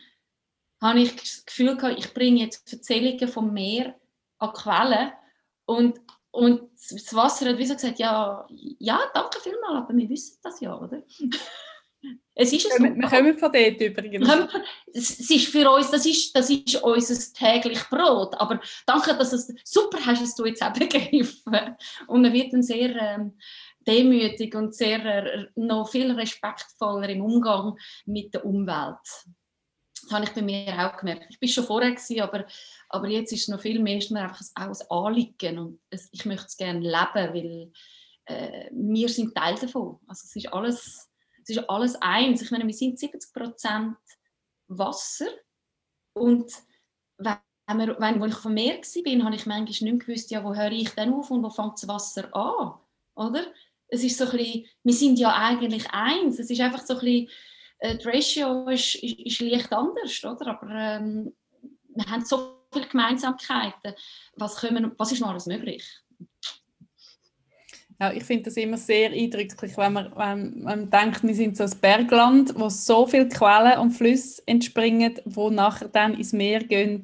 habe 0.80 1.00
ich 1.00 1.16
das 1.16 1.44
Gefühl 1.44 1.76
gehabt, 1.76 1.98
ich 1.98 2.14
bringe 2.14 2.44
jetzt 2.44 2.72
Erzählungen 2.72 3.26
vom 3.26 3.52
Meer 3.52 3.98
an 4.38 4.52
Quellen. 4.52 5.10
Und, 5.64 6.00
und 6.30 6.70
das 6.92 7.12
Wasser 7.12 7.48
hat 7.48 7.58
wie 7.58 7.66
so 7.66 7.74
gesagt, 7.74 7.98
ja, 7.98 8.46
ja, 8.50 9.00
danke 9.12 9.40
vielmals, 9.40 9.78
aber 9.78 9.96
wir 9.96 10.08
wissen 10.08 10.38
das 10.44 10.60
ja, 10.60 10.78
oder? 10.78 11.02
Es 12.34 12.52
ist 12.52 12.66
es 12.66 12.78
wir, 12.78 12.94
wir 12.94 13.08
kommen 13.08 13.38
von 13.38 13.50
dort 13.50 13.80
übrigens. 13.80 14.28
Es 14.92 15.30
ist 15.30 15.48
für 15.48 15.70
uns, 15.70 15.90
das 15.90 16.04
ist, 16.04 16.36
das 16.36 16.50
ist 16.50 16.82
unser 16.82 17.32
täglich 17.32 17.82
Brot. 17.88 18.34
Aber 18.38 18.60
danke, 18.86 19.16
dass 19.16 19.32
es 19.32 19.52
super 19.64 19.98
hast, 20.04 20.38
du 20.38 20.44
jetzt 20.44 20.62
auch 20.62 20.72
begriffen. 20.72 21.76
Und 22.06 22.22
man 22.22 22.32
wird 22.32 22.52
dann 22.52 22.62
sehr 22.62 22.94
ähm, 22.94 23.38
demütig 23.86 24.54
und 24.54 24.74
sehr 24.74 25.04
äh, 25.04 25.46
noch 25.54 25.88
viel 25.88 26.12
respektvoller 26.12 27.08
im 27.08 27.22
Umgang 27.22 27.78
mit 28.04 28.34
der 28.34 28.44
Umwelt. 28.44 28.98
Das 30.02 30.12
habe 30.12 30.24
ich 30.24 30.30
bei 30.32 30.42
mir 30.42 30.72
auch 30.78 30.98
gemerkt. 30.98 31.26
Ich 31.30 31.40
bin 31.40 31.48
schon 31.48 31.64
vorher 31.64 31.90
gewesen, 31.90 32.20
aber, 32.20 32.46
aber 32.88 33.08
jetzt 33.08 33.32
ist 33.32 33.42
es 33.42 33.48
noch 33.48 33.60
viel 33.60 33.80
mehr 33.80 33.98
ist 33.98 34.10
mir 34.10 34.22
einfach 34.22 34.42
auch 34.54 34.68
ein 34.68 34.90
Anliegen 34.90 35.58
und 35.58 35.80
ich 36.12 36.24
möchte 36.26 36.46
es 36.46 36.56
gerne 36.56 36.80
leben, 36.80 37.34
weil 37.34 37.72
äh, 38.26 38.68
wir 38.72 39.08
sind 39.08 39.34
Teil 39.34 39.56
davon. 39.56 39.98
Also 40.06 40.22
es 40.24 40.36
ist 40.36 40.52
alles, 40.52 41.05
es 41.48 41.56
ist 41.56 41.70
alles 41.70 41.96
eins. 41.96 42.42
Ich 42.42 42.50
meine, 42.50 42.66
wir 42.66 42.74
sind 42.74 42.98
70 42.98 43.32
Prozent 43.32 43.96
Wasser 44.68 45.28
und 46.14 46.52
wenn 47.18 47.78
wir, 47.78 47.98
wenn, 47.98 48.22
als 48.22 48.34
ich 48.34 48.38
vom 48.38 48.54
Meer 48.54 48.76
war, 48.76 49.24
habe 49.24 49.34
ich 49.34 49.46
manchmal 49.46 49.92
nicht 49.92 50.06
gewusst, 50.06 50.30
ja, 50.30 50.44
wo 50.44 50.54
höre 50.54 50.72
ich 50.72 50.90
denn 50.90 51.12
auf 51.12 51.30
und 51.30 51.42
wo 51.42 51.50
fängt 51.50 51.74
das 51.74 51.88
Wasser 51.88 52.34
an, 52.34 52.74
oder? 53.14 53.46
es 53.88 54.02
ist 54.02 54.18
so 54.18 54.24
ein 54.24 54.36
bisschen, 54.36 54.66
wir 54.82 54.92
sind 54.92 55.18
ja 55.18 55.34
eigentlich 55.34 55.90
eins. 55.90 56.38
Es 56.38 56.50
ist 56.50 56.60
einfach 56.60 56.84
so 56.84 56.94
ein 56.94 57.00
bisschen, 57.00 57.28
äh, 57.78 57.96
die 57.96 58.08
Ratio 58.08 58.68
ist, 58.68 58.96
ist, 58.96 59.18
ist 59.20 59.40
leicht 59.40 59.72
anders, 59.72 60.24
oder? 60.24 60.48
Aber 60.48 60.70
ähm, 60.70 61.34
wir 61.94 62.06
haben 62.06 62.24
so 62.24 62.64
viele 62.72 62.86
Gemeinsamkeiten. 62.86 63.94
Was, 64.36 64.56
können, 64.56 64.92
was 64.98 65.12
ist 65.12 65.20
noch 65.20 65.30
alles 65.30 65.46
möglich? 65.46 65.84
Ja, 67.98 68.12
ich 68.12 68.24
finde 68.24 68.44
das 68.44 68.56
immer 68.56 68.76
sehr 68.76 69.10
eindrücklich, 69.10 69.76
wenn 69.78 69.94
man, 69.94 70.12
wenn 70.16 70.62
man 70.62 70.90
denkt, 70.90 71.22
wir 71.22 71.34
sind 71.34 71.56
so 71.56 71.64
ein 71.64 71.80
Bergland, 71.80 72.52
wo 72.58 72.68
so 72.68 73.06
viele 73.06 73.28
Quellen 73.28 73.78
und 73.78 73.92
Flüsse 73.92 74.42
entspringen, 74.46 75.14
wo 75.24 75.48
nachher 75.48 75.88
dann 75.88 76.14
ins 76.14 76.32
Meer 76.32 76.62
gehen. 76.62 77.02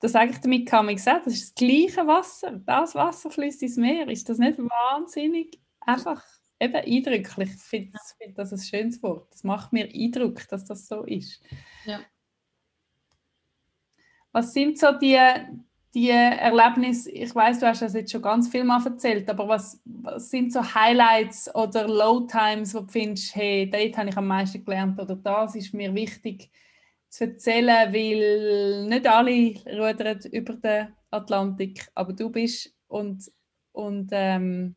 Das 0.00 0.14
eigentlich 0.14 0.40
damit 0.40 0.66
kann 0.68 0.86
man 0.86 0.96
sagen, 0.98 1.22
das 1.24 1.34
ist 1.34 1.48
das 1.48 1.54
gleiche 1.54 2.06
Wasser. 2.06 2.60
Das 2.64 2.94
Wasser 2.94 3.30
fließt 3.30 3.62
ins 3.62 3.76
Meer. 3.76 4.08
Ist 4.08 4.28
das 4.28 4.38
nicht 4.38 4.58
wahnsinnig 4.58 5.58
einfach 5.80 6.22
eben 6.60 6.74
eindrücklich. 6.74 7.50
Ich 7.54 7.62
finde 7.62 7.98
find 8.18 8.38
das 8.38 8.52
ein 8.52 8.58
schönes 8.58 9.02
Wort. 9.02 9.32
Das 9.32 9.44
macht 9.44 9.72
mir 9.72 9.88
Eindruck, 9.92 10.46
dass 10.48 10.64
das 10.64 10.86
so 10.86 11.04
ist. 11.04 11.42
Ja. 11.84 12.00
Was 14.32 14.52
sind 14.52 14.78
so 14.78 14.92
die, 14.92 15.18
die 15.94 16.10
Erlebnisse, 16.10 17.10
ich 17.10 17.34
weiß, 17.34 17.60
du 17.60 17.66
hast 17.66 17.82
das 17.82 17.94
jetzt 17.94 18.12
schon 18.12 18.22
ganz 18.22 18.48
viel 18.48 18.64
mal 18.64 18.84
erzählt, 18.84 19.28
aber 19.30 19.48
was, 19.48 19.80
was 19.84 20.30
sind 20.30 20.52
so 20.52 20.62
Highlights 20.62 21.54
oder 21.54 21.88
Low 21.88 22.20
Times, 22.26 22.74
wo 22.74 22.80
du 22.80 22.88
findest, 22.88 23.34
hey, 23.34 23.70
dort 23.70 23.96
habe 23.96 24.10
ich 24.10 24.16
am 24.16 24.26
meisten 24.26 24.64
gelernt 24.64 25.00
oder 25.00 25.16
das 25.16 25.54
ist 25.54 25.72
mir 25.72 25.94
wichtig 25.94 26.50
zu 27.08 27.24
erzählen, 27.24 27.92
weil 27.92 28.86
nicht 28.86 29.06
alle 29.06 29.54
rudern 29.66 30.20
über 30.30 30.54
den 30.54 30.88
Atlantik, 31.10 31.88
aber 31.94 32.12
du 32.12 32.28
bist 32.30 32.74
und, 32.86 33.30
und 33.72 34.10
ähm, 34.12 34.76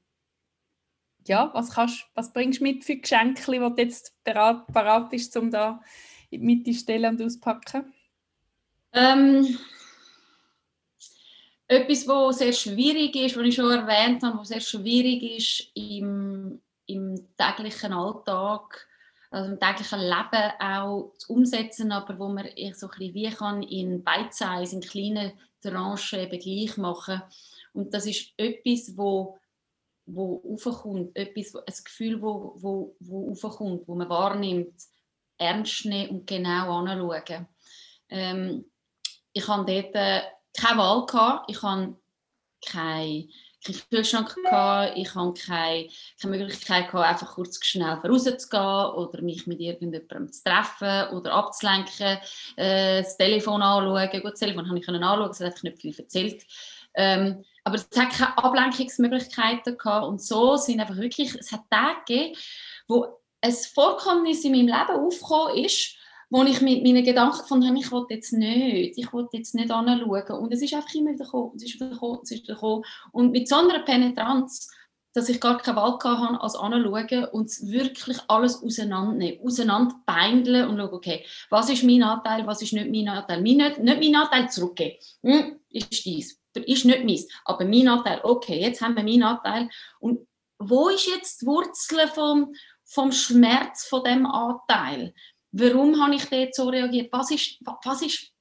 ja, 1.27 1.51
was, 1.53 1.71
kannst, 1.71 2.07
was 2.15 2.31
bringst 2.33 2.61
du 2.61 2.63
mit 2.63 2.83
für 2.83 2.95
Geschenke, 2.95 3.51
die 3.51 3.57
du 3.57 3.73
jetzt 3.77 4.15
bereit, 4.23 4.65
bereit 4.67 5.09
bist, 5.09 5.35
um 5.37 5.51
da 5.51 5.81
in 6.29 6.47
die 6.47 6.71
Mitte 6.73 7.09
und 7.09 7.21
auspacken? 7.21 7.93
Ähm, 8.93 9.57
etwas, 11.71 12.05
was 12.07 12.39
sehr 12.39 12.51
schwierig 12.51 13.15
ist, 13.15 13.37
was 13.37 13.45
ich 13.45 13.55
schon 13.55 13.71
erwähnt 13.71 14.23
habe, 14.23 14.39
was 14.39 14.49
sehr 14.49 14.59
schwierig 14.59 15.23
ist 15.37 15.71
im, 15.73 16.61
im 16.85 17.15
täglichen 17.37 17.93
Alltag, 17.93 18.87
also 19.29 19.51
im 19.51 19.59
täglichen 19.59 20.01
Leben 20.01 20.51
auch 20.59 21.13
zu 21.17 21.33
umsetzen, 21.33 21.93
aber 21.93 22.19
wo 22.19 22.27
man 22.27 22.45
so 22.73 22.87
ein 22.87 22.97
bisschen 22.97 23.13
wie 23.13 23.29
kann 23.29 23.63
in 23.63 24.03
Bite-Size, 24.03 24.75
in 24.75 24.81
kleinen 24.81 25.31
Tranchen 25.61 26.19
eben 26.19 26.39
gleich 26.39 26.75
machen. 26.77 27.21
Und 27.73 27.93
das 27.93 28.05
ist 28.05 28.33
etwas, 28.37 28.97
wo 28.97 29.37
wo 30.13 30.41
aufkommt, 30.53 31.15
etwas, 31.15 31.55
ein 31.55 31.83
Gefühl, 31.85 32.21
wo, 32.21 32.53
wo, 32.57 32.95
wo 32.99 33.31
aufkommt, 33.31 33.87
wo 33.87 33.95
man 33.95 34.09
wahrnimmt, 34.09 34.73
ernst 35.37 35.85
nehmen 35.85 36.09
und 36.09 36.27
genau 36.27 36.79
anschauen. 36.79 37.47
Ähm, 38.09 38.65
ich 39.31 39.47
hatte 39.47 39.71
dort 39.71 39.95
äh, 39.95 40.21
keine 40.57 40.79
Wahl, 40.79 41.05
gehabt. 41.05 41.49
ich 41.49 41.61
hatte 41.61 41.95
keinen 42.65 43.31
kein 43.63 43.75
Kühlschrank, 43.89 44.35
gehabt. 44.35 44.97
ich 44.97 45.13
hatte 45.13 45.33
keine, 45.45 45.89
keine 46.19 46.37
Möglichkeit, 46.37 46.89
gehabt, 46.89 47.09
einfach 47.09 47.35
kurz 47.35 47.63
schnell 47.63 47.99
rauszugehen 48.03 48.93
oder 48.95 49.21
mich 49.21 49.45
mit 49.47 49.59
irgendjemandem 49.59 50.31
zu 50.31 50.43
treffen 50.43 51.15
oder 51.15 51.33
abzulenken, 51.33 52.17
äh, 52.55 53.03
das 53.03 53.17
Telefon 53.17 53.61
anschauen. 53.61 54.09
Gut, 54.21 54.33
das 54.33 54.39
Telefon 54.39 54.65
konnte 54.65 54.81
ich 54.81 54.89
anschauen, 54.89 55.29
es 55.29 55.39
hat 55.39 55.63
nicht 55.63 55.81
viel 55.81 55.95
erzählt. 55.95 56.45
Ähm, 56.93 57.43
aber 57.63 57.75
es 57.75 57.87
hat 57.95 58.11
keine 58.11 58.37
Ablenkungsmöglichkeiten 58.37 59.77
gehabt 59.77 60.07
und 60.07 60.21
so 60.21 60.57
sind 60.57 60.79
einfach 60.79 60.97
wirklich, 60.97 61.35
es 61.35 61.51
hat 61.51 61.61
Tage 61.69 61.99
gegeben, 62.05 62.37
wo 62.87 63.21
ein 63.41 63.53
Vorkommnis 63.53 64.43
in 64.43 64.51
meinem 64.51 64.67
Leben 64.67 65.05
aufgekommen 65.05 65.63
ist, 65.63 65.95
wo 66.31 66.43
ich 66.43 66.61
mit 66.61 66.81
meinen 66.81 67.03
Gedanken 67.03 67.39
gefunden 67.39 67.67
habe, 67.67 67.77
ich 67.77 67.91
will 67.91 68.05
jetzt 68.09 68.31
nicht, 68.31 68.97
ich 68.97 69.13
will 69.13 69.27
jetzt 69.33 69.53
nicht 69.53 69.69
anschauen. 69.69 70.39
Und 70.39 70.53
es 70.53 70.61
ist 70.61 70.73
einfach 70.73 70.93
immer 70.95 71.11
wieder 71.11 71.25
gekommen, 71.25 71.51
es 71.57 71.63
ist 71.63 71.75
wieder 71.75 71.89
gekommen, 71.89 72.19
es 72.23 72.31
ist 72.31 72.43
wieder 72.43 72.53
gekommen. 72.53 72.83
Und 73.11 73.31
mit 73.31 73.49
so 73.49 73.57
einer 73.57 73.79
Penetranz, 73.79 74.71
dass 75.13 75.27
ich 75.27 75.41
gar 75.41 75.57
keine 75.57 75.75
Wahl 75.75 75.99
hatte, 76.01 76.41
als 76.41 76.55
anschauen 76.55 77.25
und 77.33 77.51
wirklich 77.63 78.17
alles 78.29 78.63
auseinandernehmen, 78.63 79.45
auseinanderbeindeln 79.45 80.69
und 80.69 80.77
schauen, 80.77 80.93
okay, 80.93 81.25
was 81.49 81.69
ist 81.69 81.83
mein 81.83 82.01
Anteil, 82.01 82.47
was 82.47 82.61
ist 82.61 82.71
nicht 82.71 82.89
mein 82.89 83.09
Anteil. 83.09 83.41
Mein, 83.41 83.57
nicht, 83.57 83.79
nicht 83.79 83.99
mein 83.99 84.15
Anteil 84.15 84.49
zurückgeben, 84.49 84.95
hm, 85.23 85.59
ist 85.69 86.05
dies, 86.05 86.39
ist 86.53 86.85
nicht 86.85 87.03
meins, 87.03 87.27
aber 87.43 87.65
mein 87.65 87.89
Anteil, 87.89 88.21
okay, 88.23 88.61
jetzt 88.61 88.81
haben 88.81 88.95
wir 88.95 89.03
meinen 89.03 89.23
Anteil. 89.23 89.67
Und 89.99 90.25
wo 90.59 90.87
ist 90.87 91.07
jetzt 91.07 91.41
die 91.41 91.45
Wurzel 91.45 92.07
vom, 92.07 92.53
vom 92.85 93.11
Schmerz 93.11 93.85
von 93.85 94.05
dem 94.05 94.25
Anteil? 94.25 95.13
Warum 95.51 96.01
habe 96.01 96.15
ich 96.15 96.25
dort 96.25 96.55
so 96.55 96.69
reagiert, 96.69 97.11
was 97.11 97.31
ist, 97.31 97.57
was 97.83 98.01
ist, 98.01 98.31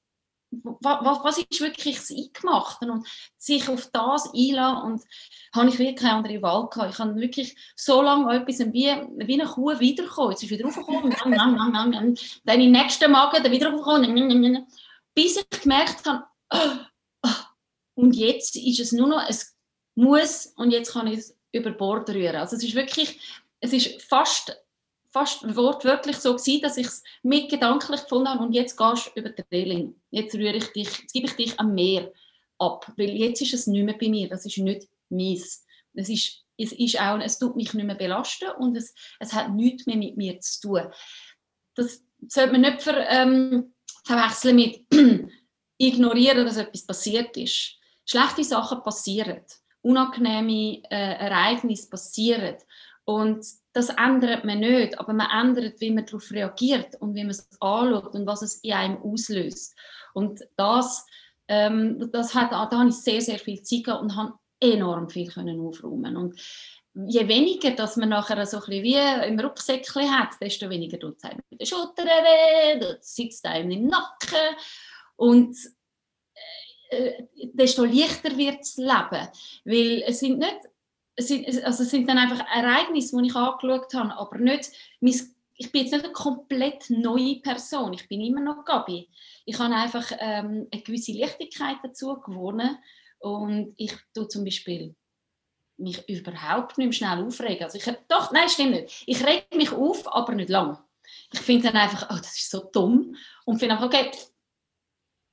was, 0.51 1.23
was 1.23 1.37
ist 1.37 1.61
wirklich 1.61 1.97
das 1.97 2.11
Eingemachte? 2.11 2.91
Und 2.91 3.07
sich 3.37 3.67
auf 3.69 3.89
das 3.91 4.33
einlassen 4.33 4.83
und 4.83 5.03
habe 5.53 5.69
ich 5.69 5.79
wirklich 5.79 5.97
keine 5.97 6.15
andere 6.15 6.41
Wahl 6.41 6.67
gehabt. 6.69 6.93
Ich 6.93 6.99
habe 6.99 7.15
wirklich 7.15 7.55
so 7.75 8.01
lange 8.01 8.33
etwas 8.35 8.59
wie, 8.59 8.87
wie 9.25 9.41
eine 9.41 9.49
Kuh 9.49 9.79
wiedergekommen. 9.79 10.31
Jetzt 10.31 10.43
ist 10.43 10.49
wieder 10.49 10.67
aufgekommen, 10.67 11.15
dann 11.23 12.15
den 12.45 12.71
nächsten 12.71 13.11
Magen, 13.11 13.51
wieder 13.51 13.73
aufgekommen, 13.73 14.67
bis 15.13 15.37
ich 15.37 15.61
gemerkt 15.61 16.05
habe, 16.05 16.25
oh, 16.53 17.29
und 17.95 18.15
jetzt 18.15 18.55
ist 18.55 18.79
es 18.79 18.91
nur 18.91 19.07
noch, 19.07 19.23
es 19.27 19.55
muss 19.95 20.47
und 20.55 20.71
jetzt 20.71 20.93
kann 20.93 21.07
ich 21.07 21.19
es 21.19 21.37
über 21.51 21.71
Bord 21.71 22.09
rühren. 22.09 22.37
Also 22.37 22.55
es 22.55 22.63
ist 22.63 22.75
wirklich, 22.75 23.19
es 23.59 23.73
ist 23.73 24.01
fast 24.01 24.57
fast 25.11 25.55
wortwörtlich 25.55 26.17
so 26.17 26.35
gewesen, 26.35 26.61
dass 26.61 26.77
ich 26.77 26.87
es 26.87 27.03
mit 27.21 27.49
gedanklich 27.49 28.01
gefunden 28.01 28.29
habe 28.29 28.43
und 28.43 28.53
jetzt 28.53 28.77
gehst 28.77 29.11
du 29.13 29.19
über 29.19 29.29
die 29.29 29.43
Reling. 29.51 29.95
Jetzt 30.09 30.35
rühre 30.35 30.55
ich 30.55 30.71
dich, 30.71 30.87
jetzt 30.99 31.13
gebe 31.13 31.27
ich 31.27 31.35
dich 31.35 31.59
am 31.59 31.73
Meer 31.73 32.11
ab, 32.57 32.91
weil 32.97 33.09
jetzt 33.09 33.41
ist 33.41 33.53
es 33.53 33.67
nicht 33.67 33.83
mehr 33.83 33.97
bei 33.97 34.09
mir, 34.09 34.29
das 34.29 34.45
ist 34.45 34.57
nicht 34.57 34.87
meins. 35.09 35.65
Es 35.93 36.07
ist, 36.07 36.45
es 36.57 36.71
ist 36.71 36.99
auch, 37.01 37.19
es 37.19 37.37
tut 37.37 37.55
mich 37.55 37.73
nicht 37.73 37.85
mehr 37.85 37.95
belasten 37.95 38.49
und 38.57 38.77
es, 38.77 38.93
es 39.19 39.33
hat 39.33 39.53
nichts 39.53 39.85
mehr 39.85 39.97
mit 39.97 40.15
mir 40.15 40.39
zu 40.39 40.61
tun. 40.61 40.87
Das 41.75 42.03
sollte 42.27 42.53
man 42.53 42.61
nicht 42.61 42.81
ver, 42.81 43.09
ähm, 43.09 43.73
verwechseln 44.05 44.55
mit 44.55 44.85
ignorieren, 45.77 46.45
dass 46.45 46.57
etwas 46.57 46.85
passiert 46.85 47.35
ist. 47.35 47.75
Schlechte 48.05 48.43
Sachen 48.43 48.83
passieren, 48.83 49.41
unangenehme 49.81 50.83
äh, 50.89 51.15
Ereignisse 51.15 51.89
passieren 51.89 52.55
und 53.03 53.45
das 53.73 53.89
ändert 53.89 54.43
man 54.43 54.59
nicht, 54.59 54.99
aber 54.99 55.13
man 55.13 55.29
ändert, 55.29 55.79
wie 55.79 55.91
man 55.91 56.05
darauf 56.05 56.29
reagiert 56.31 56.95
und 56.99 57.15
wie 57.15 57.23
man 57.23 57.31
es 57.31 57.47
anschaut 57.59 58.13
und 58.13 58.25
was 58.25 58.41
es 58.41 58.55
in 58.55 58.73
einem 58.73 59.01
auslöst. 59.01 59.75
Und 60.13 60.41
das, 60.57 61.05
ähm, 61.47 62.09
das 62.11 62.35
hat, 62.35 62.51
da 62.51 62.69
habe 62.69 62.89
ich 62.89 62.95
sehr, 62.95 63.21
sehr 63.21 63.39
viel 63.39 63.61
Zeit 63.61 63.85
gehabt 63.85 64.01
und 64.01 64.15
habe 64.15 64.33
enorm 64.59 65.09
viel 65.09 65.27
können 65.27 65.59
aufräumen 65.59 66.15
und 66.17 66.39
je 66.93 67.27
weniger, 67.27 67.71
dass 67.71 67.97
man 67.97 68.09
nachher 68.09 68.45
so 68.45 68.57
ein 68.57 68.63
bisschen 68.65 68.83
wie 68.83 69.27
im 69.27 69.39
Rucksäckchen 69.39 70.11
hat, 70.11 70.39
desto 70.41 70.69
weniger 70.69 70.99
tut 70.99 71.17
es 71.17 71.23
einem 71.23 71.41
mit 71.49 71.61
den 71.61 71.65
Schultern 71.65 72.05
weh, 72.05 72.95
sitzt 72.99 73.45
einem 73.45 73.71
im 73.71 73.87
Nacken 73.87 74.55
und 75.15 75.55
äh, 76.89 77.23
desto 77.53 77.85
leichter 77.85 78.37
wird 78.37 78.59
das 78.59 78.75
Leben, 78.75 79.29
weil 79.63 80.03
es 80.05 80.19
sind 80.19 80.39
nicht 80.39 80.59
es 81.15 81.27
sind, 81.27 81.63
also 81.63 81.83
es 81.83 81.89
sind 81.89 82.07
dann 82.07 82.17
einfach 82.17 82.45
Ereignisse, 82.53 83.17
die 83.17 83.27
ich 83.27 83.35
angeschaut 83.35 83.93
habe, 83.93 84.17
aber 84.17 84.37
nicht, 84.37 84.71
ich 85.01 85.71
bin 85.71 85.81
jetzt 85.81 85.91
nicht 85.91 86.05
eine 86.05 86.13
komplett 86.13 86.89
neue 86.89 87.39
Person, 87.41 87.93
ich 87.93 88.07
bin 88.07 88.21
immer 88.21 88.41
noch 88.41 88.65
Gabi. 88.65 89.09
Ich 89.45 89.59
habe 89.59 89.75
einfach 89.75 90.11
ähm, 90.19 90.67
eine 90.71 90.81
gewisse 90.81 91.13
Leichtigkeit 91.13 91.77
dazu 91.83 92.19
gewonnen 92.19 92.77
und 93.19 93.73
ich 93.77 93.93
tue 94.13 94.27
zum 94.27 94.43
Beispiel 94.43 94.95
mich 95.77 96.07
überhaupt 96.07 96.77
nicht 96.77 96.87
mehr 96.87 96.93
schnell 96.93 97.25
aufregen. 97.25 97.63
Also 97.63 97.77
ich, 97.77 97.95
doch, 98.07 98.31
nein, 98.31 98.49
stimmt 98.49 98.71
nicht. 98.71 99.03
Ich 99.07 99.25
rege 99.25 99.45
mich 99.55 99.71
auf, 99.71 100.13
aber 100.13 100.33
nicht 100.33 100.49
lang. 100.49 100.77
Ich 101.33 101.39
finde 101.39 101.67
dann 101.67 101.81
einfach, 101.81 102.09
oh, 102.09 102.17
das 102.17 102.37
ist 102.37 102.51
so 102.51 102.69
dumm 102.71 103.15
und 103.45 103.59
finde 103.59 103.75
einfach, 103.75 103.87
okay, 103.87 104.11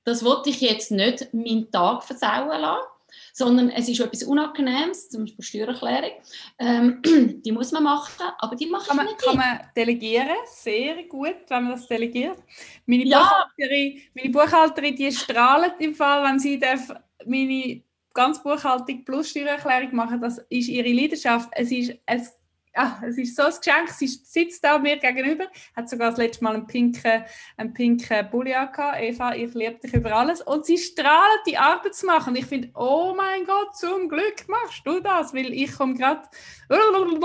das 0.05 0.25
wollte 0.25 0.51
ich 0.51 0.61
jetzt 0.61 0.91
nicht 0.91 1.33
meinen 1.35 1.71
Tag 1.71 2.03
versauen 2.03 2.61
lassen 2.61 2.87
sondern 3.33 3.71
es 3.71 3.89
ist 3.89 4.01
etwas 4.01 4.23
Unangenehmes, 4.23 5.09
zum 5.09 5.25
Beispiel 5.25 5.45
Steuererklärung. 5.45 6.11
Ähm, 6.59 7.03
die 7.45 7.53
muss 7.53 7.73
man 7.73 7.85
machen, 7.85 8.27
aber 8.39 8.57
die 8.57 8.67
mache 8.67 8.89
kann 8.89 8.97
man, 8.97 9.07
ich 9.07 9.13
nicht. 9.13 9.25
Kann 9.25 9.37
man 9.37 9.61
delegieren, 9.77 10.37
sehr 10.47 11.05
gut, 11.05 11.37
wenn 11.49 11.65
man 11.65 11.73
das 11.73 11.87
delegiert. 11.87 12.39
Meine, 12.87 13.05
ja. 13.05 13.19
Buchhalterin, 13.21 14.03
meine 14.15 14.31
Buchhalterin, 14.31 14.97
die 14.97 15.13
strahlt 15.13 15.75
im 15.81 15.95
Fall, 15.95 16.25
wenn 16.25 16.39
sie 16.39 16.59
darf, 16.59 16.89
meine 17.27 17.83
ganz 18.15 18.43
Buchhaltung 18.43 19.05
plus 19.05 19.31
Steuererklärung 19.31 19.95
machen, 19.95 20.21
das 20.21 20.39
ist 20.49 20.69
ihre 20.69 20.89
Leidenschaft. 20.89 21.51
Es 21.53 21.71
ist, 21.71 21.95
es 22.07 22.38
ah, 22.79 23.01
es 23.05 23.19
ist 23.19 23.37
so 23.37 23.43
ein 23.43 23.53
Geschenk. 23.53 23.89
Sie 23.91 24.07
sitzt 24.07 24.63
da 24.65 24.79
mir 24.79 24.97
gegenüber, 24.97 25.47
hat 25.77 25.89
sogar 25.89 26.11
das 26.11 26.19
letzte 26.19 26.45
Mal 26.45 26.55
einen 26.55 26.67
pinken, 26.67 27.25
einen 27.57 27.75
pinken 27.75 28.31
Pulli 28.31 28.53
gehabt. 28.53 29.01
Eva, 29.01 29.35
ich 29.35 29.53
liebe 29.55 29.79
dich 29.79 29.93
über 29.93 30.15
alles. 30.15 30.41
Und 30.41 30.65
sie 30.65 30.79
strahlt, 30.79 31.41
die 31.47 31.59
Arbeit 31.59 31.95
zu 31.95 32.07
machen. 32.07 32.31
Und 32.31 32.37
ich 32.37 32.47
finde, 32.47 32.71
oh 32.75 33.15
mein 33.17 33.45
Gott, 33.45 33.77
zum 33.77 34.09
Glück 34.09 34.49
machst 34.49 34.83
du 34.85 35.01
das, 35.01 35.35
weil 35.35 35.53
ich 35.53 35.77
komme 35.77 35.95
gerade... 35.95 36.23
Und, 36.69 37.25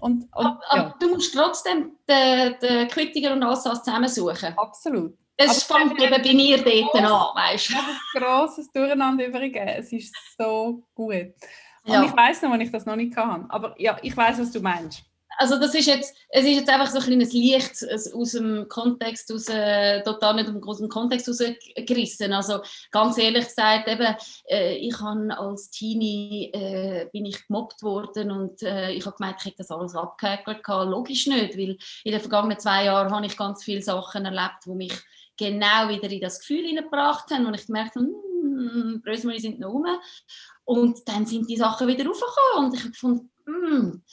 und, 0.00 0.28
aber, 0.32 0.60
ja. 0.72 0.94
du 0.98 1.10
musst 1.10 1.34
trotzdem 1.34 1.92
den, 2.08 2.56
den 2.60 2.88
Kritiker 2.88 3.32
und 3.32 3.42
alles 3.42 3.62
zusammensuchen. 3.62 4.54
Absolut. 4.56 5.14
Es 5.36 5.62
fängt 5.62 6.00
eben 6.00 6.22
bei 6.22 6.32
mir 6.34 6.62
dort 6.62 6.94
an, 6.96 7.34
weißt 7.34 7.70
du. 7.70 7.74
ein 7.76 8.22
grosses 8.22 8.70
Durcheinander 8.72 9.26
übergeben. 9.26 9.68
Es 9.68 9.92
ist 9.92 10.14
so 10.36 10.82
gut. 10.94 11.32
Und 11.84 11.92
ja. 11.92 12.04
ich 12.04 12.16
weiß 12.16 12.42
noch, 12.42 12.52
wenn 12.52 12.60
ich 12.60 12.70
das 12.70 12.86
noch 12.86 12.96
nicht 12.96 13.14
kann. 13.14 13.46
Aber 13.50 13.74
ja, 13.80 13.98
ich 14.02 14.16
weiß, 14.16 14.38
was 14.38 14.52
du 14.52 14.60
meinst. 14.60 15.02
Also 15.38 15.58
das 15.58 15.74
ist 15.74 15.86
jetzt, 15.86 16.14
es 16.28 16.44
ist 16.44 16.56
jetzt 16.56 16.68
einfach 16.68 16.90
so 16.90 16.98
ein 16.98 17.04
kleines 17.04 17.32
Licht 17.32 17.82
aus 18.14 18.32
dem 18.32 18.66
Kontext, 18.68 19.32
aus, 19.32 19.48
äh, 19.48 20.02
total 20.02 20.34
nicht 20.34 20.50
aus 20.66 20.78
dem 20.78 20.90
Kontext 20.90 21.28
rausgerissen. 21.28 22.32
Also 22.34 22.60
ganz 22.90 23.16
ehrlich 23.16 23.46
gesagt, 23.46 23.88
eben, 23.88 24.14
äh, 24.50 24.74
ich 24.74 25.00
habe 25.00 25.38
als 25.38 25.70
Teenie 25.70 26.50
äh, 26.52 27.08
bin 27.10 27.24
ich 27.24 27.46
gemobbt 27.46 27.82
worden 27.82 28.30
und 28.30 28.62
äh, 28.62 28.90
ich 28.90 29.06
habe 29.06 29.16
gemeint, 29.16 29.36
ich 29.40 29.46
hätte 29.46 29.58
das 29.58 29.70
alles 29.70 29.94
abgehäkelt. 29.94 30.60
Logisch 30.66 31.26
nicht, 31.26 31.56
weil 31.56 31.78
in 32.04 32.12
den 32.12 32.20
vergangenen 32.20 32.58
zwei 32.58 32.84
Jahren 32.84 33.10
habe 33.10 33.24
ich 33.24 33.36
ganz 33.36 33.64
viele 33.64 33.80
Sachen 33.82 34.26
erlebt, 34.26 34.66
die 34.66 34.74
mich 34.74 34.92
genau 35.38 35.88
wieder 35.88 36.10
in 36.10 36.20
das 36.20 36.40
Gefühl 36.40 36.66
hineingebracht 36.66 37.30
haben 37.30 37.46
und 37.46 37.54
ich 37.54 37.66
gemerkt 37.66 37.96
habe, 37.96 38.04
hm, 38.04 39.02
hm, 39.02 39.38
sind 39.38 39.58
noch 39.58 39.70
rum. 39.70 39.86
Und 40.70 41.00
dann 41.08 41.26
sind 41.26 41.50
die 41.50 41.56
Sachen 41.56 41.88
wieder 41.88 42.06
raufgekommen 42.06 42.66
und 42.66 42.74
ich 42.74 42.80
habe 42.82 42.92
gefunden, 42.92 43.32
hm, 43.44 44.04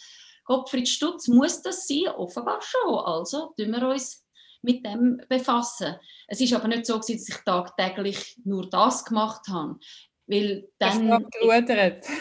Gottfried 0.44 0.90
Stutz, 0.90 1.28
muss 1.28 1.62
das 1.62 1.88
sein? 1.88 2.08
Offenbar 2.18 2.60
schon. 2.64 2.96
Also 2.96 3.54
tun 3.56 3.72
wir 3.74 3.88
uns 3.88 4.26
mit 4.64 4.84
dem 4.84 5.22
befassen. 5.30 5.98
Es 6.28 6.42
ist 6.42 6.54
aber 6.54 6.68
nicht 6.68 6.88
so, 6.88 6.98
dass 6.98 7.10
ich 7.10 7.24
tagtäglich 7.46 8.38
nur 8.44 8.68
das 8.72 9.06
gemacht 9.06 9.48
habe. 9.50 9.78
Weil 10.26 10.68
dann, 10.80 11.08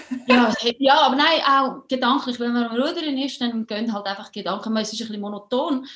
ja, 0.28 0.52
ja, 0.78 1.00
aber 1.00 1.16
nein, 1.16 1.40
auch 1.48 1.88
gedanklich, 1.88 2.38
wenn 2.38 2.52
man 2.52 2.64
am 2.64 2.76
Rudern 2.76 3.16
ist, 3.16 3.40
dann 3.40 3.66
gehen 3.66 3.90
halt 3.90 4.04
einfach 4.04 4.30
Gedanken, 4.32 4.76
es 4.76 4.92
ist 4.92 5.00
ein 5.00 5.06
bisschen 5.06 5.22
monoton, 5.22 5.86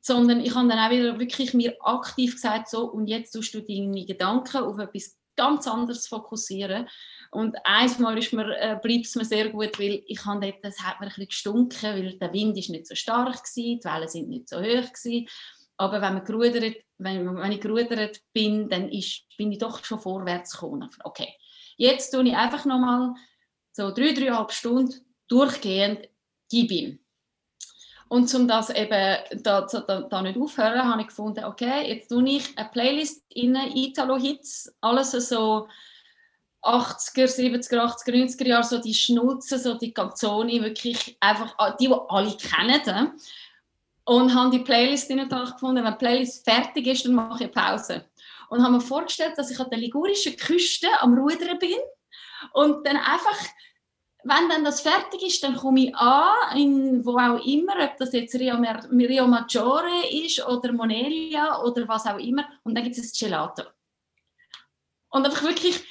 sondern 0.00 0.40
ich 0.40 0.56
habe 0.56 0.66
dann 0.66 0.78
auch 0.80 0.90
wieder 0.90 1.20
wirklich 1.20 1.54
mir 1.54 1.76
aktiv 1.82 2.34
gesagt, 2.34 2.68
so 2.68 2.86
und 2.86 3.06
jetzt 3.06 3.30
tust 3.30 3.54
du 3.54 3.62
deine 3.62 4.04
Gedanken 4.04 4.56
auf 4.56 4.76
etwas 4.78 5.19
ganz 5.40 5.66
anderes 5.66 6.06
fokussieren 6.06 6.86
und 7.30 7.56
einmal 7.64 8.18
äh, 8.18 8.78
bleibt 8.82 9.06
es 9.06 9.14
mir 9.14 9.24
sehr 9.24 9.48
gut, 9.50 9.78
weil 9.78 10.02
ich 10.06 10.24
habe 10.24 10.40
dort, 10.40 10.64
das 10.64 10.80
hat 10.80 11.00
mir 11.00 11.06
ein 11.06 11.08
bisschen 11.08 11.28
gestunken, 11.28 11.94
weil 11.94 12.18
der 12.18 12.32
Wind 12.32 12.58
ist 12.58 12.70
nicht 12.70 12.86
so 12.86 12.94
stark 12.94 13.36
war, 13.36 13.44
die 13.54 13.80
Wellen 13.82 14.08
sind 14.08 14.28
nicht 14.28 14.48
so 14.48 14.58
hoch 14.58 14.92
gewesen. 14.92 15.28
Aber 15.76 16.02
wenn, 16.02 16.14
man 16.14 16.24
gerudert, 16.24 16.76
wenn, 16.98 17.36
wenn 17.36 17.52
ich 17.52 17.60
gerudert 17.60 18.20
bin, 18.32 18.68
dann 18.68 18.88
ist, 18.90 19.22
bin 19.38 19.50
ich 19.50 19.58
doch 19.58 19.82
schon 19.84 20.00
vorwärts 20.00 20.52
gekommen. 20.52 20.90
Okay, 21.04 21.28
jetzt 21.76 22.10
tue 22.10 22.28
ich 22.28 22.36
einfach 22.36 22.64
nochmal 22.66 23.14
so 23.72 23.90
drei, 23.90 24.12
dreieinhalb 24.12 24.52
Stunden 24.52 24.94
durchgehend 25.28 26.08
gib 26.50 26.70
ihm. 26.70 26.99
Und 28.10 28.34
um 28.34 28.48
das 28.48 28.70
eben 28.70 29.18
da, 29.44 29.60
da, 29.60 30.00
da 30.00 30.22
nicht 30.22 30.36
aufhören, 30.36 30.84
habe 30.84 31.02
ich 31.02 31.06
gefunden, 31.06 31.44
okay, 31.44 31.88
jetzt 31.92 32.08
tue 32.08 32.28
ich 32.28 32.58
eine 32.58 32.68
Playlist 32.68 33.24
in 33.28 33.54
Italo-Hits, 33.54 34.74
alles 34.80 35.12
so 35.12 35.68
80er, 36.62 37.28
70er, 37.28 37.78
80er, 37.78 38.10
90er 38.10 38.46
Jahre, 38.48 38.64
so 38.64 38.80
die 38.80 38.94
Schnulzen, 38.94 39.60
so 39.60 39.74
die 39.74 39.94
Canzoni, 39.94 40.60
wirklich 40.60 41.16
einfach 41.20 41.54
die, 41.76 41.86
die 41.86 41.94
alle 42.08 42.36
kennen. 42.36 43.12
Und 44.02 44.34
habe 44.34 44.50
die 44.50 44.64
Playlist 44.64 45.08
gefunden, 45.08 45.84
wenn 45.84 45.92
die 45.92 45.98
Playlist 45.98 46.44
fertig 46.44 46.88
ist, 46.88 47.04
dann 47.04 47.14
mache 47.14 47.44
ich 47.44 47.52
Pause. 47.52 48.06
Und 48.48 48.60
habe 48.60 48.72
mir 48.72 48.80
vorgestellt, 48.80 49.34
dass 49.36 49.52
ich 49.52 49.60
an 49.60 49.70
der 49.70 49.78
ligurischen 49.78 50.34
Küste 50.34 50.88
am 50.98 51.16
Rudern 51.16 51.60
bin 51.60 51.78
und 52.54 52.84
dann 52.84 52.96
einfach 52.96 53.38
wenn 54.24 54.48
dann 54.48 54.64
das 54.64 54.80
fertig 54.80 55.22
ist, 55.22 55.42
dann 55.42 55.56
komme 55.56 55.86
ich 55.86 55.96
an, 55.96 56.56
in, 56.56 57.04
wo 57.04 57.18
auch 57.18 57.44
immer, 57.44 57.74
ob 57.82 57.96
das 57.98 58.12
jetzt 58.12 58.34
Rio, 58.34 58.56
Rio 58.56 59.26
Maggiore 59.26 60.08
ist 60.24 60.46
oder 60.46 60.72
Monelia 60.72 61.62
oder 61.62 61.86
was 61.88 62.06
auch 62.06 62.18
immer, 62.18 62.44
und 62.64 62.74
dann 62.74 62.84
gibt 62.84 62.98
es 62.98 63.12
ein 63.12 63.28
Gelato. 63.28 63.62
Und 65.10 65.24
einfach 65.24 65.42
wirklich 65.42 65.82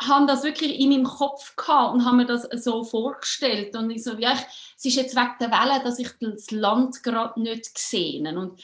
habe 0.00 0.26
das 0.26 0.42
wirklich 0.42 0.78
in 0.78 0.90
meinem 0.90 1.04
Kopf 1.04 1.54
gehabt 1.56 1.94
und 1.94 2.04
habe 2.04 2.16
mir 2.16 2.26
das 2.26 2.42
so 2.64 2.84
vorgestellt. 2.84 3.76
Und 3.76 3.90
ich 3.90 4.02
so, 4.02 4.16
ja, 4.18 4.32
ich, 4.32 4.40
es 4.76 4.84
ist 4.84 4.96
jetzt 4.96 5.16
wegen 5.16 5.36
der 5.40 5.50
Welle, 5.50 5.82
dass 5.84 5.98
ich 5.98 6.10
das 6.20 6.50
Land 6.50 7.02
gerade 7.02 7.40
nicht 7.40 7.74
gesehen 7.74 8.36
Und 8.36 8.60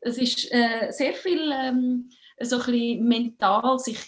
es 0.00 0.18
ist 0.18 0.52
äh, 0.52 0.90
sehr 0.90 1.14
viel 1.14 1.50
ähm, 1.52 2.10
so 2.40 2.56
ein 2.56 2.66
bisschen 2.66 3.04
mental 3.08 3.78
sich, 3.78 3.98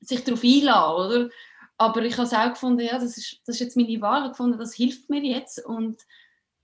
sich 0.00 0.22
darauf 0.22 0.44
einladen, 0.44 1.06
oder? 1.06 1.30
Aber 1.78 2.02
ich 2.02 2.14
habe 2.14 2.24
es 2.24 2.34
auch 2.34 2.48
gefunden, 2.48 2.80
ja, 2.80 2.98
das 2.98 3.16
ist, 3.16 3.40
das 3.46 3.54
ist 3.56 3.60
jetzt 3.60 3.76
meine 3.76 4.00
Wahl, 4.00 4.28
gefunden, 4.28 4.58
das 4.58 4.74
hilft 4.74 5.08
mir 5.08 5.22
jetzt 5.22 5.64
und 5.64 6.02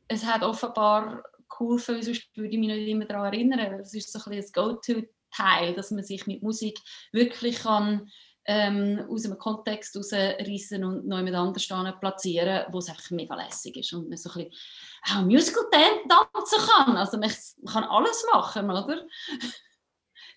es 0.08 0.26
hat 0.26 0.42
offenbar 0.42 1.22
geholfen, 1.48 2.02
sonst 2.02 2.36
würde 2.36 2.50
ich 2.50 2.58
mich 2.58 2.68
nicht 2.68 2.88
immer 2.88 3.04
daran 3.04 3.32
erinnern. 3.32 3.80
Es 3.80 3.94
ist 3.94 4.12
so 4.12 4.18
ein 4.18 4.36
bisschen 4.36 4.64
ein 4.64 4.70
Go-To-Teil, 4.70 5.74
dass 5.74 5.92
man 5.92 6.02
sich 6.02 6.26
mit 6.26 6.42
Musik 6.42 6.78
wirklich 7.12 7.60
kann 7.60 8.10
ähm, 8.46 9.06
aus 9.08 9.24
einem 9.24 9.38
Kontext 9.38 9.96
rausreißen 9.96 10.84
und 10.84 11.06
noch 11.06 11.18
jemand 11.18 11.36
anders 11.36 11.98
platzieren, 12.00 12.66
wo 12.72 12.78
es 12.78 12.88
einfach 12.88 13.10
mega 13.10 13.34
lässig 13.34 13.76
ist 13.76 13.92
und 13.92 14.08
man 14.08 14.18
so 14.18 14.30
ein 14.30 14.50
bisschen 14.50 15.16
auch 15.16 15.22
Musical 15.22 15.64
tanzen 15.72 16.68
kann. 16.68 16.96
Also 16.96 17.18
man 17.18 17.30
kann 17.72 17.84
alles 17.84 18.26
machen, 18.32 18.70
oder? 18.70 19.06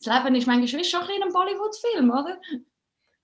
Das 0.01 0.23
Leben 0.23 0.35
ist 0.35 0.47
manchmal 0.47 0.83
schon 0.83 1.01
ein, 1.01 1.23
ein 1.23 1.33
Bollywood-Film, 1.33 2.09
oder? 2.11 2.39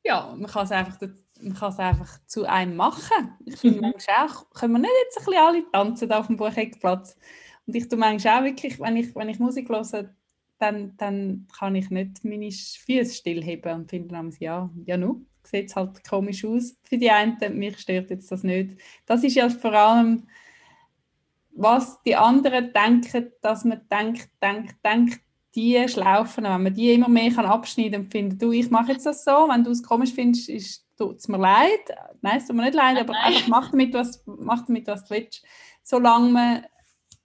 Ja, 0.04 0.36
man 0.36 0.50
kann 0.50 0.66
es 0.66 0.72
einfach, 0.72 0.98
man 1.44 1.54
kann 1.54 1.72
es 1.72 1.80
einfach 1.80 2.20
zu 2.26 2.46
einem 2.46 2.76
machen. 2.76 3.38
Ich 3.46 3.58
finde 3.58 3.78
mhm. 3.78 3.92
manchmal 3.92 4.28
auch, 4.28 4.50
können 4.52 4.74
wir 4.74 4.80
nicht 4.80 4.92
jetzt 5.06 5.20
ein 5.20 5.26
bisschen 5.26 5.42
alle 5.42 5.72
tanzen 5.72 6.12
auf 6.12 6.28
dem 6.28 6.38
Bucheckplatz? 6.38 7.18
Und 7.66 7.76
ich 7.76 7.88
tue 7.88 7.98
manchmal 7.98 8.40
auch 8.40 8.44
wirklich, 8.46 8.80
wenn 8.80 8.98
ich, 8.98 9.16
wenn 9.16 9.30
ich 9.30 9.40
Musik 9.40 9.70
höre, 9.70 10.10
dann, 10.60 10.96
dann 10.98 11.48
kann 11.58 11.76
ich 11.76 11.90
nicht 11.90 12.24
meine 12.24 12.52
Füße 12.52 13.14
stillheben 13.14 13.74
und 13.74 13.90
finde 13.90 14.10
dann, 14.10 14.34
ja, 14.40 14.70
ja 14.86 14.98
nu, 14.98 15.26
sieht 15.44 15.76
halt 15.76 16.08
komisch 16.08 16.46
aus 16.46 16.78
für 16.84 16.98
die 16.98 17.12
einen, 17.12 17.38
mich 17.58 17.80
stört 17.80 18.10
jetzt 18.10 18.32
das 18.32 18.44
nicht. 18.44 18.80
Das 19.06 19.24
ist 19.24 19.36
ja 19.36 19.50
vor 19.50 19.74
allem, 19.74 20.28
was 21.52 22.02
die 22.04 22.16
anderen 22.16 22.72
denken, 22.74 23.32
dass 23.42 23.66
man 23.66 23.82
denkt, 23.92 24.30
denkt, 24.42 24.76
denkt, 24.84 25.20
die 25.56 25.88
Schlaufen, 25.88 26.46
wenn 26.46 26.64
man 26.64 26.74
die 26.74 26.94
immer 26.94 27.10
mehr 27.10 27.32
kann 27.32 27.46
abschneiden 27.46 28.04
und 28.04 28.12
finden, 28.12 28.40
du, 28.40 28.52
ich 28.52 28.72
mache 28.72 28.94
jetzt 28.94 29.06
das 29.06 29.24
so, 29.24 29.48
wenn 29.50 29.64
du 29.64 29.72
es 29.72 29.84
komisch 29.84 30.14
findest, 30.14 30.50
tut 30.98 31.18
es 31.18 31.28
mir 31.28 31.38
leid. 31.38 31.82
Nein, 32.22 32.38
es 32.38 32.48
tut 32.48 32.56
mir 32.56 32.64
nicht 32.64 32.76
leid, 32.76 33.00
aber 33.00 33.14
einfach 33.20 33.48
mach 33.48 33.72
damit, 33.72 33.94
was, 33.94 34.24
mach 34.26 34.66
damit, 34.66 34.88
was 34.88 35.06
du 35.06 35.16
willst. 35.16 35.44
Solange 35.84 36.30
man 36.30 36.66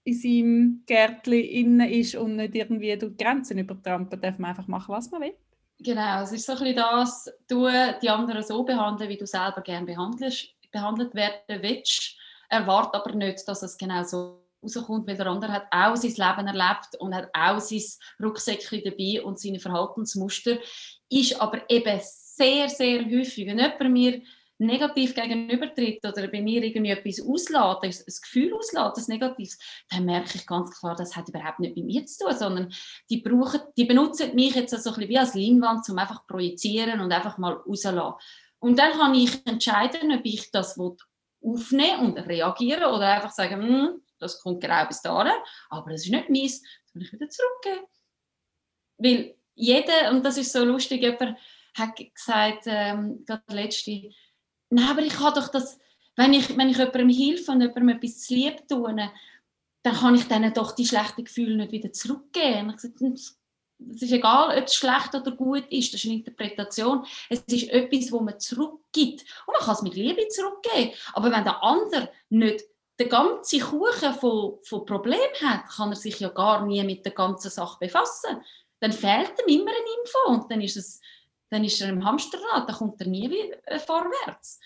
in 0.05 0.15
seinem 0.15 0.83
Gärtchen 0.87 1.35
innen 1.35 1.89
ist 1.89 2.15
und 2.15 2.37
nicht 2.37 2.55
irgendwie 2.55 2.97
durch 2.97 3.17
die 3.17 3.25
Grenzen 3.25 3.59
übertrampelt, 3.59 4.25
darf 4.25 4.39
man 4.39 4.51
einfach 4.51 4.67
machen, 4.67 4.95
was 4.95 5.11
man 5.11 5.23
will. 5.23 5.35
Genau, 5.81 6.23
es 6.23 6.33
ist 6.33 6.47
so 6.47 6.53
ein 6.53 6.59
bisschen 6.59 6.77
das, 6.77 7.31
du 7.47 7.69
die 8.03 8.11
anderen 8.11 8.43
so 8.43 8.65
behandeln, 8.65 9.09
wie 9.09 9.17
du 9.17 9.27
selber 9.27 9.61
gerne 9.61 9.87
behandelt 9.87 11.15
werden 11.15 11.63
willst, 11.63 12.17
erwarte 12.49 12.99
aber 12.99 13.15
nicht, 13.15 13.47
dass 13.47 13.63
es 13.63 13.77
genau 13.77 14.03
so 14.03 14.43
rauskommt, 14.63 15.07
weil 15.07 15.17
der 15.17 15.27
andere 15.27 15.53
hat 15.53 15.67
auch 15.71 15.95
sein 15.95 16.11
Leben 16.11 16.49
erlebt 16.49 16.97
und 16.99 17.15
hat 17.15 17.29
auch 17.33 17.61
sein 17.61 17.83
Rucksäckchen 18.21 18.83
dabei 18.85 19.23
und 19.23 19.39
seine 19.39 19.61
Verhaltensmuster, 19.61 20.59
ist 21.09 21.41
aber 21.41 21.61
eben 21.71 22.01
sehr, 22.39 22.69
sehr 22.69 23.05
häufig, 23.05 23.47
wenn 23.47 23.59
jemand 23.59 23.93
mir 23.93 24.23
negativ 24.59 25.15
gegenübertritt 25.15 26.05
oder 26.05 26.27
bei 26.29 26.43
mir 26.43 26.63
irgendwie 26.63 26.91
etwas 26.91 27.21
auslässt, 27.21 28.07
ein 28.09 28.15
Gefühl 28.23 28.55
auslässt, 28.55 28.97
das 28.97 29.09
Negatives, 29.09 29.59
dann 29.89 30.05
merke 30.05 30.33
ich 30.35 30.47
ganz 30.47 30.79
klar, 30.79 30.97
das 30.97 31.15
hat 31.17 31.29
überhaupt 31.29 31.61
nicht 31.61 31.77
mit 31.77 31.85
mir 31.85 32.05
zu 32.07 32.25
tun, 32.25 32.37
sondern 32.37 32.73
die, 33.09 33.21
brauchen, 33.21 33.61
die 33.77 33.85
benutzen 33.85 34.35
mich 34.35 34.55
jetzt 34.55 34.71
so 34.71 34.91
ein 34.91 34.97
bisschen 34.97 35.09
wie 35.09 35.19
als 35.19 35.35
Leinwand, 35.35 35.89
um 35.89 35.99
einfach 35.99 36.27
projizieren 36.27 37.01
und 37.01 37.13
einfach 37.13 37.39
mal 37.39 37.55
rauszulassen. 37.55 38.19
Und 38.59 38.79
dann 38.79 38.93
kann 38.93 39.15
ich 39.15 39.47
entscheiden, 39.47 40.13
ob 40.13 40.25
ich 40.25 40.51
das 40.51 40.77
aufnehmen 41.41 42.15
und 42.15 42.19
reagieren 42.19 42.85
oder 42.85 43.15
einfach 43.15 43.31
sagen, 43.31 43.63
hm, 43.63 44.03
das 44.19 44.41
kommt 44.41 44.61
genau 44.61 44.85
bis 44.87 45.01
dahin, 45.01 45.33
aber 45.71 45.93
das 45.93 46.05
ist 46.05 46.11
nicht 46.11 46.29
meins, 46.29 46.61
das 46.61 46.95
will 46.95 47.03
ich 47.03 47.13
wieder 47.13 47.29
zurückgeben. 47.29 47.87
Weil 48.99 49.37
jeder, 49.55 50.11
und 50.11 50.25
das 50.25 50.37
ist 50.37 50.53
so 50.53 50.65
lustig, 50.65 51.03
jemand 51.03 51.39
hat 51.79 51.97
gesagt, 51.97 52.65
ähm, 52.67 53.25
gerade 53.27 53.43
letzte, 53.49 54.11
nein, 54.71 54.89
aber 54.89 55.03
ich 55.03 55.19
habe 55.19 55.41
doch 55.41 55.49
das, 55.49 55.79
wenn 56.17 56.33
ich, 56.33 56.57
wenn 56.57 56.69
ich 56.69 56.79
jemandem 56.79 57.11
helfe 57.11 57.53
und 57.53 57.61
jemandem 57.61 57.89
etwas 57.91 58.21
zu 58.21 58.35
lieb 58.35 58.67
tue, 58.69 58.95
dann 59.83 59.95
kann 59.95 60.15
ich 60.15 60.25
denen 60.25 60.53
doch 60.53 60.73
die 60.73 60.87
schlechten 60.87 61.25
Gefühle 61.25 61.57
nicht 61.57 61.73
wieder 61.73 61.93
zurückgeben. 61.93 62.71
Ich 62.71 62.77
gesagt, 62.77 63.01
es 63.93 64.03
ist 64.03 64.13
egal, 64.13 64.59
ob 64.59 64.65
es 64.65 64.75
schlecht 64.75 65.15
oder 65.15 65.31
gut 65.31 65.65
ist, 65.71 65.95
das 65.95 66.03
ist 66.03 66.07
eine 66.07 66.19
Interpretation. 66.19 67.07
Es 67.31 67.43
ist 67.47 67.69
etwas, 67.71 68.11
wo 68.11 68.21
man 68.21 68.41
zurückgibt. 68.41 69.25
Und 69.47 69.55
man 69.55 69.63
kann 69.63 69.75
es 69.75 69.83
mit 69.83 69.95
Liebe 69.95 70.27
zurückgeben. 70.29 70.93
Aber 71.13 71.31
wenn 71.31 71.45
der 71.45 71.63
andere 71.63 72.11
nicht 72.29 72.65
den 72.99 73.09
ganzen 73.09 73.61
Kuchen 73.61 74.15
von, 74.15 74.59
von 74.65 74.85
Problemen 74.85 75.41
hat, 75.43 75.69
kann 75.69 75.91
er 75.91 75.97
sich 75.97 76.19
ja 76.19 76.29
gar 76.31 76.67
nie 76.67 76.83
mit 76.83 77.05
der 77.05 77.13
ganzen 77.13 77.51
Sache 77.51 77.79
befassen. 77.79 78.43
Dann 78.81 78.93
fehlt 78.93 79.33
ihm 79.47 79.61
immer 79.61 79.71
eine 79.71 79.79
Info 79.79 80.43
und 80.43 80.51
dann 80.51 80.61
ist 80.61 80.77
es 80.77 81.01
dann 81.51 81.65
ist 81.65 81.81
er 81.81 81.89
im 81.89 82.05
Hamsterrad, 82.05 82.69
dann 82.69 82.77
kommt 82.77 83.01
er 83.01 83.07
nie 83.07 83.31
wieder 83.31 83.57
äh, 83.67 83.79
vorwärts. 83.79 84.61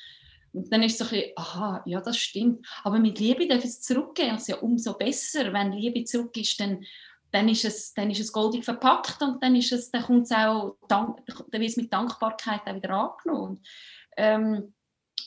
Und 0.53 0.70
dann 0.70 0.83
ist 0.83 1.01
es 1.01 1.09
so 1.09 1.14
ein 1.14 1.20
bisschen, 1.20 1.33
aha, 1.37 1.83
ja, 1.87 2.01
das 2.01 2.18
stimmt. 2.18 2.66
Aber 2.85 2.99
mit 2.99 3.18
Liebe 3.18 3.47
darf 3.47 3.64
es 3.64 3.80
zurückgehen. 3.80 4.33
Also 4.33 4.53
ja, 4.53 4.59
umso 4.59 4.95
besser, 4.95 5.53
wenn 5.53 5.72
Liebe 5.72 6.05
zurück 6.05 6.37
ist, 6.37 6.61
dann, 6.61 6.85
dann, 7.30 7.49
ist 7.49 7.64
es, 7.64 7.95
dann 7.95 8.11
ist 8.11 8.20
es 8.20 8.33
goldig 8.33 8.64
verpackt 8.64 9.22
und 9.22 9.43
dann, 9.43 9.57
ist 9.57 9.72
es, 9.72 9.91
dann, 9.91 10.03
kommt 10.03 10.24
es 10.24 10.33
auch, 10.33 10.76
dann 10.89 11.14
wird 11.26 11.62
es 11.62 11.76
mit 11.76 11.93
Dankbarkeit 11.93 12.61
auch 12.66 12.74
wieder 12.74 12.91
angenommen. 12.91 13.43
Und, 13.43 13.66
ähm, 14.16 14.74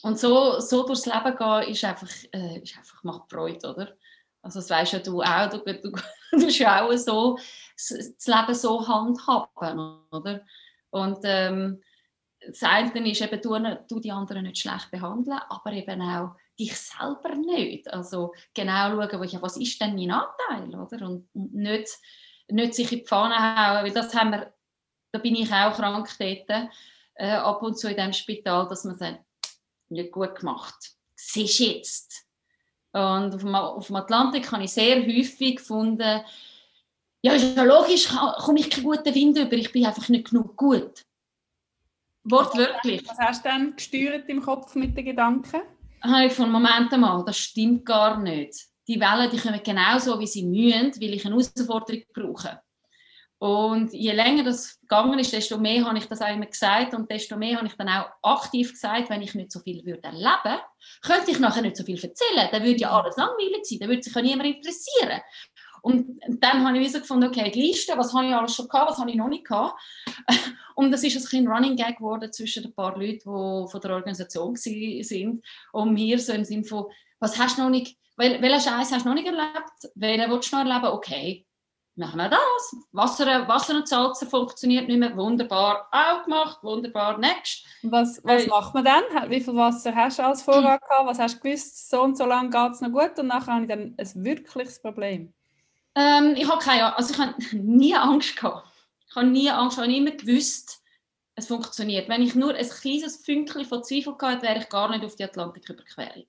und 0.02 0.18
so, 0.18 0.60
so 0.60 0.86
durchs 0.86 1.06
Leben 1.06 1.36
gehen, 1.36 1.72
ist 1.72 1.84
einfach, 1.84 2.10
äh, 2.32 2.60
ist 2.60 2.76
einfach 2.76 3.02
macht 3.02 3.30
Freude, 3.30 3.68
oder? 3.68 3.96
Also 4.42 4.60
das 4.60 4.70
weißt 4.70 4.92
ja 4.92 4.98
du 5.00 5.22
auch, 5.22 5.50
du, 5.50 5.58
du, 5.58 5.90
du 6.30 6.46
ja 6.46 6.84
auch 6.84 6.96
so, 6.96 7.36
das 7.74 8.26
Leben 8.26 8.54
so 8.54 8.86
handhaben, 8.86 9.98
oder? 10.12 10.44
Und 10.96 11.18
ähm, 11.24 11.82
das 12.46 12.62
eine 12.62 13.10
ist 13.10 13.20
eben, 13.20 13.40
du, 13.40 13.78
du 13.88 14.00
die 14.00 14.12
anderen 14.12 14.44
nicht 14.44 14.58
schlecht 14.58 14.90
behandeln, 14.90 15.40
aber 15.48 15.72
eben 15.72 16.00
auch 16.00 16.36
dich 16.58 16.76
selber 16.76 17.34
nicht. 17.34 17.92
Also 17.92 18.32
genau 18.54 18.90
schauen, 18.90 19.42
was 19.42 19.56
ist 19.56 19.80
denn 19.80 19.94
mein 19.94 20.10
Anteil, 20.10 20.74
oder? 20.74 21.06
Und 21.06 21.28
nicht, 21.34 21.88
nicht 22.48 22.74
sich 22.74 22.92
in 22.92 22.98
die 23.00 23.04
Pfanne 23.04 23.36
hauen, 23.36 23.84
weil 23.84 23.92
das 23.92 24.14
haben 24.14 24.30
wir, 24.30 24.52
da 25.12 25.18
bin 25.18 25.34
ich 25.34 25.52
auch 25.52 25.74
krank 25.74 26.08
dort. 26.18 26.70
äh, 27.14 27.32
ab 27.32 27.62
und 27.62 27.78
zu 27.78 27.88
in 27.90 27.96
dem 27.96 28.12
Spital, 28.12 28.68
dass 28.68 28.84
man 28.84 28.96
sagt, 28.96 29.24
nicht 29.88 30.12
gut 30.12 30.36
gemacht. 30.36 30.92
Siehst 31.14 31.60
jetzt. 31.60 32.26
Und 32.92 33.34
auf 33.34 33.40
dem, 33.40 33.54
auf 33.54 33.86
dem 33.86 33.96
Atlantik 33.96 34.50
habe 34.52 34.64
ich 34.64 34.72
sehr 34.72 35.02
häufig 35.06 35.56
gefunden, 35.56 36.22
ja, 37.26 37.32
ist 37.32 37.56
ja 37.56 37.64
logisch, 37.64 38.08
komme 38.38 38.60
ich 38.60 38.70
keinen 38.70 38.84
guten 38.84 39.12
Wind 39.14 39.36
über, 39.36 39.52
ich 39.54 39.72
bin 39.72 39.84
einfach 39.84 40.08
nicht 40.08 40.30
genug 40.30 40.56
gut. 40.56 41.02
Wortwörtlich. 42.22 43.02
Was 43.08 43.18
hast 43.18 43.44
du 43.44 43.48
dann 43.48 43.74
gesteuert 43.74 44.28
im 44.28 44.40
Kopf 44.40 44.76
mit 44.76 44.96
den 44.96 45.06
Gedanken? 45.06 45.62
Habe 46.02 46.26
ich 46.26 46.32
von 46.32 46.50
Moment 46.50 46.92
mal, 46.92 47.24
das 47.24 47.36
stimmt 47.38 47.84
gar 47.84 48.18
nicht. 48.18 48.54
Die 48.86 49.00
Wellen 49.00 49.28
die 49.30 49.38
kommen 49.38 49.60
genau 49.64 49.98
so, 49.98 50.20
wie 50.20 50.26
sie 50.28 50.44
müssen, 50.44 51.00
weil 51.00 51.14
ich 51.14 51.26
eine 51.26 51.34
Herausforderung 51.34 52.02
brauche. 52.14 52.60
Und 53.38 53.92
je 53.92 54.12
länger 54.12 54.44
das 54.44 54.80
gegangen 54.80 55.18
ist, 55.18 55.32
desto 55.32 55.58
mehr 55.58 55.84
habe 55.84 55.98
ich 55.98 56.06
das 56.06 56.22
auch 56.22 56.32
immer 56.32 56.46
gesagt 56.46 56.94
und 56.94 57.10
desto 57.10 57.36
mehr 57.36 57.56
habe 57.56 57.66
ich 57.66 57.74
dann 57.74 57.88
auch 57.88 58.06
aktiv 58.22 58.70
gesagt, 58.70 59.10
wenn 59.10 59.20
ich 59.20 59.34
nicht 59.34 59.52
so 59.52 59.60
viel 59.60 59.84
würde 59.84 60.04
erleben, 60.04 60.60
könnte 61.02 61.32
ich 61.32 61.40
nachher 61.40 61.62
nicht 61.62 61.76
so 61.76 61.84
viel 61.84 62.02
erzählen. 62.02 62.48
Dann 62.50 62.62
würde 62.62 62.78
ja 62.80 62.90
alles 62.90 63.16
langweilig 63.16 63.64
sein, 63.64 63.80
dann 63.80 63.88
würde 63.88 64.02
sich 64.02 64.14
ja 64.14 64.22
niemand 64.22 64.56
interessieren. 64.56 65.20
Und 65.86 66.18
dann 66.40 66.66
habe 66.66 66.78
ich 66.78 66.90
so 66.90 66.98
gefunden, 66.98 67.28
okay, 67.28 67.48
die 67.48 67.62
Liste, 67.62 67.96
was 67.96 68.12
habe 68.12 68.26
ich 68.26 68.34
alles 68.34 68.56
schon 68.56 68.66
gehabt, 68.66 68.90
was 68.90 68.98
habe 68.98 69.08
ich 69.08 69.14
noch 69.14 69.28
nicht 69.28 69.46
gehabt. 69.46 69.80
Und 70.74 70.90
das 70.90 71.04
ist 71.04 71.32
ein 71.32 71.46
Running 71.46 71.76
Gag 71.76 71.98
geworden 71.98 72.32
zwischen 72.32 72.64
ein 72.64 72.74
paar 72.74 72.98
Leuten, 72.98 73.18
die 73.20 73.70
von 73.70 73.80
der 73.80 73.92
Organisation 73.92 74.56
sind 74.56 75.44
und 75.72 75.94
mir 75.94 76.18
so 76.18 76.32
im 76.32 76.44
Sinne 76.44 76.64
von, 76.64 76.86
was 77.20 77.38
hast 77.38 77.56
du 77.56 77.62
noch 77.62 77.70
nicht, 77.70 77.96
welchen 78.16 78.60
Scheiß 78.60 78.92
hast 78.92 79.04
du 79.04 79.08
noch 79.08 79.14
nicht 79.14 79.28
erlebt, 79.28 79.92
welchen 79.94 80.30
willst 80.30 80.52
du 80.52 80.56
noch 80.56 80.66
erleben, 80.66 80.92
okay, 80.92 81.46
machen 81.94 82.18
wir 82.18 82.30
das. 82.30 82.76
Wasser, 82.90 83.46
Wasser 83.46 83.76
und 83.76 83.88
Salz 83.88 84.26
funktioniert 84.28 84.88
nicht 84.88 84.98
mehr, 84.98 85.16
wunderbar, 85.16 85.88
auch 85.92 86.24
gemacht, 86.24 86.58
wunderbar, 86.62 87.16
next. 87.16 87.64
Was, 87.84 88.20
was 88.24 88.44
äh, 88.44 88.48
macht 88.48 88.74
man 88.74 88.84
dann? 88.84 89.04
Wie 89.30 89.40
viel 89.40 89.54
Wasser 89.54 89.94
hast 89.94 90.18
du 90.18 90.24
als 90.24 90.42
Vorrat 90.42 90.80
gehabt? 90.90 91.06
Was 91.06 91.20
hast 91.20 91.36
du 91.36 91.40
gewusst, 91.40 91.88
so 91.88 92.02
und 92.02 92.18
so 92.18 92.26
lange 92.26 92.50
geht 92.50 92.72
es 92.72 92.80
noch 92.80 92.90
gut 92.90 93.18
und 93.20 93.28
nachher 93.28 93.54
habe 93.54 93.62
ich 93.62 93.68
dann 93.68 93.94
ein 93.96 94.24
wirkliches 94.24 94.82
Problem? 94.82 95.32
Ähm, 95.96 96.36
ich 96.36 96.48
habe 96.48 96.62
keine 96.62 96.96
also 96.96 97.12
ich 97.12 97.18
habe 97.18 97.34
nie 97.56 97.94
Angst 97.94 98.36
gehabt. 98.36 98.68
Ich 99.08 99.16
habe 99.16 99.26
nie 99.26 99.50
Angst, 99.50 99.78
ich 99.78 99.82
habe 99.82 99.94
immer 99.94 100.10
gewusst, 100.12 100.82
es 101.34 101.46
funktioniert. 101.48 102.08
Wenn 102.08 102.22
ich 102.22 102.34
nur 102.34 102.54
ein 102.54 102.68
kleines 102.68 103.24
Fünkchen 103.24 103.64
von 103.64 103.82
Zweifel 103.82 104.14
gehabt 104.16 104.42
wäre 104.42 104.58
ich 104.58 104.68
gar 104.68 104.90
nicht 104.90 105.04
auf 105.04 105.16
die 105.16 105.24
Atlantiküberquerung. 105.24 106.26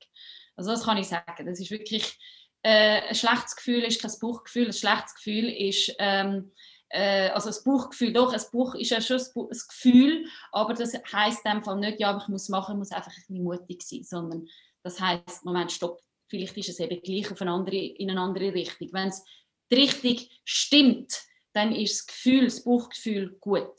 Also 0.56 0.72
das 0.72 0.84
kann 0.84 0.98
ich 0.98 1.08
sagen. 1.08 1.46
Das 1.46 1.60
ist 1.60 1.70
wirklich 1.70 2.18
äh, 2.64 3.02
ein 3.10 3.16
schlechtes 3.16 3.56
Gefühl 3.56 3.84
ist 3.84 4.02
kein 4.02 4.12
Buchgefühl. 4.20 4.68
Ein 4.68 4.74
schlechtes 4.74 5.16
Gefühl 5.16 5.50
ist 5.50 5.94
ähm, 6.00 6.52
äh, 6.90 7.30
also 7.30 7.50
das 7.50 7.64
Buchgefühl, 7.64 8.14
doch, 8.14 8.34
ein 8.34 8.42
Buch 8.52 8.76
ist 8.76 8.92
ja 8.92 9.02
schon 9.02 9.20
ein 9.20 9.50
Gefühl, 9.50 10.26
aber 10.52 10.74
das 10.74 10.94
heißt 10.94 11.46
in 11.46 11.52
dem 11.52 11.64
Fall 11.64 11.78
nicht, 11.78 12.00
ja, 12.00 12.18
ich 12.18 12.28
muss 12.28 12.50
machen, 12.50 12.76
ich 12.76 12.80
muss 12.80 12.92
einfach 12.92 13.12
ein 13.12 13.44
mutig 13.44 13.82
sein, 13.84 14.04
sondern 14.04 14.48
das 14.84 15.00
heißt, 15.00 15.44
Moment, 15.44 15.72
stopp, 15.72 16.00
vielleicht 16.28 16.56
ist 16.58 16.70
es 16.70 16.80
eben 16.80 17.02
gleich 17.02 17.32
auf 17.32 17.42
eine 17.42 17.52
andere, 17.52 17.76
in 17.76 18.10
eine 18.10 18.22
andere 18.22 18.54
Richtung. 18.54 18.90
Wenn 18.94 19.10
es 19.10 19.24
die 19.72 19.76
Richtung 19.76 20.18
stimmt, 20.46 21.22
dann 21.54 21.74
ist 21.74 22.00
das 22.00 22.08
Gefühl, 22.08 22.46
das 22.46 22.64
Buchgefühl 22.64 23.38
gut. 23.40 23.74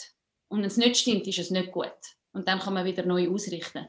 Und 0.48 0.60
wenn 0.60 0.66
es 0.66 0.76
nicht 0.76 0.96
stimmt, 0.96 1.26
ist 1.26 1.38
es 1.38 1.50
nicht 1.50 1.70
gut. 1.70 1.92
Und 2.32 2.48
dann 2.48 2.58
kann 2.58 2.74
man 2.74 2.84
wieder 2.84 3.04
neu 3.04 3.28
ausrichten. 3.30 3.86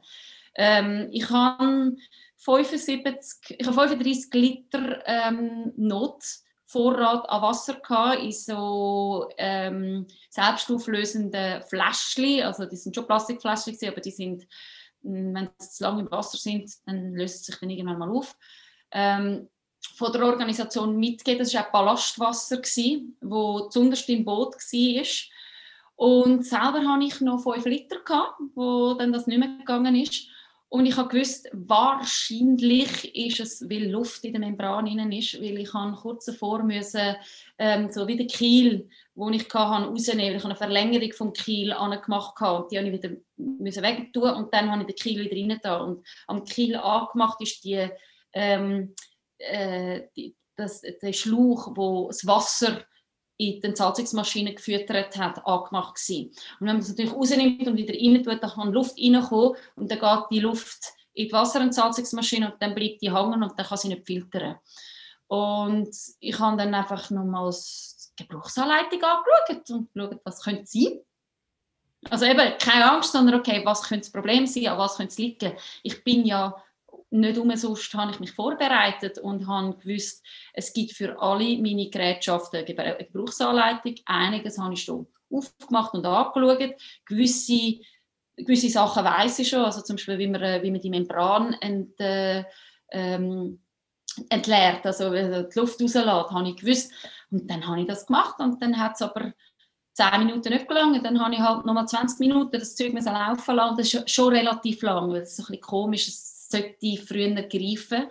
Ähm, 0.56 1.10
ich 1.12 1.30
habe 1.30 1.96
75, 2.38 3.58
ich 3.60 3.68
habe 3.68 3.76
35 3.76 4.34
Liter 4.34 5.04
ähm, 5.06 5.74
Notvorrat 5.76 7.30
an 7.30 7.42
Wasser 7.42 7.76
gehabt, 7.76 8.22
in 8.22 8.32
so 8.32 9.30
ähm, 9.38 10.08
selbstauflösenden 10.30 11.64
Fläschchen. 11.64 12.44
Also 12.44 12.66
die 12.66 12.78
sind 12.78 12.96
schon 12.96 13.08
Plastikfläschchen, 13.08 13.90
aber 13.90 14.02
die 14.02 14.12
sind, 14.12 14.48
hm, 15.04 15.34
wenn 15.34 15.50
sie 15.60 15.70
zu 15.70 15.84
lange 15.84 16.02
im 16.02 16.12
Wasser 16.12 16.38
sind, 16.38 16.72
dann 16.86 17.14
löst 17.14 17.42
es 17.42 17.46
sich 17.46 17.56
dann 17.58 17.70
irgendwann 17.70 18.00
mal 18.00 18.10
auf. 18.10 18.36
Ähm, 18.92 19.50
von 19.82 20.12
der 20.12 20.26
Organisation 20.26 20.98
mitgegeben. 20.98 21.40
Das 21.40 21.54
war 21.54 21.68
auch 21.68 21.72
Ballastwasser, 21.72 22.58
das 22.58 22.76
zuunterst 22.76 24.10
im 24.10 24.26
Boot 24.26 24.56
war. 24.56 25.06
Und 25.96 26.46
selber 26.46 26.82
hatte 26.88 27.04
ich 27.04 27.20
noch 27.22 27.44
5 27.44 27.66
Liter, 27.66 27.98
wo 28.56 28.94
dann 28.94 29.12
das 29.12 29.28
nicht 29.28 29.40
mehr 29.40 29.58
gegangen 29.58 29.96
ist. 29.96 30.28
Und 30.70 30.86
ich 30.86 30.96
gewusst, 30.96 31.50
wahrscheinlich 31.52 33.16
ist 33.16 33.40
es, 33.40 33.70
weil 33.70 33.90
Luft 33.90 34.24
in 34.24 34.34
der 34.34 34.40
Membran 34.40 34.86
drin 34.86 35.12
ist, 35.12 35.42
weil 35.42 35.58
ich 35.58 35.72
kurz 35.72 36.26
davor 36.26 36.62
müssen, 36.62 37.16
ähm, 37.58 37.92
so 37.92 38.08
wie 38.08 38.18
der 38.18 38.28
Kiel, 38.28 38.88
wo 39.16 39.32
ich 39.32 39.52
hatte, 39.52 39.88
rausnehmen. 39.88 40.36
Ich 40.36 40.44
habe 40.44 40.52
eine 40.52 40.56
Verlängerung 40.56 41.12
vom 41.12 41.34
Kiel 41.34 41.74
angemacht 41.74 42.40
und 42.40 42.72
die 42.72 42.78
habe 42.78 42.88
ich 42.88 42.94
wieder 42.94 43.16
müssen 43.38 43.84
wegtun 43.84 44.30
und 44.30 44.54
dann 44.54 44.72
habe 44.72 44.82
ich 44.84 44.88
den 44.88 44.96
Kiel 44.96 45.32
wieder 45.32 45.66
rein 45.66 45.82
und 45.82 46.08
am 46.28 46.46
Kiel 46.46 46.76
angemacht 46.76 47.42
ist 47.42 47.64
die 47.64 47.90
ähm, 48.34 48.94
äh, 49.40 50.08
die, 50.16 50.36
das, 50.56 50.82
der 50.82 51.14
Schlauch, 51.14 51.72
wo 51.76 52.08
das 52.08 52.26
Wasser 52.28 52.84
in 53.38 53.62
die 53.62 53.64
Entsalzungsmaschine 53.64 54.54
gefüttert 54.54 55.18
hat, 55.18 55.46
angemacht 55.46 55.96
gewesen. 55.96 56.28
Und 56.60 56.68
wenn 56.68 56.76
man 56.76 56.80
es 56.80 56.90
natürlich 56.90 57.14
rausnimmt 57.14 57.68
und 57.68 57.78
wieder 57.78 57.94
rein 57.94 58.24
tut, 58.24 58.44
dann 58.44 58.52
kann 58.52 58.74
Luft 58.74 59.00
reinkommen 59.00 59.56
und 59.76 59.90
dann 59.90 60.00
geht 60.00 60.26
die 60.32 60.40
Luft 60.42 60.94
in 61.14 61.28
die 61.28 61.34
Wasserentsalzungsmaschine 61.34 62.52
und 62.52 62.62
dann 62.62 62.76
bleibt 62.76 63.02
die 63.02 63.14
hängen 63.14 63.42
und 63.42 63.58
dann 63.58 63.66
kann 63.66 63.78
sie 63.78 63.88
nicht 63.88 64.06
filtern. 64.06 64.58
Und 65.28 65.96
ich 66.20 66.38
habe 66.38 66.58
dann 66.58 66.74
einfach 66.74 67.10
nochmals 67.12 68.14
die 68.20 68.28
Gebrauchsanleitung 68.28 69.02
angeschaut 69.02 69.70
und 69.70 69.94
geschaut, 69.94 70.20
was 70.26 70.44
könnte 70.44 70.66
sein. 70.66 71.00
Also 72.10 72.26
eben 72.26 72.58
keine 72.58 72.92
Angst, 72.92 73.12
sondern 73.12 73.40
okay, 73.40 73.62
was 73.66 73.84
könnte 73.84 74.06
das 74.06 74.12
Problem 74.12 74.48
sein, 74.48 74.68
an 74.68 74.78
was 74.78 74.98
könnte 74.98 75.12
es 75.12 75.18
liegen. 75.18 75.54
Ich 75.84 76.04
bin 76.04 76.26
ja 76.26 76.56
nicht 77.12 77.38
umsonst 77.38 77.94
habe 77.94 78.12
ich 78.12 78.20
mich 78.20 78.32
vorbereitet 78.32 79.18
und 79.18 79.48
habe 79.48 79.76
gewusst, 79.78 80.26
es 80.54 80.74
gibt 80.74 80.94
für 80.94 81.20
alle 81.20 81.58
meine 81.58 81.90
Gerätschaften 81.90 82.64
eine 82.66 82.98
Gebrauchsanleitung. 82.98 83.96
Einiges 84.06 84.58
habe 84.58 84.74
ich 84.74 84.84
schon 84.84 85.08
aufgemacht 85.32 85.94
und 85.94 86.06
angeschaut. 86.06 86.76
Gewisse, 87.06 87.80
gewisse 88.36 88.70
Sachen 88.70 89.04
weiß 89.04 89.40
ich 89.40 89.50
schon, 89.50 89.66
also 89.66 89.82
zum 89.82 89.96
Beispiel, 89.96 90.20
wie 90.20 90.28
man, 90.28 90.62
wie 90.62 90.72
man 90.72 90.82
die 90.82 90.90
Membran 90.90 91.54
ent, 91.54 92.00
äh, 92.00 92.44
ähm, 92.92 93.60
entleert, 94.30 94.86
also 94.86 95.12
die 95.12 95.60
Luft 95.60 95.82
rauslässt, 95.82 96.08
habe 96.08 96.50
ich 96.50 96.58
gewusst. 96.58 96.92
Und 97.32 97.50
dann 97.50 97.66
habe 97.68 97.82
ich 97.82 97.88
das 97.88 98.06
gemacht 98.06 98.40
und 98.40 98.62
dann 98.62 98.78
hat 98.80 98.94
es 98.96 99.02
aber 99.02 99.34
10 99.94 100.26
Minuten 100.26 100.50
nicht 100.54 100.68
gelangt, 100.68 101.06
dann 101.06 101.20
habe 101.20 101.34
ich 101.34 101.40
halt 101.40 101.66
nochmal 101.66 101.88
20 101.88 102.20
Minuten 102.20 102.58
das 102.58 102.76
Zeug 102.76 102.94
laufen 102.94 103.56
lassen. 103.56 103.78
Das 103.78 103.94
ist 103.94 104.10
schon 104.10 104.34
relativ 104.34 104.82
lang, 104.82 105.12
weil 105.12 105.22
es 105.22 105.38
ein 105.40 105.46
bisschen 105.46 105.62
komisch 105.62 106.08
ist 106.08 106.39
sollte 106.52 106.98
früher 107.06 107.44
greifen. 107.44 108.10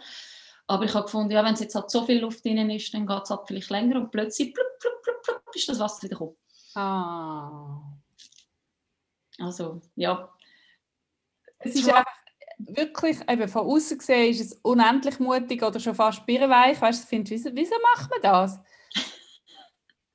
Aber 0.67 0.85
ich 0.85 0.95
habe 0.95 1.05
gefunden, 1.05 1.31
ja, 1.31 1.45
wenn 1.45 1.55
es 1.55 1.61
jetzt 1.61 1.75
halt 1.75 1.91
so 1.91 2.05
viel 2.05 2.21
Luft 2.21 2.45
drin 2.45 2.71
ist, 2.71 2.93
dann 2.93 3.07
geht 3.07 3.23
es 3.23 3.31
halt 3.31 3.41
vielleicht 3.47 3.71
länger 3.71 3.97
und 3.97 4.11
plötzlich 4.11 4.53
plupp, 4.53 4.79
plupp, 4.81 5.03
plupp, 5.03 5.23
plupp, 5.23 5.57
ist 5.57 5.69
das 5.69 5.79
Wasser 5.79 6.03
wieder 6.03 6.17
gekommen. 6.17 6.37
Ah. 6.75 7.81
Also, 9.39 9.81
ja. 9.95 10.29
Es 11.61 11.75
ist 11.75 11.89
einfach 11.89 12.13
wirklich, 12.59 13.19
eben 13.29 13.49
von 13.49 13.67
außen 13.67 13.99
gesehen, 13.99 14.31
ist 14.31 14.41
es 14.41 14.53
unendlich 14.63 15.19
mutig 15.19 15.63
oder 15.63 15.81
schon 15.81 15.95
fast 15.95 16.27
birrenweich. 16.27 16.81
Weißt 16.81 17.03
du, 17.03 17.07
find, 17.07 17.31
wieso, 17.31 17.51
wieso 17.55 17.75
macht 17.95 18.11
man 18.11 18.21
das? 18.23 18.61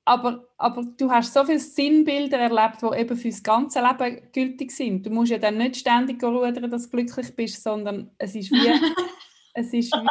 Aber, 0.06 0.48
aber 0.58 0.84
du 0.98 1.10
hast 1.10 1.34
so 1.34 1.46
viele 1.46 1.60
Sinnbilder 1.60 2.38
erlebt, 2.38 2.82
die 2.82 3.00
eben 3.00 3.16
für 3.16 3.30
das 3.30 3.42
ganze 3.42 3.82
Leben 3.82 4.22
gültig 4.34 4.72
sind. 4.72 5.06
Du 5.06 5.10
musst 5.10 5.32
ja 5.32 5.38
dann 5.38 5.58
nicht 5.58 5.78
ständig 5.78 6.22
rudern, 6.22 6.70
dass 6.70 6.90
du 6.90 6.98
glücklich 6.98 7.36
bist, 7.36 7.64
sondern 7.64 8.12
es 8.18 8.36
ist 8.36 8.52
wie, 8.52 8.68
es 9.54 9.74
ist 9.74 9.94
wie 9.94 10.08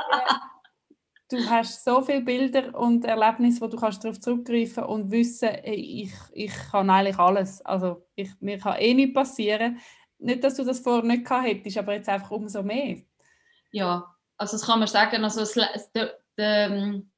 du 1.33 1.49
hast 1.49 1.85
so 1.85 2.03
viele 2.03 2.21
Bilder 2.21 2.75
und 2.79 3.05
Erlebnisse, 3.05 3.61
wo 3.61 3.67
du 3.67 3.77
kannst 3.77 4.05
darauf 4.05 4.21
zurückgreifen 4.21 4.85
und 4.85 5.11
wissen, 5.11 5.51
ich, 5.65 6.13
ich 6.33 6.53
kann 6.71 6.91
eigentlich 6.91 7.19
alles. 7.19 7.65
Also 7.65 8.07
ich, 8.15 8.31
mir 8.41 8.59
kann 8.59 8.79
eh 8.79 8.95
nichts 8.95 9.15
passieren. 9.15 9.79
Nicht, 10.19 10.45
dass 10.45 10.57
du 10.57 10.65
das 10.65 10.81
vorher 10.81 11.05
nicht 11.05 11.25
gehabt 11.25 11.47
hättest, 11.47 11.79
aber 11.79 11.95
jetzt 11.95 12.09
einfach 12.09 12.31
umso 12.31 12.63
mehr. 12.63 12.99
Ja, 13.73 14.15
also 14.37 14.57
das 14.57 14.67
kann 14.67 14.79
man 14.79 14.89
sagen. 14.89 15.25
Also 15.25 15.41
das, 15.41 15.55
der, 15.93 16.19
der, 16.37 16.71
ähm, 16.71 17.11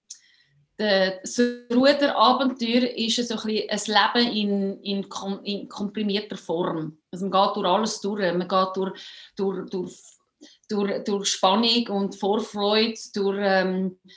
das 0.77 1.41
Ruderabenteuer 1.73 2.97
ist 2.97 3.29
so 3.29 3.35
ein, 3.35 3.63
ein 3.69 3.81
Leben 3.87 4.33
in, 4.37 4.81
in, 4.83 5.07
in, 5.45 5.69
komprimierter 5.69 6.37
Form. 6.37 6.99
Also 7.13 7.27
man 7.29 7.33
geht 7.47 7.57
durch 7.57 7.67
alles 7.67 8.01
durch. 8.01 8.35
Man 8.35 8.49
geht 8.49 8.69
durch, 8.77 9.01
durch, 9.37 9.71
durch, 9.71 9.93
durch, 10.69 11.05
durch 11.05 11.29
Spannung 11.29 11.87
und 11.89 12.17
Vorfreude, 12.17 12.99
durch 13.15 13.39
ähm, 13.41 13.99
äh, 14.05 14.09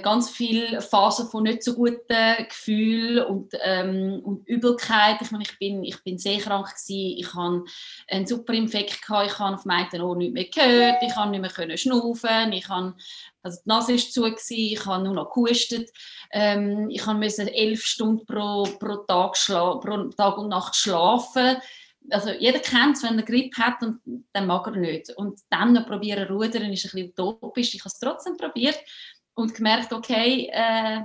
ganz 0.00 0.30
viele 0.30 0.80
Phasen 0.80 1.28
von 1.28 1.42
nicht 1.42 1.64
so 1.64 1.74
guten 1.74 2.46
Gefühlen 2.48 3.24
und, 3.26 3.52
ähm, 3.62 4.20
und 4.22 4.46
Übelkeit. 4.46 5.16
Ich, 5.20 5.32
meine, 5.32 5.42
ich, 5.42 5.58
bin, 5.58 5.82
ich 5.82 6.02
bin 6.04 6.18
sehr 6.18 6.38
krank, 6.38 6.66
gewesen. 6.66 7.18
ich 7.18 7.34
hatte 7.34 7.64
einen 8.08 8.26
super 8.26 8.52
Infekt, 8.52 9.02
gehabt. 9.02 9.26
ich 9.26 9.38
habe 9.40 9.56
auf 9.56 9.64
meinem 9.64 10.02
Ohr 10.02 10.16
nicht 10.16 10.34
mehr 10.34 10.44
gehört, 10.44 11.02
ich 11.02 11.12
konnte 11.12 11.40
nicht 11.40 11.56
mehr 11.56 11.76
schnaufen, 11.76 12.52
ich 12.52 12.68
habe 12.68 12.94
also 13.42 13.58
die 13.64 13.68
Nase 13.68 13.92
war 13.92 13.98
zu, 13.98 14.22
gewesen, 14.22 14.56
ich 14.56 14.86
habe 14.86 15.02
nur 15.02 15.14
noch 15.14 15.32
gehustet. 15.32 15.90
Ähm, 16.30 16.88
ich 16.90 17.04
musste 17.04 17.52
elf 17.52 17.82
Stunden 17.82 18.24
pro, 18.24 18.62
pro, 18.78 18.98
Tag 18.98 19.34
pro 19.80 20.04
Tag 20.10 20.38
und 20.38 20.48
Nacht 20.48 20.76
schlafen. 20.76 21.56
also 22.10 22.30
jeder 22.30 22.60
kennt 22.60 22.96
es, 22.96 23.02
wenn 23.02 23.18
er 23.18 23.24
Grip 23.24 23.56
hat 23.58 23.82
und 23.82 24.00
dann 24.32 24.46
mag 24.46 24.64
er 24.68 24.76
nicht. 24.76 25.10
Und 25.16 25.40
dann 25.50 25.72
noch 25.72 25.86
probieren 25.86 26.28
rudern 26.28 26.72
ist 26.72 26.84
ein 26.84 26.90
bisschen 26.92 27.08
utopisch. 27.08 27.74
Ich 27.74 27.80
habe 27.80 27.88
es 27.88 27.98
trotzdem 27.98 28.36
probiert 28.36 28.78
und 29.34 29.54
gemerkt, 29.54 29.92
okay, 29.92 30.50
äh, 30.52 31.02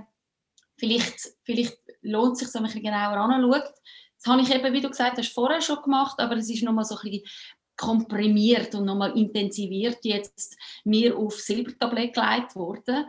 vielleicht, 0.77 1.19
vielleicht 1.43 1.77
lohnt 2.01 2.33
es 2.33 2.39
sich, 2.39 2.47
so 2.49 2.59
ein 2.59 2.65
bisschen 2.65 2.83
genauer 2.83 3.17
anzuschauen. 3.17 3.63
Das 4.17 4.33
habe 4.33 4.41
ich 4.41 4.53
eben, 4.53 4.73
wie 4.73 4.81
du 4.81 4.89
gesagt 4.89 5.17
hast, 5.17 5.33
vorher 5.33 5.61
schon 5.61 5.81
gemacht, 5.81 6.19
aber 6.19 6.35
es 6.37 6.49
ist 6.49 6.63
nochmal 6.63 6.85
so 6.85 6.95
ein 6.95 7.01
bisschen 7.01 7.23
komprimiert 7.75 8.73
und 8.73 8.85
nochmal 8.85 9.15
intensiviert 9.17 9.99
jetzt 10.03 10.57
mir 10.83 11.15
auf 11.15 11.35
Silbertablett 11.35 12.15
gelegt 12.15 12.55
worden. 12.55 13.05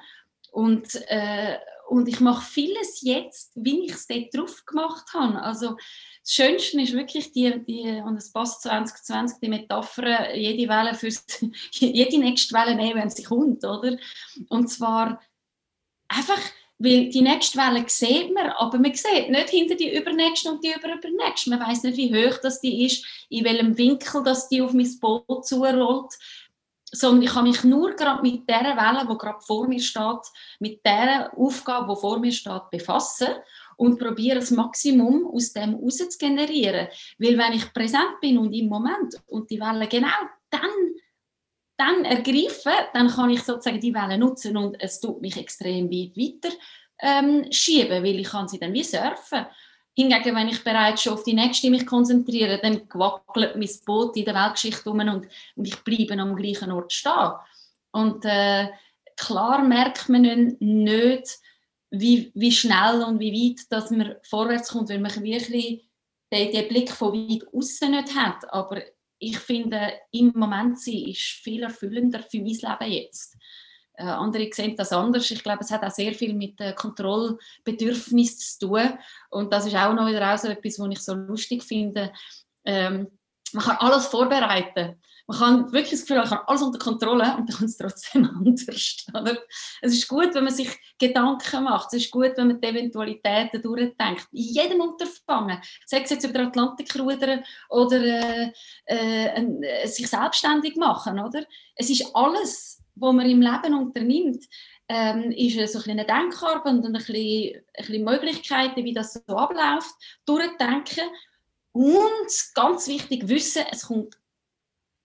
Und, 0.53 0.95
äh, 1.09 1.59
und 1.89 2.07
ich 2.09 2.21
mache 2.21 2.45
vieles 2.45 3.01
jetzt, 3.03 3.53
wie 3.55 3.87
ich 3.87 3.93
es 3.93 4.07
dort 4.07 4.35
drauf 4.35 4.65
gemacht 4.67 5.07
habe. 5.15 5.41
Also 5.41 5.77
das 6.23 6.33
Schönste 6.33 6.81
ist 6.81 6.93
wirklich 6.93 7.33
die, 7.33 7.65
die 7.65 8.03
und 8.05 8.17
es 8.17 8.33
passt 8.33 8.63
2020, 8.63 9.39
die 9.41 9.49
Metapher, 9.49 10.35
jede 10.37 10.69
Welle 10.69 10.95
fürs, 10.95 11.25
jede 11.73 12.19
nächste 12.19 12.55
Welle 12.55 12.75
nehmen, 12.75 13.01
wenn 13.01 13.11
sie 13.11 13.23
kommt, 13.23 13.65
oder? 13.65 13.97
Und 14.49 14.69
zwar 14.69 15.21
einfach, 16.09 16.41
weil 16.79 17.09
die 17.09 17.23
nächste 17.23 17.59
Welle 17.59 17.85
sieht 17.89 18.35
man, 18.35 18.51
aber 18.51 18.79
man 18.79 18.95
sieht 18.95 19.31
nicht 19.31 19.49
hinter 19.49 19.75
die 19.75 19.97
übernächste 19.97 20.53
und 20.53 20.63
die 20.63 20.73
überübernächste. 20.73 21.51
Man 21.51 21.61
weiß 21.61 21.85
nicht, 21.85 21.97
wie 21.97 22.15
hoch 22.15 22.39
das 22.43 22.61
die 22.61 22.85
ist, 22.85 23.05
in 23.31 23.45
welchem 23.45 23.77
Winkel 23.79 24.23
das 24.23 24.49
die 24.49 24.61
auf 24.61 24.75
mein 24.75 24.99
Boot 25.01 25.47
zurollt 25.47 26.13
sondern 26.93 27.23
ich 27.23 27.31
kann 27.31 27.45
mich 27.45 27.65
nur 27.65 27.91
gerade 27.93 28.23
mit 28.23 28.49
der 28.49 28.77
Welle, 28.77 29.07
die 29.11 29.19
gerade 29.19 29.41
vor 29.41 29.69
mir 29.69 29.81
steht, 29.81 30.27
mit 30.59 30.85
der 30.85 31.31
Aufgabe, 31.37 31.95
die 31.95 32.01
vor 32.01 32.19
mir 32.19 32.33
steht, 32.33 32.71
befassen 32.71 33.29
und 33.77 33.99
probiere 33.99 34.41
das 34.41 34.51
Maximum 34.51 35.27
aus 35.33 35.53
dem 35.53 35.77
heraus 35.77 35.97
zu 35.97 36.19
generieren. 36.19 36.89
Weil 37.19 37.39
wenn 37.39 37.53
ich 37.53 37.73
präsent 37.73 38.21
bin 38.21 38.39
und 38.39 38.53
im 38.53 38.69
Moment 38.69 39.15
und 39.27 39.51
die 39.51 39.61
Welle 39.61 39.87
genau 39.87 40.09
dann, 40.51 40.71
dann 41.77 42.05
ergreife, 42.05 42.73
dann 42.93 43.09
kann 43.09 43.31
ich 43.31 43.43
sozusagen 43.43 43.81
die 43.81 43.95
Welle 43.95 44.19
nutzen 44.19 44.57
und 44.57 44.77
es 44.81 45.01
tut 45.01 45.21
mich 45.21 45.37
extrem 45.37 45.91
weit 45.91 46.17
weiter 46.17 46.55
ähm, 47.01 47.47
schieben, 47.53 48.03
weil 48.03 48.19
ich 48.19 48.29
kann 48.29 48.49
sie 48.49 48.59
dann 48.59 48.73
wie 48.73 48.83
surfen. 48.83 49.47
Hingegen, 49.99 50.37
wenn 50.37 50.49
ich 50.49 50.63
bereits 50.63 51.03
schon 51.03 51.15
auf 51.15 51.25
die 51.25 51.35
nächste 51.35 51.71
mich 51.71 51.85
konzentriere, 51.85 52.61
dann 52.63 52.83
wackelt 52.95 53.57
mein 53.57 53.69
Boot 53.85 54.17
in 54.17 54.25
der 54.25 54.35
Weltgeschichte 54.37 54.89
um 54.89 55.01
und, 55.01 55.27
ich 55.57 55.77
bleibe 55.83 56.15
am 56.23 56.37
gleichen 56.37 56.71
Ort 56.71 56.93
stehen. 56.93 57.33
Und 57.91 58.25
äh, 58.25 58.69
klar 59.17 59.65
merkt 59.65 60.09
man 60.09 60.57
nicht, 60.61 61.39
wie, 61.91 62.31
wie 62.33 62.53
schnell 62.53 63.03
und 63.03 63.19
wie 63.19 63.33
weit 63.33 63.73
dass 63.73 63.91
man 63.91 64.15
vorwärts 64.23 64.71
kommt, 64.71 64.89
weil 64.89 65.01
man 65.01 65.11
wirklich 65.21 65.85
den, 66.33 66.53
den 66.53 66.69
Blick 66.69 66.93
von 66.93 67.13
weit 67.13 67.53
außen 67.53 67.91
nicht 67.91 68.15
hat. 68.15 68.53
Aber 68.53 68.81
ich 69.19 69.37
finde, 69.41 69.95
im 70.13 70.33
Moment 70.37 70.79
sein 70.81 71.09
ist 71.09 71.23
viel 71.43 71.65
erfüllender 71.65 72.23
für 72.23 72.39
mein 72.39 72.55
Leben 72.55 72.93
jetzt. 72.93 73.37
Äh, 73.99 74.05
andere 74.05 74.49
sehen 74.53 74.77
das 74.77 74.93
anders. 74.93 75.31
Ich 75.31 75.43
glaube, 75.43 75.63
es 75.63 75.73
hat 75.73 75.83
auch 75.83 75.91
sehr 75.91 76.15
viel 76.15 76.33
mit 76.33 76.61
äh, 76.61 76.73
Kontrollbedürfnis 76.73 78.57
zu 78.57 78.69
tun. 78.69 78.99
Und 79.31 79.53
das 79.53 79.67
ist 79.67 79.75
auch 79.75 79.93
noch 79.93 80.07
wieder 80.07 80.33
auch 80.33 80.39
so 80.39 80.49
etwas, 80.49 80.79
was 80.79 80.89
ich 80.91 81.01
so 81.01 81.15
lustig 81.15 81.65
finde. 81.65 82.13
Ähm, 82.65 83.09
man 83.53 83.65
kann 83.65 83.77
alles 83.79 84.07
vorbereiten. 84.07 85.01
Man 85.27 85.39
kann 85.39 85.73
wirklich 85.73 85.91
das 85.91 86.01
Gefühl, 86.03 86.19
man 86.19 86.29
kann 86.29 86.41
alles 86.47 86.63
unter 86.63 86.79
Kontrolle 86.79 87.37
und 87.37 87.49
dann 87.49 87.57
kommt 87.57 87.71
es 87.71 87.77
trotzdem 87.77 88.25
anders. 88.37 89.07
Oder? 89.13 89.37
Es 89.83 89.93
ist 89.93 90.07
gut, 90.07 90.33
wenn 90.33 90.45
man 90.45 90.55
sich 90.55 90.71
Gedanken 90.99 91.65
macht. 91.65 91.89
Es 91.93 92.05
ist 92.05 92.11
gut, 92.13 92.33
wenn 92.37 92.47
man 92.47 92.61
die 92.61 92.69
Eventualitäten 92.69 93.61
durchdenkt. 93.61 94.29
In 94.31 94.43
jedem 94.43 94.81
Unterfangen, 94.81 95.61
sei 95.87 96.03
es 96.03 96.11
jetzt 96.11 96.25
über 96.25 96.35
den 96.35 96.47
Atlantik 96.47 96.97
rudern 96.99 97.43
oder 97.69 98.01
äh, 98.01 98.53
äh, 98.87 99.87
sich 99.87 100.09
selbstständig 100.09 100.77
machen. 100.77 101.19
Oder? 101.19 101.45
Es 101.75 101.91
ist 101.91 102.15
alles 102.15 102.79
was 103.01 103.15
man 103.15 103.29
im 103.29 103.41
Leben 103.41 103.75
unternimmt, 103.75 104.45
ähm, 104.89 105.31
ist 105.33 105.73
so 105.73 105.79
ein 105.79 105.91
eine 105.91 106.07
Denkarbeit 106.07 106.67
und 106.67 106.87
ein 106.87 106.93
bisschen, 106.93 107.15
ein 107.15 107.63
bisschen 107.77 108.05
Möglichkeiten, 108.05 108.85
wie 108.85 108.95
das 108.95 109.15
so 109.15 109.37
abläuft, 109.37 109.95
durchdenken 110.25 111.05
und 111.73 112.55
ganz 112.55 112.89
wichtig 112.89 113.29
wissen, 113.29 113.65
es 113.71 113.87
kommt 113.87 114.17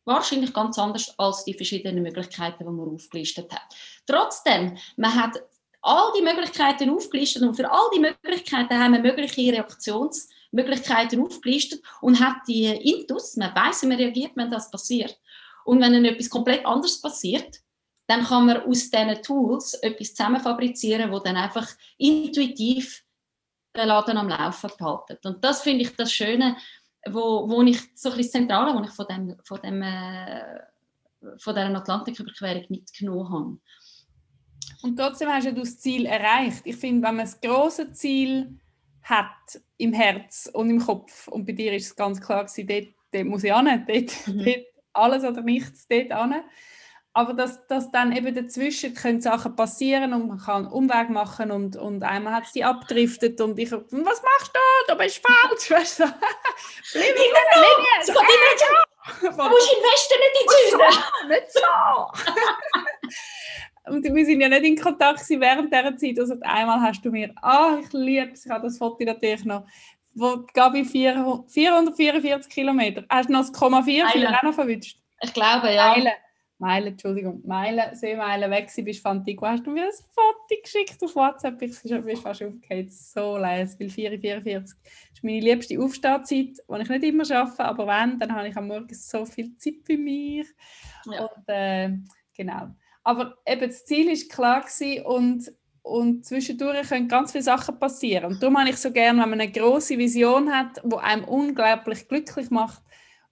wahrscheinlich 0.05 0.53
ganz 0.53 0.77
anders 0.77 1.13
als 1.17 1.43
die 1.45 1.53
verschiedenen 1.53 2.03
Möglichkeiten, 2.03 2.65
die 2.65 2.71
man 2.71 2.93
aufgelistet 2.93 3.51
hat. 3.51 3.75
Trotzdem, 4.05 4.77
man 4.97 5.13
hat 5.15 5.41
all 5.81 6.11
die 6.17 6.21
Möglichkeiten 6.21 6.89
aufgelistet 6.89 7.43
und 7.43 7.55
für 7.55 7.69
all 7.69 7.89
die 7.93 7.99
Möglichkeiten 7.99 8.79
haben 8.79 8.93
wir 8.93 9.01
mögliche 9.01 9.51
Reaktionsmöglichkeiten 9.51 11.21
aufgelistet 11.21 11.81
und 12.01 12.19
hat 12.19 12.37
die 12.47 12.65
Intus, 12.65 13.35
man 13.35 13.53
weiß, 13.53 13.83
man 13.83 13.97
reagiert, 13.97 14.31
wenn 14.35 14.51
das 14.51 14.71
passiert. 14.71 15.17
Und 15.65 15.81
wenn 15.81 15.93
dann 15.93 16.05
etwas 16.05 16.29
komplett 16.29 16.65
anderes 16.65 17.01
passiert, 17.01 17.59
dann 18.13 18.25
kann 18.25 18.45
man 18.45 18.61
aus 18.63 18.91
diesen 18.91 19.21
Tools 19.23 19.73
etwas 19.75 20.13
zusammenfabrizieren, 20.13 21.11
wo 21.11 21.19
dann 21.19 21.35
einfach 21.35 21.67
intuitiv 21.97 23.03
den 23.75 23.87
Laden 23.87 24.17
am 24.17 24.29
Laufen 24.29 24.69
behalten. 24.77 25.17
Und 25.23 25.43
das 25.43 25.63
finde 25.63 25.83
ich 25.83 25.95
das 25.95 26.13
Schöne, 26.13 26.55
wo, 27.09 27.49
wo 27.49 27.63
ich 27.63 27.79
so 27.95 28.11
ein 28.11 28.17
bisschen 28.17 28.47
Zentrale, 28.47 28.77
wo 28.77 28.83
ich 28.83 28.91
von 28.91 29.07
dem, 29.07 29.35
von 29.43 29.59
dem 29.61 29.81
äh, 29.81 30.59
von 31.37 31.55
dieser 31.55 31.75
Atlantiküberquerung 31.75 32.65
mitgenommen 32.69 33.29
habe. 33.31 33.57
Und 34.83 34.97
trotzdem 34.97 35.29
hast 35.29 35.47
du 35.47 35.53
das 35.53 35.79
Ziel 35.79 36.05
erreicht. 36.05 36.61
Ich 36.65 36.75
finde, 36.75 37.07
wenn 37.07 37.15
man 37.15 37.25
das 37.25 37.39
große 37.41 37.93
Ziel 37.93 38.59
hat 39.01 39.61
im 39.77 39.93
Herz 39.93 40.49
und 40.53 40.69
im 40.69 40.79
Kopf, 40.79 41.27
und 41.29 41.45
bei 41.45 41.53
dir 41.53 41.73
ist 41.73 41.87
es 41.87 41.95
ganz 41.95 42.21
klar, 42.21 42.45
dort, 42.45 42.87
dort 43.11 43.25
muss 43.25 43.43
ich 43.43 43.53
hin, 43.53 43.85
dort, 43.87 44.27
mhm. 44.27 44.45
dort 44.45 44.65
alles 44.93 45.23
oder 45.23 45.41
nichts, 45.41 45.87
dort 45.87 46.13
hin 46.13 46.43
aber 47.13 47.33
dass, 47.33 47.65
dass 47.67 47.91
dann 47.91 48.11
eben 48.11 48.33
dazwischen 48.33 48.95
können 48.95 49.21
Sachen 49.21 49.55
passieren 49.55 50.13
und 50.13 50.27
man 50.27 50.39
kann 50.39 50.65
Umweg 50.67 51.09
machen 51.09 51.51
und, 51.51 51.75
und 51.75 52.03
einmal 52.03 52.33
hat 52.33 52.45
es 52.45 52.53
die 52.53 52.63
abdriftet 52.63 53.39
und 53.39 53.59
ich 53.59 53.71
was 53.71 53.83
machst 53.91 54.51
du? 54.53 54.59
Du 54.91 54.97
bist 54.97 55.21
falsch, 55.21 55.69
weißt 55.79 55.99
du? 55.99 56.05
Bleib 56.93 57.09
in 57.09 57.15
der 57.15 57.61
Linie! 57.61 58.83
Du 59.21 59.29
musst 59.29 59.73
in 59.73 59.83
Westen 59.83 60.17
nicht 60.17 60.37
in 60.41 60.47
Süden! 60.71 60.93
Nicht 61.27 61.51
so! 61.51 61.61
und 63.91 64.03
wir 64.15 64.25
sind 64.25 64.39
ja 64.39 64.47
nicht 64.47 64.63
in 64.63 64.79
Kontakt 64.79 65.29
während 65.29 65.73
dieser 65.73 65.97
Zeit. 65.97 66.19
Also 66.19 66.35
einmal 66.41 66.79
hast 66.79 67.03
du 67.03 67.11
mir, 67.11 67.33
ah, 67.41 67.79
ich 67.81 67.91
liebe 67.91 68.31
es, 68.31 68.45
ich 68.45 68.51
habe 68.51 68.63
das 68.63 68.77
Foto 68.77 69.03
natürlich 69.03 69.43
noch, 69.43 69.65
wo 70.13 70.45
Gabi 70.53 70.85
444 70.85 72.49
Kilometer, 72.49 73.03
hast 73.09 73.27
du 73.27 73.33
noch 73.33 73.41
das 73.41 73.51
Komma 73.51 73.83
4 73.83 74.07
vielleicht 74.07 74.37
auch 74.37 74.43
noch 74.43 74.53
verwünscht? 74.53 74.97
Ich 75.21 75.33
glaube, 75.33 75.73
ja. 75.73 75.89
Meilen. 75.89 76.13
Meilen, 76.59 76.89
Entschuldigung, 76.89 77.41
Meilen, 77.45 77.95
Seemeilen 77.95 78.49
weg 78.51 78.71
bist, 78.75 79.01
fand 79.01 79.27
ich, 79.27 79.37
hast 79.41 79.65
du 79.65 79.71
mir 79.71 79.85
ein 79.85 79.91
Foto 80.13 80.61
geschickt 80.61 81.03
auf 81.03 81.15
WhatsApp? 81.15 81.61
Ich 81.61 81.81
bin 81.81 82.15
fast 82.17 82.43
aufgehört, 82.43 82.91
so 82.91 83.37
leise, 83.37 83.79
weil 83.79 83.87
4.44 83.87 84.57
ist 84.57 85.23
meine 85.23 85.39
liebste 85.39 85.79
Aufstehzeit, 85.79 86.27
die 86.29 86.81
ich 86.81 86.89
nicht 86.89 87.03
immer 87.03 87.25
schaffe, 87.25 87.63
aber 87.63 87.87
wenn, 87.87 88.19
dann 88.19 88.33
habe 88.33 88.47
ich 88.47 88.55
am 88.55 88.67
Morgen 88.67 88.93
so 88.93 89.25
viel 89.25 89.57
Zeit 89.57 89.81
für 89.83 89.97
mich. 89.97 90.47
Ja. 91.11 91.25
Und, 91.25 91.43
äh, 91.47 91.97
genau. 92.35 92.69
Aber 93.03 93.35
eben 93.45 93.67
das 93.67 93.85
Ziel 93.85 94.07
war 94.07 94.63
klar 94.63 95.05
und, 95.05 95.51
und 95.81 96.25
zwischendurch 96.25 96.87
können 96.87 97.09
ganz 97.09 97.33
viele 97.33 97.43
Sachen 97.43 97.77
passieren. 97.77 98.25
Und 98.25 98.41
darum 98.41 98.57
habe 98.57 98.69
ich 98.69 98.77
so 98.77 98.91
gerne, 98.91 99.21
wenn 99.21 99.31
man 99.31 99.41
eine 99.41 99.51
große 99.51 99.97
Vision 99.97 100.49
hat, 100.49 100.81
die 100.83 100.95
einem 100.95 101.25
unglaublich 101.25 102.07
glücklich 102.07 102.49
macht 102.49 102.81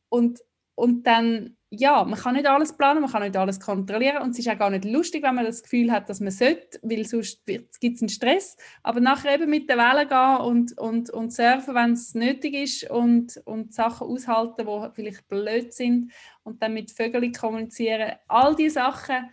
und, 0.09 0.41
und 0.75 1.07
dann 1.07 1.55
ja, 1.73 2.03
man 2.03 2.19
kann 2.19 2.35
nicht 2.35 2.47
alles 2.47 2.75
planen, 2.75 3.01
man 3.01 3.09
kann 3.09 3.23
nicht 3.23 3.37
alles 3.37 3.57
kontrollieren 3.57 4.21
und 4.21 4.31
es 4.31 4.39
ist 4.39 4.49
auch 4.49 4.57
gar 4.57 4.69
nicht 4.69 4.83
lustig, 4.83 5.23
wenn 5.23 5.35
man 5.35 5.45
das 5.45 5.63
Gefühl 5.63 5.89
hat, 5.89 6.09
dass 6.09 6.19
man 6.19 6.31
sollte, 6.31 6.77
weil 6.81 7.05
sonst 7.05 7.45
gibt 7.45 7.95
es 7.95 8.01
einen 8.01 8.09
Stress. 8.09 8.57
Aber 8.83 8.99
nachher 8.99 9.35
eben 9.35 9.49
mit 9.49 9.69
der 9.69 9.77
Welle 9.77 10.05
gehen 10.05 10.45
und, 10.45 10.77
und, 10.77 11.09
und 11.11 11.31
surfen, 11.31 11.73
wenn 11.73 11.93
es 11.93 12.13
nötig 12.13 12.55
ist 12.55 12.89
und, 12.89 13.41
und 13.45 13.73
Sachen 13.73 14.05
aushalten, 14.05 14.67
die 14.67 14.89
vielleicht 14.93 15.25
blöd 15.29 15.73
sind 15.73 16.11
und 16.43 16.61
dann 16.61 16.73
mit 16.73 16.91
Vögeln 16.91 17.31
kommunizieren. 17.31 18.17
All 18.27 18.53
diese 18.53 18.75
Sachen, 18.75 19.29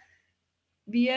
wie 0.87 1.11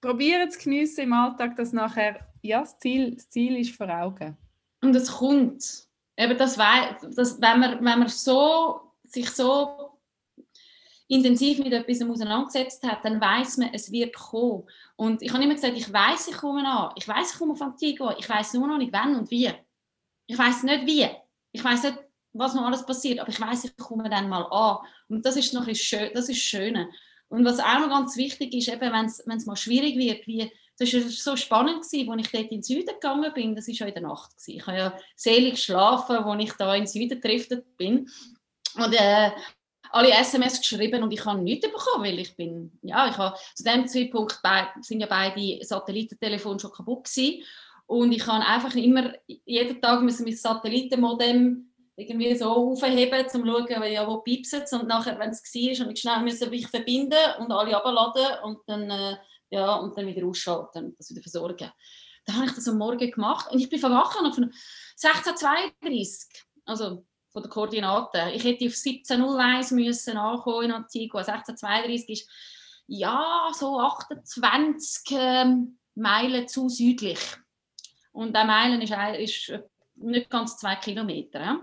probieren 0.00 0.50
zu 0.50 0.58
geniessen 0.58 1.02
im 1.02 1.12
Alltag, 1.12 1.54
dass 1.54 1.72
nachher 1.72 2.26
ja, 2.42 2.60
das, 2.60 2.76
Ziel, 2.80 3.14
das 3.14 3.30
Ziel 3.30 3.56
ist 3.58 3.76
vor 3.76 3.88
Augen. 3.88 4.36
Und 4.82 4.94
es 4.96 5.12
kommt. 5.12 5.86
Eben 6.16 6.36
das, 6.36 6.56
das, 6.56 7.40
wenn, 7.40 7.60
man, 7.60 7.76
wenn 7.76 7.98
man 8.00 8.08
so, 8.08 8.80
sich 9.04 9.30
so 9.30 9.97
intensiv 11.08 11.58
mit 11.58 11.72
etwas 11.72 12.02
auseinandergesetzt 12.02 12.82
hat, 12.86 13.04
dann 13.04 13.20
weiß 13.20 13.56
man, 13.56 13.70
es 13.72 13.90
wird 13.90 14.14
kommen. 14.14 14.64
Und 14.96 15.22
ich 15.22 15.32
habe 15.32 15.42
immer 15.42 15.54
gesagt, 15.54 15.76
ich 15.76 15.92
weiß, 15.92 16.28
ich 16.28 16.36
komme 16.36 16.66
an. 16.68 16.92
Ich 16.96 17.08
weiß, 17.08 17.32
ich 17.32 17.38
komme 17.38 17.52
auf 17.52 17.62
Antigua. 17.62 18.14
Ich 18.18 18.28
weiß 18.28 18.54
nur 18.54 18.68
noch 18.68 18.78
nicht, 18.78 18.92
wann 18.92 19.16
und 19.16 19.30
wie. 19.30 19.50
Ich 20.26 20.38
weiß 20.38 20.64
nicht 20.64 20.86
wie. 20.86 21.08
Ich 21.52 21.64
weiß 21.64 21.82
nicht, 21.84 21.98
was 22.34 22.54
noch 22.54 22.66
alles 22.66 22.84
passiert, 22.84 23.20
aber 23.20 23.30
ich 23.30 23.40
weiß, 23.40 23.64
ich 23.64 23.76
komme 23.76 24.08
dann 24.10 24.28
mal 24.28 24.42
an. 24.42 24.78
Und 25.08 25.24
das 25.24 25.36
ist 25.36 25.54
noch 25.54 25.66
ein 25.66 25.74
schön, 25.74 26.10
das 26.14 26.28
ist 26.28 26.38
Schöne. 26.38 26.88
Und 27.28 27.44
was 27.44 27.58
auch 27.58 27.80
noch 27.80 27.88
ganz 27.88 28.16
wichtig 28.16 28.54
ist, 28.54 28.68
eben, 28.68 28.92
wenn 28.92 29.06
es 29.36 29.46
mal 29.46 29.56
schwierig 29.56 29.96
wird, 29.96 30.26
wie 30.26 30.50
das 30.78 30.94
war 30.94 31.00
so 31.00 31.36
spannend, 31.36 31.78
als 31.78 31.92
ich 31.92 32.06
dort 32.06 32.34
in 32.34 32.48
den 32.48 32.62
Süden 32.62 32.86
gegangen 32.86 33.32
bin. 33.34 33.56
Das 33.56 33.66
war 33.66 33.74
schon 33.74 33.88
in 33.88 33.94
der 33.94 34.02
Nacht. 34.04 34.30
Ich 34.46 34.64
habe 34.64 34.78
ja 34.78 34.98
selig 35.16 35.54
geschlafen, 35.54 36.16
als 36.16 36.44
ich 36.44 36.52
da 36.52 36.74
in 36.74 36.82
den 36.82 36.86
Süden 36.86 37.20
gedriftet 37.20 37.76
bin. 37.76 38.08
Und 38.76 38.92
äh, 38.92 39.32
alle 39.90 40.12
SMS 40.12 40.58
geschrieben 40.58 41.02
und 41.02 41.12
ich 41.12 41.24
habe 41.24 41.40
nichts 41.40 41.70
bekommen, 41.70 42.04
weil 42.04 42.18
ich 42.18 42.36
bin, 42.36 42.78
ja, 42.82 43.08
ich 43.08 43.16
habe 43.16 43.36
zu 43.54 43.64
dem 43.64 43.86
Zeitpunkt 43.86 44.40
bei, 44.42 44.68
sind 44.80 45.00
ja 45.00 45.06
beide 45.06 45.64
Satellitentelefone 45.64 46.60
schon 46.60 46.72
kaputt 46.72 47.04
gewesen. 47.04 47.42
und 47.86 48.12
ich 48.12 48.26
habe 48.26 48.44
einfach 48.44 48.74
immer 48.74 49.12
jeden 49.26 49.80
Tag 49.80 50.02
müssen 50.02 50.24
mein 50.24 50.36
Satellitenmodem 50.36 51.64
irgendwie 51.96 52.36
so 52.36 52.50
aufheben, 52.50 53.22
um 53.22 53.28
zu 53.28 53.44
schauen, 53.44 53.92
ja, 53.92 54.06
wo 54.06 54.18
piepst 54.18 54.72
und 54.72 54.86
nachher, 54.86 55.18
wenn 55.18 55.30
es 55.30 55.42
war, 55.42 55.86
und 55.86 55.92
ich 55.92 56.00
schnell 56.00 56.22
müssen 56.22 56.50
mich 56.50 56.68
verbinden 56.68 57.18
und 57.40 57.50
alle 57.50 57.76
abladen 57.76 58.44
und 58.44 58.58
dann 58.66 58.90
äh, 58.90 59.16
ja, 59.50 59.76
und 59.76 59.96
dann 59.96 60.06
wieder 60.06 60.26
ausschalten 60.26 60.86
und 60.86 60.98
das 60.98 61.10
wieder 61.10 61.22
versorgen. 61.22 61.70
Dann 62.24 62.36
habe 62.36 62.46
ich 62.46 62.52
das 62.52 62.68
am 62.68 62.78
Morgen 62.78 63.10
gemacht 63.10 63.50
und 63.50 63.58
ich 63.58 63.68
bin 63.68 63.78
verwachen 63.78 64.26
auf 64.26 64.36
1632, 64.36 66.44
also 66.66 67.04
von 67.38 67.42
den 67.42 67.50
Koordinaten. 67.50 68.28
Ich 68.34 68.44
hätte 68.44 68.66
auf 68.66 68.74
1701 68.74 69.70
müssen 69.70 70.16
ankommen 70.16 70.64
in 70.64 70.72
Antigua. 70.72 71.20
1632 71.20 72.10
ist 72.10 72.30
ja 72.86 73.48
so 73.52 73.78
28 73.78 75.04
ähm, 75.12 75.78
Meilen 75.94 76.48
zu 76.48 76.68
südlich. 76.68 77.18
Und 78.12 78.34
der 78.34 78.44
Meilen 78.44 78.80
ist, 78.82 79.48
ist 79.48 79.62
nicht 79.94 80.30
ganz 80.30 80.56
zwei 80.56 80.76
Kilometer. 80.76 81.60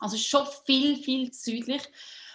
Also 0.00 0.16
schon 0.16 0.46
viel, 0.66 0.96
viel 0.96 1.30
zu 1.30 1.50
südlich. 1.50 1.82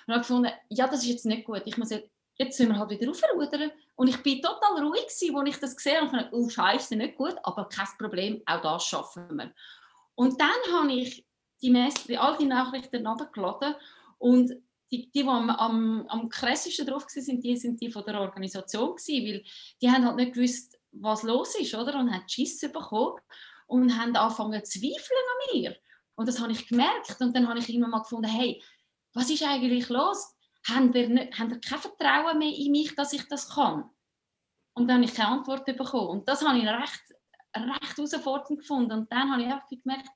Und 0.07 0.13
habe 0.13 0.21
gefunden, 0.21 0.51
ja, 0.69 0.87
das 0.87 1.03
ist 1.03 1.09
jetzt 1.09 1.25
nicht 1.25 1.45
gut. 1.45 1.61
Ich 1.65 1.77
muss 1.77 1.91
jetzt, 1.91 2.09
jetzt 2.35 2.57
sind 2.57 2.69
wir 2.69 2.79
halt 2.79 2.89
wieder 2.89 3.11
aufrudern. 3.11 3.71
Und 3.95 4.07
ich 4.07 4.23
bin 4.23 4.41
total 4.41 4.83
ruhig 4.83 5.03
als 5.03 5.21
ich 5.21 5.59
das 5.59 5.75
gesehen 5.75 5.97
habe. 5.97 6.07
Und 6.07 6.15
ich 6.15 6.23
dachte, 6.23 6.35
oh 6.35 6.49
Scheiße, 6.49 6.95
nicht 6.95 7.17
gut, 7.17 7.35
aber 7.43 7.69
kein 7.69 7.87
Problem, 7.99 8.41
auch 8.45 8.61
das 8.61 8.85
schaffen 8.85 9.35
wir. 9.35 9.53
Und 10.15 10.39
dann 10.41 10.73
habe 10.73 10.91
ich 10.91 11.25
die, 11.61 11.69
Mess 11.69 11.93
all 12.17 12.37
die 12.37 12.45
Nachrichten 12.45 13.05
runtergeladen 13.05 13.75
und 14.17 14.51
die, 14.91 15.11
die, 15.11 15.21
die 15.21 15.27
am, 15.27 15.49
am, 15.49 16.07
am 16.07 16.29
krassesten 16.29 16.87
drauf 16.87 17.05
waren, 17.05 17.41
die 17.41 17.57
sind 17.57 17.79
die 17.79 17.91
von 17.91 18.03
der 18.05 18.19
Organisation 18.19 18.95
gewesen, 18.95 19.25
weil 19.25 19.43
die 19.81 19.89
haben 19.89 20.05
halt 20.05 20.15
nicht 20.15 20.33
gewusst, 20.33 20.79
was 20.91 21.23
los 21.23 21.55
ist, 21.59 21.75
oder? 21.75 21.99
Und 21.99 22.11
haben 22.11 22.27
Schiss 22.27 22.59
bekommen 22.61 23.19
und 23.67 23.95
haben 23.99 24.15
angefangen 24.15 24.65
zu 24.65 24.79
zweifeln 24.79 25.19
an 25.53 25.59
mir. 25.59 25.75
Und 26.15 26.27
das 26.27 26.39
habe 26.39 26.51
ich 26.51 26.67
gemerkt 26.67 27.21
und 27.21 27.35
dann 27.35 27.47
habe 27.47 27.59
ich 27.59 27.73
immer 27.73 27.87
mal 27.87 27.99
gefunden, 27.99 28.29
hey, 28.29 28.61
was 29.13 29.29
ist 29.29 29.43
eigentlich 29.43 29.89
los? 29.89 30.35
haben 30.67 30.89
nicht, 30.89 31.39
haben 31.39 31.51
ihr 31.51 31.61
kein 31.61 31.79
Vertrauen 31.79 32.37
mehr 32.37 32.55
in 32.55 32.71
mich, 32.71 32.95
dass 32.95 33.13
ich 33.13 33.27
das 33.27 33.49
kann? 33.49 33.89
Und 34.73 34.87
dann 34.87 34.97
habe 34.97 35.05
ich 35.05 35.13
keine 35.13 35.29
Antwort 35.29 35.65
bekommen. 35.65 36.07
Und 36.07 36.27
das 36.27 36.45
habe 36.45 36.57
ich 36.57 36.65
recht, 36.65 37.03
recht 37.55 37.97
herausfordernd 37.97 38.59
gefunden. 38.59 38.91
Und 38.91 39.11
dann 39.11 39.31
habe 39.31 39.41
ich 39.41 39.47
einfach 39.47 39.67
gemerkt, 39.69 40.09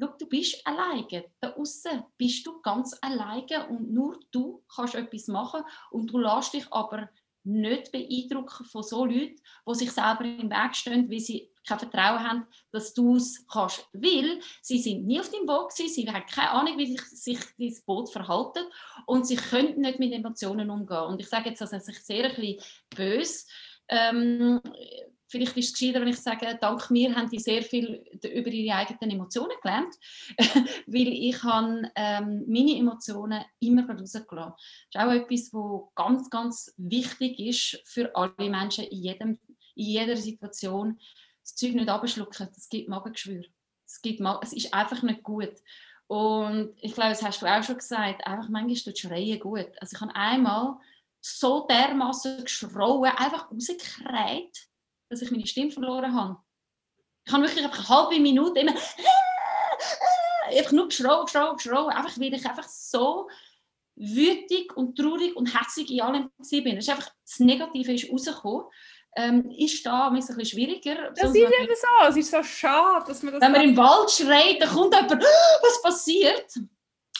Schau, 0.00 0.14
du 0.18 0.26
bist 0.26 0.66
alleine. 0.66 1.24
Da 1.40 1.52
außen 1.54 2.04
bist 2.16 2.46
du 2.46 2.60
ganz 2.60 2.96
alleine 3.00 3.68
und 3.68 3.92
nur 3.92 4.18
du 4.30 4.62
kannst 4.74 4.94
etwas 4.94 5.28
machen 5.28 5.62
und 5.90 6.12
du 6.12 6.18
lässt 6.18 6.54
dich 6.54 6.70
aber 6.72 7.08
nicht 7.44 7.92
beeindrucken 7.92 8.64
von 8.66 8.82
so 8.82 9.04
Leuten, 9.04 9.40
die 9.66 9.74
sich 9.74 9.90
selber 9.90 10.24
im 10.24 10.50
Weg 10.50 10.76
stehen, 10.76 11.10
weil 11.10 11.20
sie 11.20 11.50
kein 11.66 11.78
Vertrauen 11.78 12.28
haben, 12.28 12.46
dass 12.70 12.94
du 12.94 13.16
es 13.16 13.46
kannst. 13.46 13.88
Weil 13.92 14.40
sie 14.62 14.78
sind 14.78 15.06
nie 15.06 15.20
auf 15.20 15.30
dem 15.30 15.46
Boot 15.46 15.72
sie 15.72 16.08
haben 16.08 16.26
keine 16.26 16.50
Ahnung, 16.50 16.78
wie 16.78 16.96
sich, 16.96 17.40
sich 17.40 17.86
Boot 17.86 18.10
verhalten 18.10 18.64
und 19.06 19.26
sie 19.26 19.36
können 19.36 19.80
nicht 19.80 19.98
mit 19.98 20.12
Emotionen 20.12 20.70
umgehen. 20.70 21.04
Und 21.04 21.20
ich 21.20 21.28
sage 21.28 21.50
jetzt, 21.50 21.60
dass 21.60 21.72
also, 21.72 21.90
ich 21.90 22.00
sehr 22.00 22.24
ein 22.24 22.34
bisschen 22.34 22.62
böse 22.94 23.46
ähm, 23.88 24.60
vielleicht 25.28 25.56
ist 25.56 25.66
es 25.66 25.78
gescheiter, 25.78 26.00
wenn 26.00 26.08
ich 26.08 26.18
sage, 26.18 26.58
dank 26.60 26.90
mir 26.90 27.14
haben 27.14 27.28
die 27.28 27.38
sehr 27.38 27.62
viel 27.62 28.04
über 28.22 28.48
ihre 28.50 28.76
eigenen 28.76 29.10
Emotionen 29.10 29.56
gelernt, 29.62 29.94
weil 30.86 31.08
ich 31.08 31.42
habe 31.42 31.90
ähm, 31.94 32.44
meine 32.46 32.76
Emotionen 32.76 33.44
immer 33.60 33.88
rausgelassen. 33.88 34.54
Das 34.92 35.04
ist 35.04 35.08
auch 35.08 35.12
etwas, 35.12 35.52
was 35.52 35.94
ganz, 35.94 36.30
ganz 36.30 36.74
wichtig 36.76 37.38
ist 37.38 37.80
für 37.84 38.14
alle 38.16 38.50
Menschen 38.50 38.84
in, 38.84 39.02
jedem, 39.02 39.38
in 39.74 39.84
jeder 39.84 40.16
Situation. 40.16 40.98
Das 41.42 41.54
Zeug 41.54 41.74
nicht 41.74 41.88
abschlucken, 41.88 42.48
das 42.54 42.68
gibt 42.68 42.88
Magengeschwür. 42.88 43.44
Es, 43.86 44.02
gibt, 44.02 44.20
es 44.42 44.52
ist 44.52 44.74
einfach 44.74 45.02
nicht 45.02 45.22
gut. 45.22 45.54
Und 46.08 46.74
ich 46.80 46.94
glaube, 46.94 47.10
das 47.10 47.22
hast 47.22 47.42
du 47.42 47.46
auch 47.46 47.62
schon 47.62 47.76
gesagt, 47.76 48.26
einfach 48.26 48.48
manchmal 48.48 48.74
tut 48.76 48.98
Schreien 48.98 49.38
gut. 49.40 49.70
Also 49.78 49.94
ich 49.94 50.00
habe 50.00 50.14
einmal 50.14 50.76
so 51.20 51.66
dermaßen 51.66 52.44
geschrauen, 52.44 53.10
einfach 53.16 53.50
rausgekräht, 53.50 54.67
dass 55.08 55.22
ich 55.22 55.30
meine 55.30 55.46
Stimme 55.46 55.70
verloren 55.70 56.14
habe. 56.14 56.36
Ich 57.26 57.32
habe 57.32 57.42
wirklich 57.42 57.64
einfach 57.64 57.78
eine 57.78 57.88
halbe 57.88 58.20
Minute 58.20 58.60
immer 58.60 58.74
einfach 60.56 60.72
nur 60.72 60.88
geschrauen, 60.88 61.26
geschrauen, 61.26 61.56
geschrauen, 61.56 61.90
einfach 61.92 62.18
weil 62.18 62.34
ich 62.34 62.46
einfach 62.46 62.68
so 62.68 63.28
wütig 63.96 64.76
und 64.76 64.96
traurig 64.96 65.34
und 65.36 65.46
hässlich 65.46 65.90
in 65.90 66.00
allem 66.00 66.30
bin. 66.50 66.76
Das 66.76 66.86
ist 66.86 66.90
einfach 66.90 67.10
das 67.24 67.40
Negative 67.40 67.92
ist 67.92 68.10
rausgekommen. 68.10 68.66
Ähm, 69.16 69.50
ist 69.50 69.84
da 69.84 70.08
ein 70.08 70.14
bisschen 70.14 70.44
schwieriger. 70.44 71.10
Das 71.10 71.30
ist 71.30 71.36
eben 71.36 71.74
so, 71.74 72.08
es 72.08 72.16
ist 72.16 72.30
so 72.30 72.42
schade, 72.42 73.06
dass 73.08 73.22
man 73.22 73.32
das... 73.32 73.42
Wenn 73.42 73.52
man 73.52 73.62
im 73.62 73.76
Wald 73.76 74.10
schreit, 74.10 74.60
dann 74.60 74.68
kommt 74.68 74.94
jemand, 74.94 75.22
was 75.62 75.82
passiert? 75.82 76.54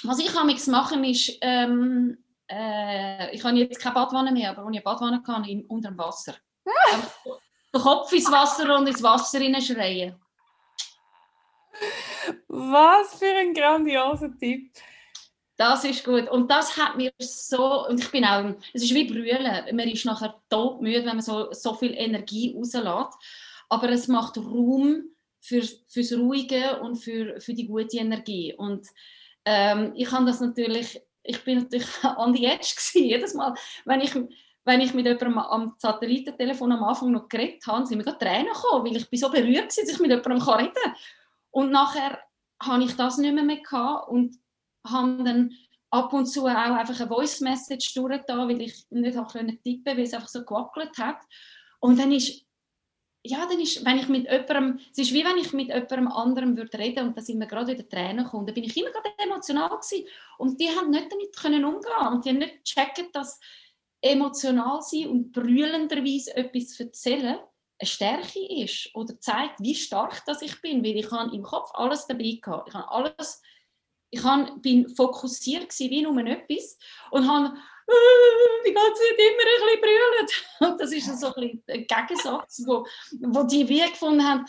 Was 0.05 0.21
ich 0.21 0.33
amigs 0.37 0.69
machen 0.69 1.03
ist, 1.03 1.37
ähm, 1.41 2.23
äh, 2.49 3.35
ich 3.35 3.43
habe 3.43 3.57
jetzt 3.57 3.81
keine 3.81 3.95
Badwanne 3.95 4.31
mehr, 4.31 4.51
aber 4.51 4.65
wenn 4.65 4.75
ich 4.75 4.79
eine 4.79 4.85
Badwanne 4.85 5.23
kann, 5.23 5.65
unter 5.67 5.91
dem 5.91 5.99
Wasser. 5.99 6.37
den 7.79 7.83
Kopf 7.83 8.13
ins 8.13 8.31
Wasser 8.31 8.77
und 8.77 8.87
ins 8.87 9.03
Wasser 9.03 9.41
schreien. 9.61 10.15
Was 12.49 13.19
für 13.19 13.33
ein 13.37 13.55
grandioser 13.55 14.37
Tipp. 14.39 14.71
Das 15.57 15.85
ist 15.85 16.05
gut. 16.05 16.29
Und 16.29 16.51
das 16.51 16.77
hat 16.77 16.97
mir 16.97 17.11
so, 17.19 17.89
und 17.89 18.01
ich 18.01 18.11
bin 18.11 18.25
auch, 18.25 18.55
es 18.73 18.85
ist 18.85 18.95
wie 18.95 19.05
Brüllen. 19.05 19.77
Man 19.77 19.89
ist 19.89 20.05
nachher 20.05 20.41
todmüde, 20.49 21.01
wenn 21.01 21.17
man 21.17 21.21
so, 21.21 21.53
so 21.53 21.75
viel 21.75 21.95
Energie 21.95 22.55
rauslässt. 22.57 23.19
Aber 23.69 23.91
es 23.91 24.07
macht 24.07 24.39
Raum 24.39 25.05
für, 25.41 25.63
fürs 25.89 26.13
Ruhige 26.13 26.81
und 26.81 26.97
für, 26.97 27.41
für 27.41 27.55
die 27.55 27.67
gute 27.67 27.97
Energie. 27.97 28.55
Und 28.57 28.87
ähm, 29.45 29.93
ich 29.97 30.11
habe 30.13 30.27
das 30.27 30.41
natürlich, 30.41 31.01
ich 31.25 31.43
bin 31.43 31.59
natürlich 31.59 31.89
an 32.05 32.35
die 32.35 32.45
Edge 32.45 32.75
gewesen. 32.77 33.05
Jedes 33.05 33.35
Mal, 33.35 33.55
wenn 33.85 34.01
ich 34.01 34.15
wenn 34.69 34.83
ich 34.83 34.93
mit 34.93 35.07
jemandem 35.07 35.39
am 35.39 35.75
Satellitentelefon 35.79 36.73
am 36.73 36.85
Anfang 36.85 37.11
noch 37.11 37.27
geredet 37.27 37.67
habe, 37.67 37.87
sind 37.87 37.97
mir 37.97 38.05
gerade 38.05 38.19
Tränen 38.19 38.53
gekommen, 38.53 38.85
weil 38.85 38.97
ich 38.97 39.09
bin 39.09 39.19
so 39.19 39.31
berührt 39.31 39.57
war, 39.57 39.65
dass 39.65 39.79
ich 39.79 39.99
mit 39.99 40.11
jemandem 40.11 40.43
reden 40.43 40.73
kann. 40.75 40.95
Und 41.51 41.71
nachher 41.71 42.19
habe 42.63 42.85
ich 42.85 42.95
das 42.95 43.17
nicht 43.17 43.35
mehr, 43.35 43.45
mehr 43.45 43.63
gehabt 43.63 44.11
und 44.11 44.37
habe 44.87 45.25
dann 45.25 45.55
ab 45.91 46.13
und 46.13 46.27
zu 46.27 46.45
auch 46.45 46.49
einfach 46.51 47.01
eine 47.01 47.09
Voice 47.09 47.41
Message 47.41 47.95
durchgetan, 47.95 48.47
weil 48.47 48.61
ich 48.61 48.85
nicht 48.91 49.15
tippen 49.15 49.27
konnte, 49.27 49.97
weil 49.97 50.01
es 50.01 50.13
einfach 50.13 50.29
so 50.29 50.45
gewackelt 50.45 50.99
hat. 50.99 51.23
Und 51.81 51.99
dann 51.99 52.13
ist, 52.13 52.45
ja, 53.25 53.47
dann 53.47 53.61
ist, 53.61 53.83
wenn 53.87 53.99
ich 53.99 54.09
mit 54.09 54.31
jemandem, 54.31 54.81
es 54.93 54.99
ist 54.99 55.15
wie 55.15 55.25
wenn 55.25 55.39
ich 55.39 55.55
mit 55.55 55.69
jemandem 55.69 56.09
anderem 56.09 56.59
würde 56.59 56.79
reden 56.79 57.09
und 57.09 57.17
da 57.17 57.23
sind 57.23 57.39
mir 57.39 57.47
gerade 57.47 57.73
wieder 57.73 57.89
Tränen 57.89 58.25
gekommen, 58.25 58.45
dann 58.45 58.55
bin 58.55 58.65
ich 58.65 58.77
immer 58.77 58.91
gerade 58.91 59.13
emotional 59.17 59.71
gewesen. 59.71 60.07
Und 60.37 60.61
die 60.61 60.69
haben 60.69 60.91
nicht 60.91 61.11
damit 61.11 61.35
können 61.37 61.65
umgehen 61.65 62.09
und 62.13 62.25
die 62.27 62.29
haben 62.29 62.39
nicht 62.39 62.65
gecheckt, 62.67 63.17
dass 63.17 63.41
emotional 64.01 64.81
sein 64.83 65.09
und 65.09 65.33
brüllenderweise 65.33 66.37
etwas 66.37 66.79
erzählen 66.79 67.39
eine 67.81 67.87
Stärke 67.87 68.41
ist 68.63 68.91
oder 68.95 69.19
zeigt, 69.21 69.61
wie 69.61 69.75
stark 69.75 70.25
das 70.27 70.43
ich 70.43 70.61
bin, 70.61 70.85
weil 70.85 70.97
ich 70.97 71.11
habe 71.11 71.35
im 71.35 71.43
Kopf 71.43 71.71
alles 71.75 72.07
dabei 72.07 72.39
gehabt. 72.43 72.69
Ich 72.69 72.75
habe 72.75 72.91
alles, 72.91 73.41
ich 74.11 74.23
habe, 74.23 74.59
bin 74.59 74.89
fokussiert 74.97 75.69
gewesen, 75.69 75.91
wie 75.91 76.03
nur 76.03 76.19
etwas 76.27 76.77
und 77.13 77.29
habe 77.29 77.55
äh, 77.89 78.69
die 78.69 78.73
ganze 78.73 79.01
Zeit 79.01 79.19
immer 79.19 79.45
ein 79.45 79.63
bisschen 79.65 79.81
brüllt. 79.81 80.45
Und 80.73 80.81
das 80.81 80.93
ist 80.93 81.21
so 81.21 81.35
ein, 81.35 81.63
ein 81.69 81.87
Gegensatz, 81.87 82.63
wo, 82.67 82.87
wo 83.21 83.45
die 83.45 83.69
wie 83.69 83.81
gefunden 83.81 84.27
haben, 84.27 84.45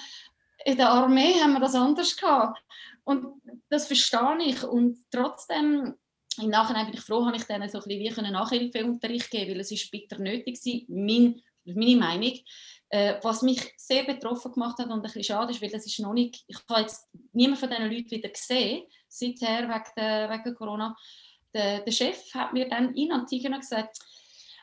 in 0.65 0.75
der 0.75 0.89
Armee 0.89 1.39
haben 1.39 1.53
wir 1.53 1.59
das 1.59 1.75
anders 1.75 2.17
gehabt. 2.17 2.61
Und 3.05 3.41
das 3.69 3.87
verstehe 3.87 4.37
ich. 4.41 4.63
Und 4.63 5.05
trotzdem 5.11 5.95
im 6.41 6.49
Nachhinein 6.49 6.85
bin 6.85 6.95
ich 6.95 7.01
froh, 7.01 7.25
habe 7.25 7.37
ich 7.37 7.43
denen 7.43 7.69
so 7.69 7.79
ein 7.79 7.83
bisschen 7.83 8.25
wie 8.25 8.31
Nachhilfeunterricht 8.31 9.31
geben 9.31 9.51
weil 9.51 9.59
es 9.59 9.71
ist 9.71 9.91
bitter 9.91 10.19
nötig 10.19 10.57
war, 10.65 10.81
mein, 10.87 11.41
meine 11.65 11.95
Meinung. 11.95 12.39
Äh, 12.91 13.19
was 13.21 13.43
mich 13.43 13.73
sehr 13.77 14.03
betroffen 14.03 14.51
gemacht 14.51 14.79
hat 14.79 14.87
und 14.87 14.93
ein 14.93 15.01
bisschen 15.03 15.23
schade 15.23 15.51
ist, 15.51 15.61
weil 15.61 15.69
das 15.69 15.85
ist 15.85 15.99
noch 15.99 16.13
nicht, 16.13 16.43
ich 16.47 16.57
habe 16.67 16.81
jetzt 16.81 17.07
niemand 17.33 17.59
von 17.59 17.69
diesen 17.69 17.85
Leuten 17.85 18.09
wieder 18.09 18.29
gesehen, 18.29 18.83
seither 19.07 19.69
wegen, 19.69 19.91
der, 19.95 20.29
wegen 20.29 20.55
Corona. 20.55 20.95
Der, 21.53 21.81
der 21.81 21.91
Chef 21.91 22.33
hat 22.33 22.53
mir 22.53 22.67
dann 22.67 22.95
in 22.95 23.11
Antigua 23.11 23.55
gesagt, 23.57 23.99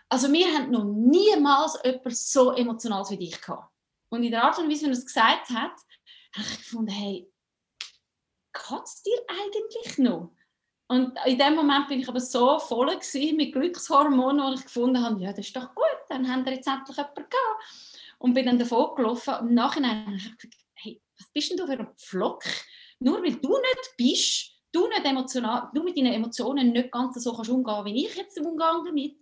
also 0.09 0.33
wir 0.33 0.47
haben 0.47 0.71
noch 0.71 0.85
niemals 0.85 1.79
jemand 1.85 2.17
so 2.17 2.53
emotional 2.53 3.05
wie 3.11 3.17
dich 3.17 3.41
gehabt. 3.41 3.73
Und 4.09 4.25
in 4.25 4.31
der 4.31 4.45
Art 4.45 4.59
und 4.59 4.71
Weise, 4.71 4.83
wie 4.83 4.91
er 4.91 4.93
es 4.93 5.07
gesagt 5.07 5.51
hat, 5.51 5.73
habe 6.35 6.49
ich 6.49 6.59
gefunden, 6.59 6.93
hey, 6.93 7.31
kann 8.53 8.83
es 8.83 9.03
dir 9.03 9.19
eigentlich 9.29 9.99
noch? 9.99 10.33
Und 10.89 11.19
in 11.25 11.39
dem 11.39 11.57
Moment 11.57 11.89
bin 11.89 12.01
ich 12.01 12.09
aber 12.09 12.21
so 12.21 12.59
voll 12.59 12.97
mit 13.33 13.53
Glückshormonen, 13.53 14.47
wo 14.47 14.53
ich 14.53 14.63
gefunden 14.63 15.03
habe, 15.03 15.21
ja, 15.21 15.31
das 15.33 15.47
ist 15.47 15.57
doch 15.57 15.75
gut, 15.75 15.85
dann 16.09 16.31
haben 16.31 16.45
wir 16.45 16.53
jetzt 16.53 16.69
endlich 16.69 16.97
jemanden 16.97 17.25
gehabt. 17.29 17.97
Und 18.19 18.35
bin 18.35 18.47
dann 18.47 18.59
davon 18.59 18.95
gelaufen. 18.95 19.35
Und 19.35 19.49
im 19.49 19.55
Nachhinein 19.55 20.07
habe 20.07 20.17
ich 20.17 20.39
gesagt, 20.39 20.57
hey, 20.75 21.03
was 21.19 21.27
bist 21.33 21.51
denn 21.51 21.57
du 21.57 21.67
für 21.67 21.79
ein 21.79 21.89
Pflock? 21.97 22.45
Nur 23.01 23.23
weil 23.23 23.35
du 23.35 23.49
nicht 23.49 23.95
bist, 23.97 24.53
du, 24.73 24.87
nicht 24.89 25.05
emotional, 25.05 25.71
du 25.75 25.83
mit 25.83 25.97
deinen 25.97 26.13
Emotionen 26.13 26.73
nicht 26.73 26.93
ganz 26.93 27.23
so 27.23 27.35
kannst 27.35 27.51
umgehen 27.51 27.85
wie 27.85 28.07
ich 28.07 28.15
jetzt 28.15 28.39
umgehe 28.39 28.83
damit, 28.85 29.17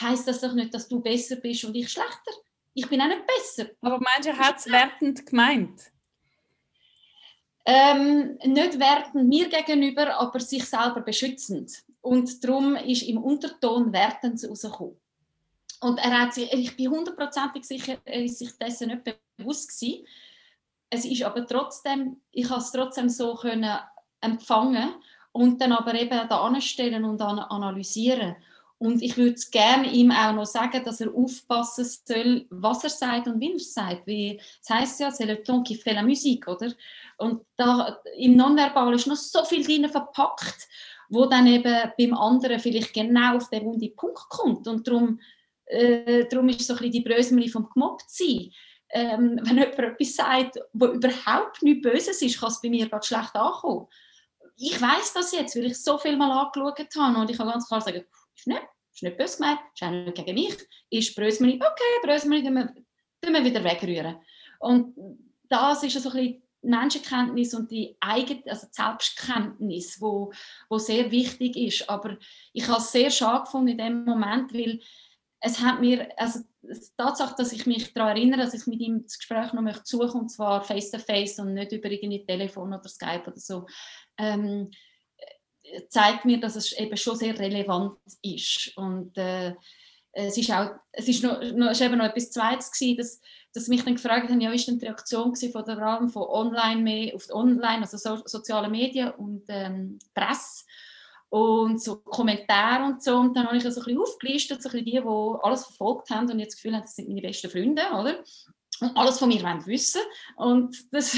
heisst 0.00 0.28
das 0.28 0.40
doch 0.40 0.52
nicht, 0.52 0.72
dass 0.72 0.88
du 0.88 1.00
besser 1.00 1.36
bist 1.36 1.64
und 1.64 1.74
ich 1.74 1.90
schlechter. 1.90 2.32
Ich 2.74 2.88
bin 2.88 3.00
auch 3.00 3.08
nicht 3.08 3.26
besser. 3.26 3.70
Aber 3.80 3.98
meinst 3.98 4.26
du, 4.26 4.30
er 4.30 4.38
hat 4.38 4.58
es 4.58 4.70
wertend 4.70 5.26
gemeint? 5.26 5.90
Ähm, 7.68 8.38
nicht 8.44 8.78
wertend 8.78 9.28
mir 9.28 9.48
gegenüber, 9.48 10.16
aber 10.18 10.38
sich 10.38 10.64
selber 10.64 11.00
beschützend. 11.00 11.72
Und 12.00 12.44
darum 12.44 12.76
ist 12.76 13.02
im 13.02 13.18
Unterton 13.18 13.92
wertend 13.92 14.40
rausgekommen. 14.48 14.96
Und 15.80 15.98
er 15.98 16.20
hat 16.20 16.34
sich, 16.34 16.52
ich 16.52 16.76
bin 16.76 16.90
hundertprozentig 16.90 17.64
sicher, 17.64 17.98
er 18.04 18.24
ist 18.24 18.38
sich 18.38 18.56
dessen 18.56 18.88
nicht 18.88 19.02
bewusst 19.36 19.78
gewesen. 19.78 20.06
Es 20.88 21.04
ist 21.04 21.22
aber 21.24 21.44
trotzdem, 21.44 22.20
ich 22.30 22.48
habe 22.48 22.60
es 22.60 22.70
trotzdem 22.70 23.08
so 23.08 23.34
können 23.34 23.76
empfangen 24.20 24.94
und 25.32 25.60
dann 25.60 25.72
aber 25.72 25.94
eben 25.94 26.28
da 26.28 26.40
anstellen 26.42 27.04
und 27.04 27.20
analysieren. 27.20 28.36
Und 28.78 29.02
ich 29.02 29.16
würde 29.16 29.40
gerne 29.50 29.90
ihm 29.90 30.10
auch 30.10 30.34
noch 30.34 30.44
sagen, 30.44 30.84
dass 30.84 31.00
er 31.00 31.14
aufpassen 31.14 31.86
soll, 32.04 32.46
was 32.50 32.84
er 32.84 32.90
sagt 32.90 33.26
und 33.26 33.40
wie 33.40 33.50
er 33.50 33.56
es 33.56 33.72
sagt. 33.72 34.06
Wie, 34.06 34.38
das 34.60 34.70
heisst 34.70 35.00
ja, 35.00 35.08
c'est 35.08 35.24
le 35.24 35.42
ton 35.42 35.64
qui 35.64 35.76
fait 35.76 35.94
la 35.94 36.02
musique, 36.02 36.46
oder? 36.46 36.70
Und 37.16 37.42
da, 37.56 37.98
im 38.18 38.36
Nonverbal 38.36 38.94
ist 38.94 39.06
noch 39.06 39.16
so 39.16 39.44
viel 39.44 39.64
drin 39.64 39.88
verpackt, 39.88 40.68
wo 41.08 41.24
dann 41.24 41.46
eben 41.46 41.90
beim 41.96 42.14
anderen 42.14 42.60
vielleicht 42.60 42.92
genau 42.92 43.36
auf 43.36 43.48
den 43.48 43.64
wunden 43.64 43.96
Punkt 43.96 44.28
kommt. 44.28 44.68
Und 44.68 44.86
darum, 44.86 45.20
äh, 45.66 46.26
darum 46.26 46.48
ist 46.50 46.66
so 46.66 46.74
ein 46.74 46.78
bisschen 46.78 46.92
die 46.92 47.00
Brösmeli 47.00 47.48
vom 47.48 47.70
Gemobbtsein. 47.72 48.52
Ähm, 48.90 49.40
wenn 49.42 49.56
jemand 49.56 49.78
etwas 49.78 50.16
sagt, 50.16 50.58
wo 50.74 50.86
überhaupt 50.88 51.62
nichts 51.62 51.82
Böses 51.82 52.20
ist, 52.20 52.38
kann 52.38 52.50
es 52.50 52.60
bei 52.60 52.68
mir 52.68 52.88
gerade 52.88 53.06
schlecht 53.06 53.34
ankommen. 53.34 53.86
Ich 54.58 54.80
weiß 54.80 55.14
das 55.14 55.32
jetzt, 55.32 55.56
weil 55.56 55.66
ich 55.66 55.82
so 55.82 55.96
viel 55.96 56.16
mal 56.16 56.30
angeschaut 56.30 56.78
habe 56.96 57.18
und 57.18 57.30
ich 57.30 57.36
kann 57.36 57.48
ganz 57.48 57.66
klar 57.66 57.80
sagen, 57.80 58.04
ist 58.36 58.46
nicht, 59.02 59.16
böse 59.16 59.38
gemeint, 59.38 59.60
ist 59.74 59.82
auch 59.82 59.90
nicht 59.90 60.14
gegen 60.14 60.34
mich, 60.34 60.56
ist 60.90 61.14
Brösmeli, 61.14 61.56
okay, 61.56 62.00
Brösmeli, 62.02 62.44
tun 62.44 62.54
wir, 62.54 63.32
wir 63.32 63.44
wieder 63.44 63.64
wegrühren. 63.64 64.16
Und 64.58 64.94
das 65.48 65.82
ist 65.82 66.00
so 66.02 66.08
ein 66.10 66.14
bisschen 66.14 66.42
die 66.62 66.68
Menschenkenntnis 66.68 67.54
und 67.54 67.70
die 67.70 67.96
eigene, 68.00 68.42
also 68.46 68.66
die 68.66 68.72
Selbstkenntnis, 68.72 70.00
wo, 70.00 70.32
wo 70.68 70.78
sehr 70.78 71.10
wichtig 71.10 71.56
ist. 71.56 71.88
Aber 71.88 72.16
ich 72.52 72.66
habe 72.68 72.80
es 72.80 72.92
sehr 72.92 73.10
schade 73.10 73.44
gefunden 73.44 73.68
in 73.68 73.78
dem 73.78 74.04
Moment, 74.04 74.52
weil 74.52 74.80
es 75.40 75.60
hat 75.60 75.80
mir, 75.80 76.08
also 76.18 76.40
die 76.62 76.78
Tatsache, 76.96 77.34
dass 77.36 77.52
ich 77.52 77.66
mich 77.66 77.92
daran 77.92 78.16
erinnere, 78.16 78.40
dass 78.40 78.54
ich 78.54 78.66
mit 78.66 78.80
ihm 78.80 79.02
das 79.02 79.18
Gespräch 79.18 79.52
noch 79.52 79.62
möchte 79.62 79.84
suchen 79.84 80.22
und 80.22 80.28
zwar 80.28 80.62
face 80.62 80.90
to 80.90 80.98
face 80.98 81.38
und 81.38 81.54
nicht 81.54 81.72
über 81.72 81.90
irgendwie 81.90 82.24
Telefon 82.24 82.74
oder 82.74 82.88
Skype 82.88 83.24
oder 83.26 83.38
so, 83.38 83.66
ähm, 84.18 84.70
zeigt 85.88 86.24
mir, 86.24 86.40
dass 86.40 86.56
es 86.56 86.72
eben 86.72 86.96
schon 86.96 87.16
sehr 87.16 87.38
relevant 87.38 87.98
ist. 88.22 88.72
Und 88.76 89.16
äh, 89.16 89.54
es 90.12 90.38
ist 90.38 90.48
noch, 90.48 91.42
noch, 91.54 91.80
eben 91.80 91.98
noch 91.98 92.06
etwas 92.06 92.30
Zweites 92.30 92.72
gewesen, 92.72 92.96
dass, 92.96 93.20
dass 93.52 93.68
mich 93.68 93.84
dann 93.84 93.96
gefragt 93.96 94.30
haben, 94.30 94.40
ja, 94.40 94.50
ist 94.50 94.66
denn 94.66 94.78
die 94.78 94.86
Reaktion 94.86 95.36
von 95.36 95.64
der 95.64 95.78
Rahmen 95.78 96.08
von 96.08 96.22
Online 96.22 96.80
mehr 96.80 97.14
auf 97.14 97.28
Online, 97.30 97.82
also 97.82 97.98
so, 97.98 98.22
soziale 98.24 98.68
Medien 98.68 99.10
und 99.10 99.44
ähm, 99.48 99.98
Presse 100.14 100.64
und 101.28 101.82
so 101.82 101.96
Kommentare 101.96 102.84
und 102.84 103.02
so. 103.02 103.16
Und 103.16 103.36
dann 103.36 103.46
habe 103.46 103.56
ich 103.56 103.62
so 103.62 103.68
ein 103.68 103.74
bisschen 103.74 104.00
aufgelistet, 104.00 104.62
so 104.62 104.68
ein 104.70 104.84
bisschen 104.84 104.86
die, 104.86 104.92
die 104.92 105.42
alles 105.42 105.64
verfolgt 105.64 106.08
haben 106.10 106.30
und 106.30 106.38
jetzt 106.38 106.54
das 106.54 106.62
Gefühl 106.62 106.74
haben, 106.74 106.82
das 106.82 106.96
sind 106.96 107.08
meine 107.08 107.20
besten 107.20 107.50
Freunde, 107.50 107.82
oder? 107.92 108.24
Und 108.80 108.96
alles 108.96 109.18
von 109.18 109.28
mir 109.28 109.42
wollen 109.42 109.66
wissen. 109.66 110.02
Und 110.36 110.76
das, 110.92 111.16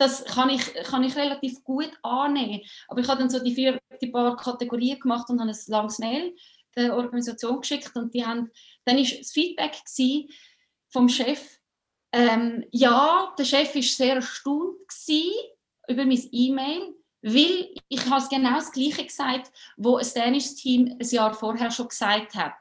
das 0.00 0.24
kann 0.24 0.48
ich, 0.48 0.72
kann 0.84 1.04
ich 1.04 1.14
relativ 1.14 1.62
gut 1.62 1.90
annehmen. 2.02 2.62
Aber 2.88 3.00
ich 3.00 3.08
habe 3.08 3.20
dann 3.20 3.30
so 3.30 3.38
die, 3.38 3.54
vier, 3.54 3.78
die 4.00 4.10
paar 4.10 4.34
Kategorien 4.36 4.98
gemacht 4.98 5.28
und 5.28 5.40
habe 5.40 5.50
ein 5.50 5.56
langes 5.66 5.98
Mail 5.98 6.34
der 6.74 6.96
Organisation 6.96 7.60
geschickt 7.60 7.94
und 7.96 8.14
die 8.14 8.24
haben, 8.24 8.50
dann 8.84 8.96
war 8.96 9.18
das 9.18 9.32
Feedback 9.32 9.76
vom 10.88 11.08
Chef, 11.08 11.60
ähm, 12.12 12.64
ja, 12.72 13.34
der 13.38 13.44
Chef 13.44 13.74
war 13.74 13.82
sehr 13.82 14.14
erstaunt 14.16 14.76
über 15.88 16.04
mein 16.04 16.28
E-Mail, 16.32 16.94
weil 17.22 17.74
ich 17.88 18.06
habe 18.08 18.26
genau 18.30 18.54
das 18.54 18.72
Gleiche 18.72 19.04
gesagt, 19.04 19.52
was 19.76 20.16
ein 20.16 20.22
dänisches 20.22 20.56
Team 20.56 20.96
ein 20.98 21.08
Jahr 21.08 21.34
vorher 21.34 21.70
schon 21.70 21.88
gesagt 21.88 22.34
hat. 22.34 22.54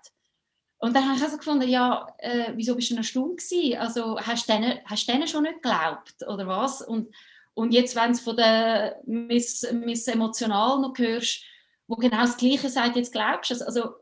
Und 0.79 0.95
dann 0.95 1.05
habe 1.05 1.17
ich 1.17 1.23
also 1.23 1.37
gefunden, 1.37 1.67
ja, 1.67 2.07
äh, 2.19 2.53
wieso 2.55 2.75
bist 2.75 2.89
du 2.89 2.95
eine 2.95 3.03
Stunde 3.03 3.35
gewesen? 3.35 3.77
Also 3.77 4.17
hast 4.19 4.47
du 4.47 4.53
denen, 4.53 4.79
hast 4.85 5.07
denen 5.07 5.27
schon 5.27 5.43
nicht 5.43 5.61
geglaubt 5.61 6.15
oder 6.25 6.47
was? 6.47 6.81
Und, 6.81 7.13
und 7.53 7.73
jetzt, 7.73 7.95
wenn 7.97 8.13
du 8.13 8.17
von 8.17 8.37
der 8.37 9.01
Miss, 9.05 9.67
Miss 9.73 10.07
Emotional 10.07 10.79
noch 10.79 10.97
hörst, 10.97 11.43
wo 11.85 11.95
genau 11.95 12.21
das 12.21 12.37
Gleiche 12.37 12.69
sagt, 12.69 12.95
jetzt 12.95 13.11
glaubst 13.11 13.51
du 13.51 13.65
also, 13.65 13.95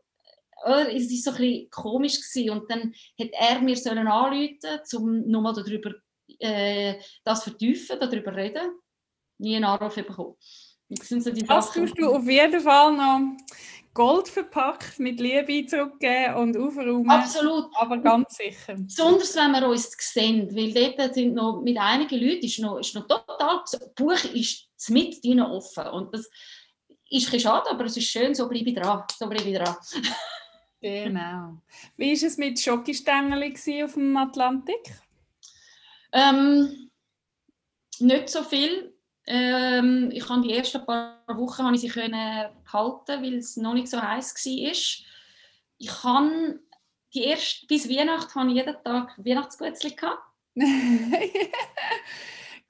oder? 0.64 0.94
es 0.94 1.10
war 1.10 1.32
so 1.32 1.38
ein 1.38 1.42
bisschen 1.42 1.70
komisch 1.70 2.20
gewesen. 2.20 2.50
und 2.50 2.70
dann 2.70 2.94
hätte 3.16 3.34
er 3.36 3.60
mir 3.60 3.76
sollen 3.76 4.06
anrufen, 4.06 4.80
um 4.94 5.28
nochmal 5.28 5.54
darüber 5.54 5.94
äh, 6.38 6.94
das 7.24 7.42
vertiefen, 7.42 7.98
darüber 7.98 8.36
reden. 8.36 8.70
Nie 9.38 9.56
einen 9.56 9.64
Anruf 9.64 9.96
bekommen. 9.96 10.36
Das 10.90 11.08
sind 11.08 11.22
so 11.22 11.30
die 11.30 11.44
das 11.44 11.72
tust 11.72 11.98
du 11.98 12.14
auf 12.14 12.26
jeden 12.26 12.60
Fall 12.60 12.96
noch 12.96 13.36
Gold 13.98 14.28
verpackt 14.28 15.00
mit 15.00 15.18
Liebe 15.18 15.66
zurückgeben 15.66 16.34
und 16.36 16.56
aufräumen. 16.56 17.10
Absolut. 17.10 17.64
Aber 17.74 17.98
ganz 17.98 18.36
sicher. 18.36 18.76
Besonders 18.76 19.34
wenn 19.34 19.50
wir 19.50 19.66
uns 19.66 19.90
sehen, 19.98 20.54
weil 20.54 20.72
dort 20.72 21.14
sind 21.14 21.34
noch 21.34 21.60
mit 21.62 21.76
einigen 21.76 22.24
Leuten 22.24 22.46
ist 22.46 22.60
noch, 22.60 22.78
ist 22.78 22.94
noch 22.94 23.08
total, 23.08 23.60
das 23.68 23.94
Buch 23.96 24.22
ist 24.32 24.68
mit 24.90 25.24
drinnen 25.24 25.46
offen 25.46 25.88
und 25.88 26.14
das 26.14 26.30
ist 27.10 27.34
ein 27.34 27.40
schade, 27.40 27.68
aber 27.68 27.86
es 27.86 27.96
ist 27.96 28.08
schön, 28.08 28.36
so 28.36 28.48
bleibe 28.48 28.70
ich 28.70 28.76
dran. 28.76 29.02
So 29.18 29.28
bleibe 29.28 29.50
ich 29.50 29.56
dran. 29.56 29.76
genau. 30.80 31.60
Wie 31.96 32.16
war 32.16 32.28
es 32.28 32.36
mit 32.36 32.60
Schokostängel 32.60 33.52
auf 33.84 33.94
dem 33.94 34.16
Atlantik? 34.16 34.94
Ähm, 36.12 36.88
nicht 37.98 38.28
so 38.28 38.44
viel. 38.44 38.94
Ähm, 39.30 40.10
ich 40.10 40.26
habe 40.26 40.40
die 40.40 40.54
ersten 40.54 40.86
paar 40.86 41.22
Wochen 41.28 41.62
habe 41.62 41.74
ich 41.74 41.82
sie 41.82 41.88
können 41.88 42.48
behalten, 42.64 43.22
weil 43.22 43.34
es 43.34 43.58
noch 43.58 43.74
nicht 43.74 43.88
so 43.88 44.00
heiß 44.00 44.34
war. 44.34 44.72
Ich 45.78 46.02
habe 46.02 46.60
die 47.12 47.24
erste, 47.24 47.66
bis 47.66 47.90
Weihnachten 47.90 48.40
habe 48.40 48.48
ich 48.48 48.56
jeden 48.56 48.82
Tag 48.82 49.12
Weihnachtsgutzli 49.18 49.90
gehabt. 49.90 50.22
du 50.56 50.64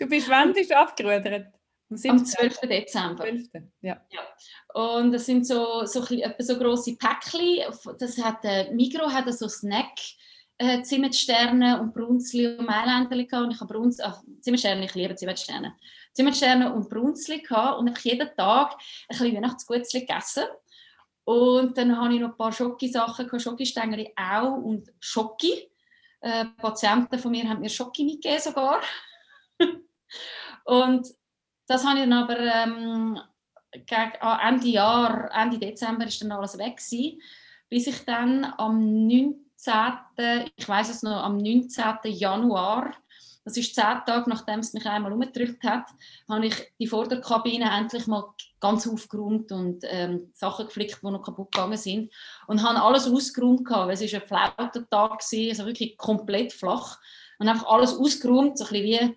bist 0.06 0.28
wann 0.28 0.52
bist 0.52 0.70
du 0.70 0.76
abgerudert? 0.76 1.46
Am 1.90 1.96
12. 1.96 2.60
Dezember. 2.62 3.22
12. 3.22 3.50
Ja. 3.80 4.04
ja. 4.10 4.20
Und 4.74 5.12
das 5.12 5.26
sind 5.26 5.46
so, 5.46 5.84
so, 5.84 6.04
so 6.38 6.58
grosse 6.58 6.96
Päckchen. 6.96 7.72
Das 8.00 8.18
hat, 8.18 8.44
äh, 8.44 8.74
Migro 8.74 9.08
hat 9.08 9.32
so 9.32 9.48
Snack 9.48 9.94
äh, 10.58 10.82
Zimtsterne 10.82 11.80
und 11.80 11.94
Brunzli 11.94 12.46
und 12.46 12.66
gehabt. 12.66 13.32
Und 13.32 13.50
ich 13.52 13.60
habe 13.60 13.72
Brunzli, 13.72 14.04
ach, 14.04 14.22
Zimtsterne, 14.40 14.84
ich 14.84 14.94
liebe 14.94 15.14
Zimtsterne. 15.14 15.76
Zimtsterne 16.12 16.74
und 16.74 16.88
Brunzli 16.88 17.42
und 17.78 17.88
ich 17.88 18.04
jeden 18.04 18.28
Tag 18.36 18.72
ein 18.72 18.78
bisschen 19.08 19.36
Weihnachtsgutzli 19.36 20.00
gegessen. 20.00 20.44
Und 21.24 21.76
dann 21.76 21.96
habe 21.96 22.14
ich 22.14 22.20
noch 22.20 22.30
ein 22.30 22.36
paar 22.36 22.52
Schokisachen, 22.52 23.38
Schokistängel 23.38 24.08
auch 24.16 24.56
und 24.56 24.88
Schoki. 24.98 25.70
Äh, 26.20 26.46
Patienten 26.56 27.18
von 27.18 27.30
mir 27.30 27.48
haben 27.48 27.60
mir 27.60 27.68
Schoki 27.68 28.04
mitgegeben 28.04 28.40
sogar. 28.40 28.80
und 30.64 31.06
das 31.66 31.86
habe 31.86 31.98
ich 31.98 32.04
dann 32.04 32.12
aber 32.14 32.38
ähm, 32.38 33.20
gegen, 33.72 34.12
ah, 34.20 34.48
Ende 34.48 34.68
Jahr, 34.68 35.30
Ende 35.32 35.58
Dezember 35.58 36.06
ist 36.06 36.20
dann 36.22 36.32
alles 36.32 36.58
weg 36.58 36.78
gewesen, 36.78 37.20
bis 37.68 37.86
ich 37.86 38.04
dann 38.04 38.44
am 38.56 39.06
19. 39.66 40.50
ich 40.56 40.68
weiß 40.68 40.88
es 40.90 41.02
noch, 41.02 41.22
am 41.22 41.36
19. 41.36 41.98
Januar 42.04 42.94
das 43.48 43.56
ist 43.56 43.74
zehn 43.74 44.02
Tage, 44.06 44.28
nachdem 44.28 44.60
es 44.60 44.74
mich 44.74 44.84
einmal 44.84 45.10
umgedrückt 45.10 45.64
hat, 45.64 45.86
habe 46.28 46.46
ich 46.46 46.54
die 46.78 46.86
Vorderkabine 46.86 47.74
endlich 47.74 48.06
mal 48.06 48.34
ganz 48.60 48.86
aufgeräumt 48.86 49.50
und 49.52 49.84
ähm, 49.84 50.30
Sachen 50.34 50.66
geflickt, 50.66 50.98
die 51.02 51.06
noch 51.06 51.22
kaputt 51.22 51.52
gegangen 51.52 51.78
sind. 51.78 52.12
Und 52.46 52.62
habe 52.62 52.82
alles 52.82 53.06
ausgeräumt, 53.06 53.66
weil 53.70 53.92
es 53.92 54.02
war 54.12 54.20
ein 54.20 54.28
flauter 54.28 54.90
Tag, 54.90 55.22
also 55.32 55.64
wirklich 55.64 55.96
komplett 55.96 56.52
flach. 56.52 56.98
Und 57.38 57.48
einfach 57.48 57.68
alles 57.68 57.94
ausgeräumt, 57.94 58.58
so 58.58 58.64
ein 58.66 58.70
bisschen 58.82 59.16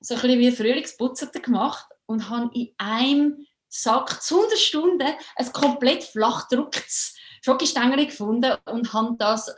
so 0.00 0.22
wie 0.22 0.52
Frühlingsputzen 0.52 1.30
gemacht 1.40 1.86
und 2.04 2.28
habe 2.28 2.50
in 2.52 2.74
einem 2.76 3.46
Sack 3.68 4.22
zu 4.22 4.44
einer 4.44 4.56
Stunde 4.56 5.06
ein 5.36 5.52
komplett 5.52 6.04
flach 6.04 6.48
gedrucktes 6.48 7.15
Schokostängel 7.42 8.06
gefunden 8.06 8.54
und 8.66 8.92
habe 8.92 9.16
das 9.18 9.54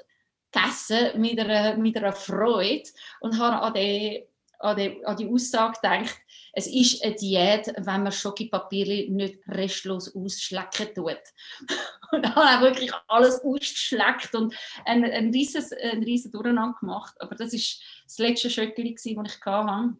gegessen 0.50 1.20
mit 1.20 1.38
einer, 1.38 1.76
mit 1.76 1.96
einer 1.96 2.12
Freude 2.12 2.88
und 3.20 3.38
habe 3.38 3.62
an 3.62 3.74
den 3.74 4.22
an 4.60 4.76
die, 4.76 5.04
an 5.06 5.16
die 5.16 5.28
Aussage 5.28 5.78
gedacht, 5.80 6.16
es 6.52 6.66
ist 6.66 7.04
eine 7.04 7.14
Diät, 7.14 7.72
wenn 7.76 8.02
man 8.02 8.12
Schokipapier 8.12 9.08
nicht 9.10 9.38
restlos 9.46 10.14
ausschlecken 10.14 10.94
tut. 10.94 11.20
und 12.12 12.34
habe 12.34 12.56
ich 12.56 12.60
wirklich 12.62 12.92
alles 13.06 13.40
ausgeschleckt 13.42 14.34
und 14.34 14.54
ein, 14.84 15.04
ein 15.04 15.30
riesen, 15.30 15.64
ein 15.80 16.02
riesen 16.02 16.32
Durcheinander 16.32 16.76
gemacht. 16.80 17.14
Aber 17.20 17.34
das 17.36 17.52
war 17.52 17.60
das 18.04 18.18
letzte 18.18 18.50
Schöckchen, 18.50 18.94
das 18.94 19.06
ich 19.06 19.16
hatte. 19.16 19.96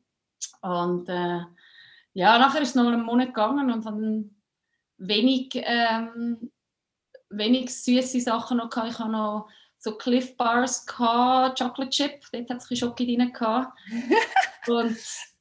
Und 0.62 1.08
äh, 1.08 1.40
ja, 2.14 2.38
nachher 2.38 2.62
ist 2.62 2.70
es 2.70 2.74
noch 2.74 2.86
einen 2.86 3.04
Monat 3.04 3.28
gegangen 3.28 3.70
und 3.70 3.84
dann 3.86 4.36
wenig, 4.96 5.50
ähm, 5.54 6.50
wenig 7.30 7.74
süße 7.74 8.20
Sachen 8.20 8.58
noch 8.58 8.70
gehabt. 8.70 8.92
Ich 8.92 8.98
habe 8.98 9.12
noch 9.12 9.48
so 9.78 9.96
Cliff 9.96 10.36
Bars 10.36 10.84
gehabt, 10.86 11.58
Chocolate 11.58 11.90
Chip, 11.90 12.20
dort 12.32 12.50
hat 12.50 12.58
es 12.58 12.70
ein 12.70 12.76
Schoki 12.76 13.06
drin 13.06 13.32
gehabt. 13.32 13.78
und 14.66 14.96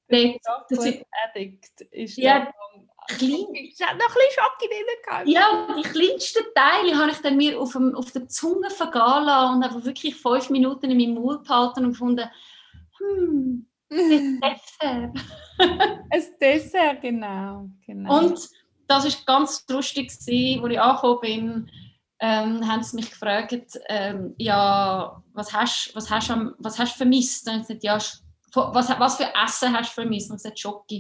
dort, 0.08 0.40
das 0.70 0.86
ist, 0.86 1.06
Addict 1.26 1.82
ist 1.92 2.18
ja, 2.18 2.52
klein. 3.08 3.72
Es 3.72 3.80
hat 3.80 3.98
noch 3.98 4.06
ein 4.06 4.14
bisschen 4.14 4.36
Schoki 4.36 4.68
drin 4.68 4.86
gehabt. 5.06 5.28
Ja, 5.28 5.76
die 5.76 5.90
kleinsten 5.90 6.44
Teile 6.54 6.98
habe 6.98 7.12
ich 7.12 7.18
dann 7.18 7.38
mir 7.38 7.60
auf, 7.60 7.74
dem, 7.74 7.96
auf 7.96 8.12
der 8.12 8.28
Zunge 8.28 8.68
lassen 8.68 9.56
und 9.56 9.64
einfach 9.64 9.84
wirklich 9.84 10.16
fünf 10.16 10.50
Minuten 10.50 10.92
in 10.92 10.98
meinem 10.98 11.22
Mund 11.22 11.44
behalten 11.44 11.86
und 11.86 11.92
gefunden, 11.92 12.30
hm, 12.98 13.68
ein 13.90 14.42
Dessert. 14.42 15.18
ein 16.12 16.24
Dessert, 16.40 17.02
genau. 17.02 17.70
genau. 17.86 18.20
Und 18.20 18.50
das 18.88 19.06
war 19.06 19.38
ganz 19.40 19.66
lustig, 19.70 20.10
als 20.10 20.28
ich 20.28 20.62
angekommen 20.62 21.20
bin 21.22 21.72
ähm, 22.20 22.68
haben 22.68 22.84
sie 22.84 22.96
mich 22.96 23.12
gefragt, 23.12 23.80
ähm, 23.90 24.34
ja, 24.38 25.22
was 25.34 25.54
hast, 25.54 25.92
was, 25.96 26.10
hast, 26.10 26.30
was 26.58 26.80
hast 26.80 26.94
du 26.94 26.98
vermisst? 26.98 27.48
Und 27.48 27.62
ich 27.62 27.68
gesagt, 27.68 27.84
ja, 27.84 27.98
was, 28.54 29.00
was 29.00 29.18
für 29.18 29.32
Essen 29.36 29.78
hast 29.78 29.90
du 29.90 30.02
vermisst? 30.02 30.32
Und 30.32 30.44
ich 30.44 30.54
gesagt. 30.54 30.94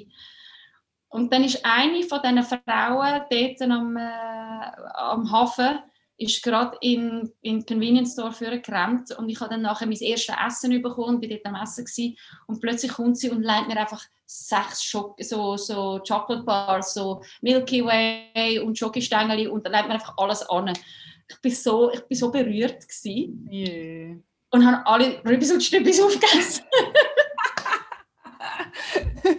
Und 1.09 1.33
dann 1.33 1.43
ist 1.43 1.65
eine 1.65 2.03
von 2.03 2.21
diesen 2.21 2.43
Frauen 2.43 3.21
dort 3.29 3.61
am, 3.61 3.97
äh, 3.97 4.71
am 4.93 5.31
Hafen 5.31 5.79
ist 6.17 6.41
gerade 6.43 6.77
in, 6.81 7.31
in 7.41 7.65
Convenience 7.65 8.13
Store 8.13 8.31
für 8.31 8.59
gerannt 8.59 9.11
und 9.17 9.29
ich 9.29 9.39
habe 9.39 9.51
dann 9.51 9.61
nachher 9.61 9.85
mein 9.85 9.97
erstes 9.97 10.35
Essen 10.45 10.81
bekommen 10.81 11.15
und 11.15 11.21
bin 11.21 11.29
dort 11.29 11.45
am 11.45 11.55
Essen 11.55 11.85
gewesen. 11.85 12.17
und 12.47 12.59
plötzlich 12.59 12.91
kommt 12.91 13.17
sie 13.17 13.29
und 13.29 13.43
leitet 13.43 13.67
mir 13.67 13.79
einfach 13.79 14.03
sechs 14.25 14.83
Schok 14.83 15.15
so, 15.23 15.57
so 15.57 16.01
Chocolate 16.07 16.43
Bars, 16.43 16.93
so 16.93 17.21
Milky 17.41 17.85
Way 17.85 18.59
und 18.59 18.77
Schokostängel 18.77 19.47
und 19.47 19.65
dann 19.65 19.71
leitet 19.71 19.89
mir 19.89 19.93
einfach 19.95 20.15
alles 20.17 20.41
an. 20.49 20.73
Ich 21.29 21.41
bin 21.41 21.51
so, 21.51 21.91
ich 21.91 22.01
bin 22.01 22.17
so 22.17 22.31
berührt 22.31 22.87
gewesen. 22.87 23.47
Yeah. 23.51 24.17
und 24.51 24.65
habe 24.65 24.85
alle 24.85 25.21
Rübis 25.25 25.51
und 25.51 25.61
Stübis 25.61 26.01
aufgegessen. 26.01 26.63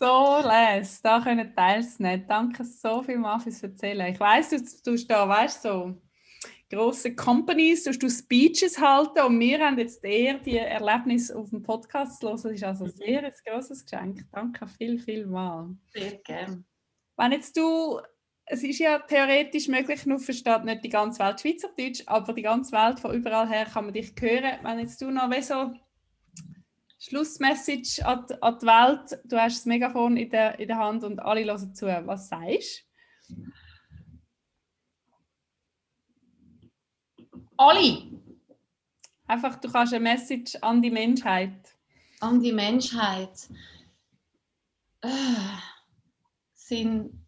so 0.00 0.40
les, 0.42 1.02
da 1.02 1.20
können 1.20 1.54
teilnehmen. 1.54 2.24
Danke 2.26 2.64
so 2.64 3.02
viel 3.02 3.18
mal 3.18 3.38
fürs 3.38 3.62
Erzählen. 3.62 4.12
Ich 4.12 4.18
weiss, 4.18 4.48
du 4.48 4.56
tust 4.82 5.10
da, 5.10 5.28
weißt 5.28 5.62
so 5.62 5.94
große 6.70 7.14
Companies, 7.14 7.84
tust 7.84 8.02
du 8.02 8.08
Speeches 8.08 8.80
halten 8.80 9.20
und 9.20 9.38
wir 9.38 9.60
haben 9.60 9.78
jetzt 9.78 10.02
eher 10.02 10.38
die 10.38 10.56
Erlebnis 10.56 11.30
auf 11.30 11.50
dem 11.50 11.62
Podcast 11.62 12.22
los. 12.22 12.42
Das 12.42 12.52
ist 12.52 12.64
also 12.64 12.86
mhm. 12.86 12.90
sehr 12.90 13.24
ein 13.24 13.32
großes 13.44 13.84
Geschenk. 13.84 14.24
Danke 14.32 14.66
viel, 14.66 14.98
viel 14.98 15.26
mal. 15.26 15.76
Sehr 15.92 16.12
gerne. 16.12 16.64
Wenn 17.16 17.32
jetzt 17.32 17.56
du 17.56 18.00
es 18.52 18.64
ist 18.64 18.80
ja 18.80 18.98
theoretisch 18.98 19.68
möglich, 19.68 20.06
nur 20.06 20.18
versteht 20.18 20.64
nicht 20.64 20.82
die 20.82 20.88
ganze 20.88 21.20
Welt 21.20 21.40
Schweizerdeutsch, 21.40 22.02
aber 22.06 22.32
die 22.32 22.42
ganze 22.42 22.72
Welt 22.72 22.98
von 22.98 23.14
überall 23.14 23.48
her 23.48 23.66
kann 23.66 23.84
man 23.84 23.94
dich 23.94 24.12
hören. 24.18 24.58
Wenn 24.62 24.80
jetzt 24.80 25.00
du 25.00 25.10
noch 25.10 25.30
so 25.40 25.72
Schlussmessage 27.02 28.04
an 28.04 28.26
die, 28.28 28.42
an 28.42 28.58
die 28.60 28.66
Welt. 28.66 29.20
Du 29.24 29.38
hast 29.38 29.56
das 29.56 29.66
Megafon 29.66 30.18
in 30.18 30.28
der, 30.28 30.58
in 30.58 30.68
der 30.68 30.76
Hand 30.76 31.02
und 31.02 31.18
alle 31.18 31.44
hören 31.44 31.74
zu. 31.74 31.86
Was 31.86 32.28
sagst 32.28 32.84
du? 33.28 33.34
Alle. 37.56 38.02
Einfach, 39.26 39.56
du 39.56 39.70
kannst 39.70 39.94
eine 39.94 40.02
Message 40.02 40.56
an 40.60 40.82
die 40.82 40.90
Menschheit. 40.90 41.74
An 42.20 42.40
die 42.40 42.52
Menschheit. 42.52 43.48
Äh, 45.00 45.08
sind, 46.52 47.26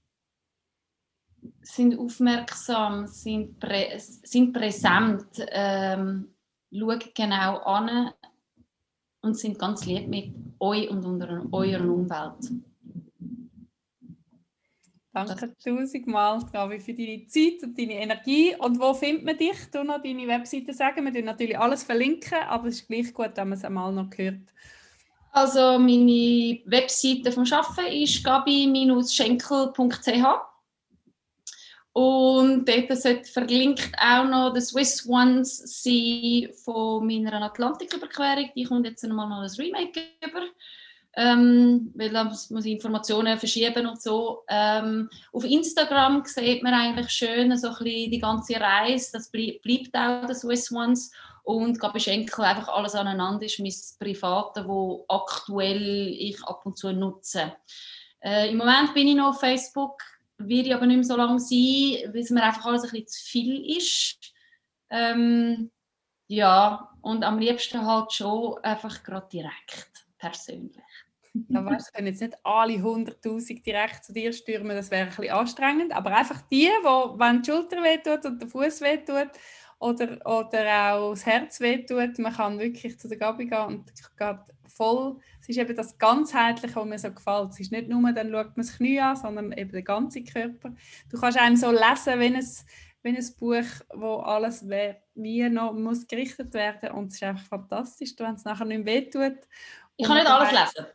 sind 1.63 1.99
aufmerksam, 1.99 3.07
sind, 3.07 3.59
prä, 3.59 3.99
sind 3.99 4.53
präsent, 4.53 5.27
ähm, 5.49 6.35
schauen 6.71 7.01
genau 7.15 7.59
an, 7.59 8.13
und 9.23 9.39
sind 9.39 9.59
ganz 9.59 9.87
lieb 9.87 10.09
mit 10.09 10.35
euch 10.61 10.91
und 10.91 11.05
unter 11.05 11.47
eurer 11.53 11.85
Umwelt. 11.85 12.51
Danke 15.15 15.55
tausendmal, 15.63 16.41
Gabi, 16.53 16.81
für 16.81 16.95
deine 16.95 17.27
Zeit 17.27 17.63
und 17.63 17.79
deine 17.79 18.01
Energie. 18.01 18.57
Und 18.59 18.81
wo 18.81 18.95
findet 18.95 19.25
man 19.25 19.37
dich? 19.37 19.59
Du 19.71 19.85
noch 19.85 20.03
deine 20.03 20.27
Webseite 20.27 20.73
sagen. 20.73 21.05
Wir 21.05 21.13
tun 21.13 21.27
natürlich 21.27 21.59
alles 21.59 21.85
verlinken, 21.85 22.39
aber 22.49 22.69
es 22.69 22.81
ist 22.81 22.89
gleich 22.89 23.13
gut, 23.13 23.33
wenn 23.35 23.51
man 23.51 23.59
es 23.59 23.65
einmal 23.65 23.93
noch 23.93 24.09
hört. 24.17 24.41
Also 25.33 25.79
meine 25.79 26.63
Webseite 26.65 27.31
vom 27.31 27.45
Arbeiten 27.45 27.93
ist 27.93 28.25
gabi-schenkel.ch 28.25 30.52
und 31.93 32.67
dort 32.67 32.97
sollte 32.97 33.31
verlinkt 33.31 33.93
auch 34.01 34.25
noch 34.25 34.53
der 34.53 34.63
Swiss 34.63 35.07
Ones 35.07 35.83
sein 35.83 36.49
von 36.65 37.07
meiner 37.07 37.43
Atlantiküberquerung. 37.43 38.51
Die 38.57 38.65
kommt 38.65 38.87
jetzt 38.87 39.05
nochmal 39.05 39.29
noch 39.29 39.43
ein 39.43 39.51
Remake 39.59 40.01
über. 40.27 40.43
Ähm, 41.15 41.93
weil 41.95 42.09
da 42.09 42.25
muss 42.25 42.65
ich 42.65 42.73
Informationen 42.73 43.39
verschieben 43.39 43.87
und 43.87 44.01
so. 44.01 44.45
Ähm, 44.49 45.11
auf 45.35 45.45
Instagram 45.45 46.23
sieht 46.25 46.63
man 46.63 46.73
eigentlich 46.73 47.11
schön 47.11 47.55
so 47.59 47.69
ein 47.69 47.75
bisschen 47.85 48.11
die 48.11 48.19
ganze 48.19 48.59
Reise. 48.59 49.11
Das 49.13 49.31
bleibt 49.31 49.95
auch 49.95 50.27
der 50.27 50.35
Swiss 50.35 50.73
Ones. 50.73 51.13
Und 51.45 51.79
Gabi 51.79 52.01
Schenkel 52.01 52.45
einfach 52.45 52.69
alles 52.69 52.95
aneinander 52.95 53.45
ist 53.45 53.59
mein 53.59 53.75
Private, 53.99 54.67
wo 54.67 55.05
aktuell 55.09 56.15
ich 56.17 56.43
ab 56.45 56.65
und 56.65 56.79
zu 56.79 56.93
nutze. 56.93 57.53
Äh, 58.21 58.51
Im 58.51 58.57
Moment 58.57 58.95
bin 58.95 59.09
ich 59.09 59.17
noch 59.17 59.31
auf 59.31 59.41
Facebook 59.41 60.01
werde 60.49 60.75
aber 60.75 60.87
nicht 60.87 60.97
mehr 60.97 61.05
so 61.05 61.17
lange 61.17 61.41
sein, 61.41 62.13
weil 62.13 62.21
es 62.21 62.31
mir 62.31 62.43
einfach 62.43 62.67
alles 62.67 62.85
ein 62.85 62.91
bisschen 62.91 63.09
zu 63.09 63.25
viel 63.25 63.77
ist. 63.77 64.33
Ähm, 64.91 65.71
ja, 66.29 66.89
und 67.03 67.25
am 67.25 67.39
liebsten 67.39 67.85
halt 67.85 68.13
schon 68.13 68.59
einfach 68.63 69.03
gerade 69.03 69.29
direkt, 69.31 70.07
persönlich. 70.19 70.83
Ja, 71.49 71.65
weißt, 71.65 71.95
können 71.95 72.09
jetzt 72.09 72.21
nicht 72.21 72.37
alle 72.45 72.75
100'000 72.75 73.63
direkt 73.63 74.05
zu 74.05 74.13
dir 74.13 74.33
stürmen, 74.33 74.77
das 74.77 74.91
wäre 74.91 75.05
ein 75.05 75.09
bisschen 75.09 75.31
anstrengend, 75.31 75.93
aber 75.93 76.15
einfach 76.15 76.43
die, 76.51 76.69
wo, 76.83 77.19
wenn 77.19 77.43
die 77.43 77.51
Schulter 77.51 77.83
wehtut 77.83 78.27
und 78.27 78.41
der 78.41 78.49
Fuß 78.49 78.83
wehtut 78.83 79.31
oder, 79.83 80.19
oder 80.25 80.93
auch 80.95 81.11
das 81.11 81.27
Herz 81.27 81.61
wehtut, 81.61 82.19
man 82.19 82.33
kann 82.33 82.59
wirklich 82.59 82.99
zu 82.99 83.09
der 83.09 83.19
Gabi 83.19 83.47
gehen 83.47 83.67
und 83.67 83.93
geht 84.19 84.39
voll 84.69 85.19
es 85.43 85.49
ist 85.49 85.59
eben 85.59 85.77
das 85.77 85.99
Ganzheitliche, 85.99 86.77
was 86.77 86.85
mir 86.85 86.99
so 86.99 87.11
gefällt. 87.11 87.51
Es 87.51 87.61
ist 87.61 87.73
nicht 87.73 87.89
nur, 87.89 88.13
dann 88.13 88.31
schaut 88.31 88.57
man 88.57 88.65
das 88.65 88.77
Knie 88.77 89.01
an, 89.01 89.17
sondern 89.17 89.51
eben 89.53 89.73
den 89.73 89.85
ganzen 89.85 90.25
Körper. 90.25 90.73
Du 91.11 91.19
kannst 91.19 91.37
einem 91.37 91.57
so 91.57 91.73
lesen, 91.73 92.21
wenn 92.21 92.37
es 92.37 92.65
wenn 93.03 93.17
ein 93.17 93.35
Buch, 93.41 93.65
wo 93.93 94.19
alles 94.19 94.65
wie 94.69 95.49
noch 95.49 95.73
muss 95.73 96.07
gerichtet 96.07 96.55
werden 96.55 96.93
und 96.93 97.09
es 97.09 97.15
ist 97.15 97.25
einfach 97.25 97.47
fantastisch, 97.49 98.15
wenn 98.19 98.37
es 98.37 98.45
nachher 98.45 98.65
nicht 98.65 98.85
mehr 98.85 98.95
wehtut. 98.95 99.39
Ich 99.97 100.07
kann 100.07 100.19
nicht 100.19 100.29
alles 100.29 100.53
lesen. 100.53 100.87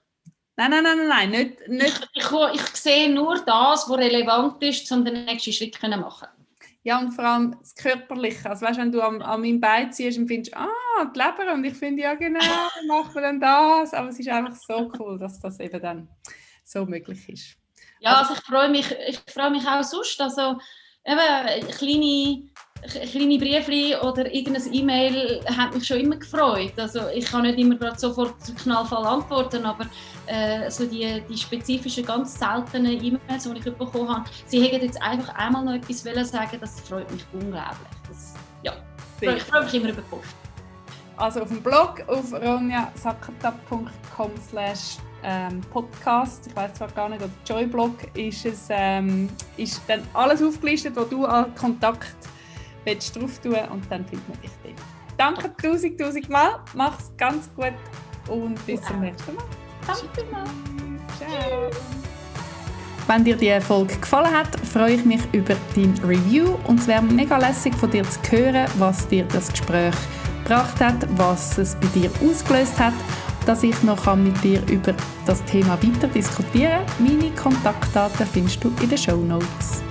Nein, 0.56 0.72
nein, 0.72 0.84
nein, 0.84 0.98
nein, 0.98 1.08
nein. 1.10 1.30
Nicht, 1.32 1.68
nicht. 1.68 2.10
Ich, 2.14 2.24
ich, 2.24 2.62
ich 2.62 2.76
sehe 2.78 3.14
nur 3.14 3.36
das, 3.44 3.90
was 3.90 3.98
relevant 3.98 4.64
ist, 4.64 4.90
um 4.94 5.04
den 5.04 5.26
nächsten 5.26 5.52
Schritt 5.52 5.76
zu 5.76 5.90
machen. 5.90 6.30
Ja, 6.88 7.00
und 7.00 7.12
vor 7.12 7.26
allem 7.26 7.58
das 7.60 7.76
Körperliche. 7.76 8.50
Also 8.50 8.66
weißt, 8.66 8.80
wenn 8.80 8.94
du 8.94 9.02
an, 9.02 9.22
an 9.22 9.42
meinem 9.42 9.60
Bein 9.60 9.92
ziehst 9.92 10.18
und 10.18 10.30
findest, 10.30 10.56
ah, 10.56 10.70
die 11.14 11.20
Leber, 11.20 11.54
und 11.54 11.66
ich 11.66 11.74
finde, 11.74 12.04
ja 12.04 12.16
genau, 12.16 12.40
machen 12.88 13.14
wir 13.14 13.24
dann 13.24 13.42
das. 13.42 13.94
Aber 13.94 14.08
es 14.08 14.18
ist 14.18 14.30
einfach 14.30 14.56
so 14.56 14.90
cool, 14.98 15.20
dass 15.20 15.38
das 15.42 15.60
eben 15.60 15.82
dann 15.82 16.08
so 16.64 16.86
möglich 16.86 17.28
ist. 17.28 17.58
Ja, 18.00 18.14
also, 18.14 18.30
also 18.30 18.34
ich 18.36 18.48
freue 18.48 18.70
mich, 18.70 18.90
ich 19.06 19.20
freue 19.34 19.52
mich 19.52 19.68
auch 19.68 19.84
sonst. 19.84 20.22
Also 20.22 20.62
eben 21.04 21.68
kleine 21.72 22.50
kleine 22.82 23.38
Briefli 23.38 23.96
oder 23.96 24.34
irgendein 24.34 24.74
E-Mail 24.74 25.42
hat 25.46 25.74
mich 25.74 25.86
schon 25.86 26.00
immer 26.00 26.18
gefreut. 26.18 26.74
Also 26.78 27.02
ich 27.14 27.26
kann 27.26 27.44
nicht 27.44 27.58
immer 27.58 27.76
gerade 27.76 28.00
sofort 28.00 28.36
knallvoll 28.62 29.06
antworten, 29.06 29.66
aber 29.66 29.86
äh, 30.28 30.70
so 30.70 30.86
die, 30.86 31.22
die 31.30 31.38
spezifischen, 31.38 32.06
ganz 32.06 32.38
seltenen 32.38 33.04
E-Mails, 33.04 33.44
die 33.44 33.58
ich 33.58 33.64
bekommen 33.64 34.10
habe, 34.10 34.30
sie 34.46 34.62
hätten 34.62 34.86
jetzt 34.86 35.02
einfach 35.02 35.34
einmal 35.36 35.64
noch 35.66 35.74
etwas 35.74 36.04
sagen 36.04 36.58
das 36.60 36.80
freut 36.82 37.12
mich 37.12 37.26
unglaublich. 37.34 37.78
Das, 38.08 38.36
ja, 38.64 38.74
ich 39.22 39.44
freue 39.44 39.64
mich 39.64 39.74
immer 39.74 39.90
über 39.90 40.02
Post. 40.04 40.36
Also 41.18 41.42
auf 41.42 41.48
dem 41.48 41.62
Blog 41.62 42.04
auf 42.08 42.32
ronjasakata.com 42.32 43.90
slash 44.50 44.98
ähm, 45.24 45.62
Podcast, 45.72 46.48
ich 46.48 46.56
weiß 46.56 46.76
zwar 46.76 46.90
gar 46.90 47.10
nicht, 47.10 47.22
oder 47.22 47.32
Joyblog, 47.46 47.96
ist, 48.16 48.46
es, 48.46 48.68
ähm, 48.70 49.28
ist 49.58 49.82
dann 49.88 50.04
alles 50.14 50.44
aufgelistet, 50.44 50.96
wo 50.96 51.04
du 51.04 51.26
an 51.26 51.54
Kontakt 51.56 52.16
willst 52.88 53.16
drauf 53.16 53.40
tun 53.40 53.56
und 53.72 53.84
dann 53.92 54.06
findet 54.06 54.30
man 54.30 54.42
dich 54.42 54.52
dort. 54.64 54.76
Danke 55.18 55.52
tausend, 55.62 56.00
tausend 56.00 56.30
Mal. 56.30 56.60
Mach's 56.74 57.12
ganz 57.18 57.50
gut. 57.56 57.74
und 58.30 58.66
bis 58.66 58.82
zum 58.82 59.02
nächsten 59.02 59.36
Mal. 59.36 59.46
Danke 59.86 60.32
mal. 60.32 60.44
Ciao. 61.18 61.70
Wenn 63.08 63.24
dir 63.24 63.38
die 63.38 63.60
Folge 63.62 63.96
gefallen 63.96 64.34
hat, 64.34 64.60
freue 64.66 64.96
ich 64.96 65.06
mich 65.06 65.22
über 65.32 65.56
dein 65.76 65.94
Review 66.04 66.58
und 66.66 66.80
es 66.80 66.88
wäre 66.88 67.02
mega 67.02 67.38
lässig 67.38 67.74
von 67.76 67.90
dir 67.90 68.04
zu 68.04 68.20
hören, 68.30 68.68
was 68.78 69.08
dir 69.08 69.24
das 69.26 69.50
Gespräch 69.50 69.96
gebracht 70.44 70.80
hat, 70.82 71.08
was 71.18 71.58
es 71.58 71.76
bei 71.76 71.88
dir 71.88 72.12
ausgelöst 72.22 72.78
hat, 72.78 72.94
dass 73.46 73.64
ich 73.64 73.82
noch 73.84 74.14
mit 74.18 74.44
dir 74.44 74.62
über 74.70 74.94
das 75.26 75.44
Thema 75.46 75.82
weiter 75.82 76.08
diskutieren 76.10 76.86
kann. 76.98 77.06
Meine 77.06 77.32
Kontaktdaten 77.32 78.28
findest 78.28 78.62
du 78.62 78.74
in 78.82 78.90
den 78.90 78.98
Show 78.98 79.16
Notes. 79.16 79.82